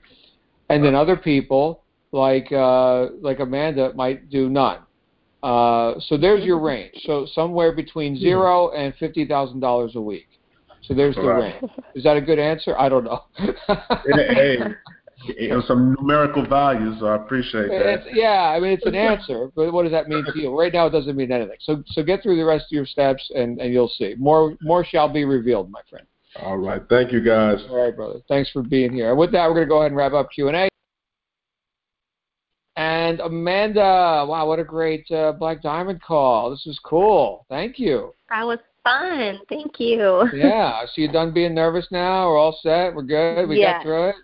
and 0.68 0.84
then 0.84 0.94
other 0.94 1.16
people 1.16 1.82
like 2.16 2.50
uh, 2.50 3.08
like 3.20 3.40
Amanda 3.40 3.92
might 3.94 4.30
do 4.30 4.48
none. 4.48 4.78
Uh, 5.42 5.94
so 6.00 6.16
there's 6.16 6.44
your 6.44 6.58
range. 6.58 6.94
So 7.04 7.26
somewhere 7.34 7.72
between 7.72 8.18
zero 8.18 8.70
and 8.70 8.94
fifty 8.96 9.26
thousand 9.26 9.60
dollars 9.60 9.92
a 9.94 10.00
week. 10.00 10.26
So 10.82 10.94
there's 10.94 11.14
the 11.14 11.22
right. 11.22 11.62
range. 11.62 11.72
Is 11.94 12.04
that 12.04 12.16
a 12.16 12.20
good 12.20 12.38
answer? 12.38 12.76
I 12.78 12.88
don't 12.88 13.04
know. 13.04 13.24
hey, 14.08 15.48
know, 15.48 15.62
some 15.66 15.94
numerical 15.98 16.46
values. 16.46 16.96
So 17.00 17.06
I 17.06 17.16
appreciate 17.16 17.68
that. 17.68 17.86
It's, 17.86 18.06
yeah, 18.12 18.54
I 18.56 18.60
mean 18.60 18.72
it's 18.72 18.86
an 18.86 18.94
answer, 19.12 19.50
but 19.54 19.72
what 19.72 19.82
does 19.82 19.92
that 19.92 20.08
mean 20.08 20.24
to 20.24 20.40
you? 20.40 20.58
Right 20.58 20.72
now, 20.72 20.86
it 20.86 20.90
doesn't 20.90 21.16
mean 21.16 21.30
anything. 21.30 21.58
So 21.60 21.84
so 21.88 22.02
get 22.02 22.22
through 22.22 22.36
the 22.36 22.44
rest 22.44 22.64
of 22.64 22.72
your 22.72 22.86
steps, 22.86 23.30
and 23.34 23.60
and 23.60 23.72
you'll 23.72 23.92
see. 23.98 24.14
More 24.18 24.56
more 24.62 24.84
shall 24.84 25.08
be 25.08 25.24
revealed, 25.24 25.70
my 25.70 25.80
friend. 25.90 26.06
All 26.42 26.58
right. 26.58 26.82
Thank 26.88 27.12
you, 27.12 27.20
guys. 27.20 27.58
All 27.70 27.82
right, 27.82 27.94
brother. 27.94 28.20
Thanks 28.28 28.50
for 28.50 28.62
being 28.62 28.92
here. 28.92 29.14
With 29.14 29.32
that, 29.32 29.48
we're 29.48 29.54
going 29.54 29.66
to 29.66 29.70
go 29.70 29.78
ahead 29.78 29.90
and 29.90 29.96
wrap 29.96 30.12
up 30.12 30.28
Q&A. 30.30 30.52
And 30.52 30.70
Amanda, 32.76 34.26
wow, 34.28 34.46
what 34.46 34.58
a 34.58 34.64
great 34.64 35.10
uh, 35.10 35.32
Black 35.32 35.62
Diamond 35.62 36.02
call. 36.02 36.50
This 36.50 36.64
was 36.66 36.78
cool. 36.84 37.46
Thank 37.48 37.78
you. 37.78 38.12
That 38.28 38.46
was 38.46 38.58
fun. 38.84 39.40
Thank 39.48 39.80
you. 39.80 40.28
yeah. 40.34 40.82
So 40.84 40.92
you're 40.96 41.12
done 41.12 41.32
being 41.32 41.54
nervous 41.54 41.86
now? 41.90 42.28
We're 42.28 42.38
all 42.38 42.58
set? 42.62 42.94
We're 42.94 43.02
good? 43.02 43.48
We 43.48 43.60
yes. 43.60 43.78
got 43.78 43.82
through 43.82 44.08
it? 44.10 44.16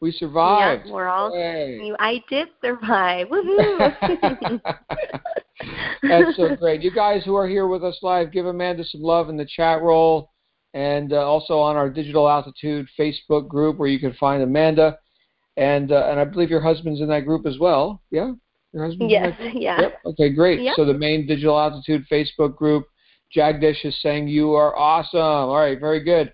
We 0.00 0.12
survived. 0.12 0.86
Yeah, 0.86 0.92
we're 0.92 1.08
all. 1.08 1.32
Hey. 1.34 1.92
I 1.98 2.22
did 2.30 2.48
survive. 2.62 3.26
Woohoo! 3.28 4.60
That's 6.02 6.36
so 6.36 6.54
great. 6.54 6.82
You 6.82 6.92
guys 6.92 7.24
who 7.24 7.34
are 7.34 7.48
here 7.48 7.66
with 7.66 7.82
us 7.82 7.98
live, 8.02 8.30
give 8.30 8.46
Amanda 8.46 8.84
some 8.84 9.02
love 9.02 9.28
in 9.28 9.36
the 9.36 9.44
chat 9.44 9.82
roll 9.82 10.30
and 10.72 11.12
uh, 11.12 11.16
also 11.16 11.58
on 11.58 11.74
our 11.74 11.90
Digital 11.90 12.28
Altitude 12.28 12.86
Facebook 12.96 13.48
group 13.48 13.76
where 13.76 13.88
you 13.88 13.98
can 13.98 14.12
find 14.14 14.40
Amanda. 14.40 14.98
And 15.58 15.92
uh, 15.92 16.06
and 16.10 16.20
I 16.20 16.24
believe 16.24 16.50
your 16.50 16.60
husband's 16.60 17.00
in 17.00 17.08
that 17.08 17.26
group 17.26 17.44
as 17.44 17.58
well. 17.58 18.00
Yeah, 18.10 18.32
your 18.72 18.86
husband. 18.86 19.10
Yes. 19.10 19.34
Yeah. 19.54 19.80
Yep. 19.80 19.98
Okay. 20.06 20.30
Great. 20.30 20.60
Yep. 20.60 20.76
So 20.76 20.84
the 20.84 20.94
main 20.94 21.26
Digital 21.26 21.58
Altitude 21.58 22.06
Facebook 22.10 22.56
group, 22.56 22.86
Jagdish 23.36 23.84
is 23.84 24.00
saying 24.00 24.28
you 24.28 24.52
are 24.52 24.76
awesome. 24.76 25.20
All 25.20 25.56
right. 25.56 25.78
Very 25.78 26.02
good. 26.02 26.32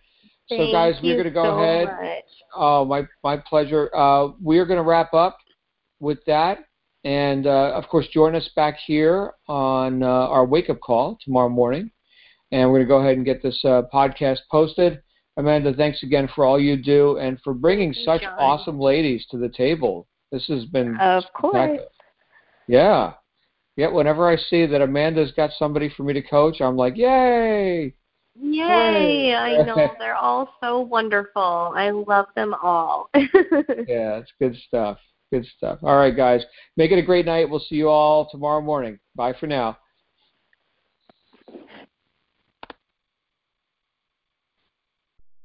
Thank 0.49 0.61
so 0.61 0.73
guys, 0.73 0.95
we're 1.03 1.15
going 1.15 1.25
to 1.25 1.31
go 1.31 1.45
so 1.45 1.59
ahead. 1.59 1.87
Much. 1.87 2.25
Oh, 2.55 2.85
my 2.85 3.07
my 3.23 3.39
pleasure. 3.39 3.91
Uh, 3.97 4.29
we 4.43 4.59
are 4.59 4.67
going 4.67 4.77
to 4.77 4.85
wrap 4.85 5.15
up 5.15 5.39
with 6.01 6.19
that. 6.27 6.59
And 7.05 7.47
uh, 7.47 7.73
of 7.75 7.89
course, 7.89 8.07
join 8.09 8.35
us 8.35 8.49
back 8.55 8.77
here 8.87 9.33
on 9.49 10.03
uh, 10.03 10.07
our 10.07 10.45
wake 10.45 10.69
up 10.69 10.81
call 10.81 11.19
tomorrow 11.25 11.49
morning 11.49 11.91
and 12.55 12.71
we're 12.71 12.85
going 12.85 12.87
to 12.87 12.89
go 12.89 13.01
ahead 13.01 13.17
and 13.17 13.27
get 13.27 13.43
this 13.43 13.61
uh, 13.65 13.83
podcast 13.93 14.39
posted. 14.49 15.03
Amanda, 15.37 15.75
thanks 15.75 16.03
again 16.03 16.29
for 16.35 16.45
all 16.45 16.61
you 16.61 16.77
do 16.77 17.19
and 17.19 17.41
for 17.43 17.55
bringing 17.55 17.93
such 17.93 18.23
John. 18.23 18.39
awesome 18.39 18.79
ladies 18.79 19.27
to 19.31 19.39
the 19.39 19.49
table. 19.49 20.07
This 20.31 20.47
has 20.47 20.65
been 20.67 20.99
of 21.01 21.25
course. 21.35 21.81
Yeah, 22.67 23.15
yeah. 23.77 23.89
Whenever 23.89 24.29
I 24.29 24.37
see 24.37 24.67
that 24.67 24.81
Amanda's 24.81 25.33
got 25.33 25.51
somebody 25.59 25.91
for 25.97 26.03
me 26.05 26.13
to 26.13 26.23
coach, 26.23 26.61
I'm 26.61 26.77
like, 26.77 26.97
yay! 26.97 27.95
Yay! 28.41 29.35
I 29.35 29.63
know 29.65 29.95
they're 29.99 30.17
all 30.17 30.55
so 30.61 30.81
wonderful. 30.81 31.73
I 31.77 31.91
love 31.91 32.27
them 32.35 32.55
all. 32.63 33.11
yeah, 33.15 34.19
it's 34.19 34.33
good 34.41 34.57
stuff. 34.67 34.99
Good 35.33 35.47
stuff. 35.57 35.81
All 35.83 35.97
right, 35.97 36.17
guys. 36.17 36.43
Make 36.77 36.93
it 36.93 36.99
a 36.99 37.03
great 37.03 37.27
night. 37.27 37.51
We'll 37.51 37.61
see 37.61 37.77
you 37.77 37.89
all 37.89 38.29
tomorrow 38.31 38.61
morning. 38.61 38.99
Bye 39.17 39.35
for 39.39 39.47
now. 39.47 39.79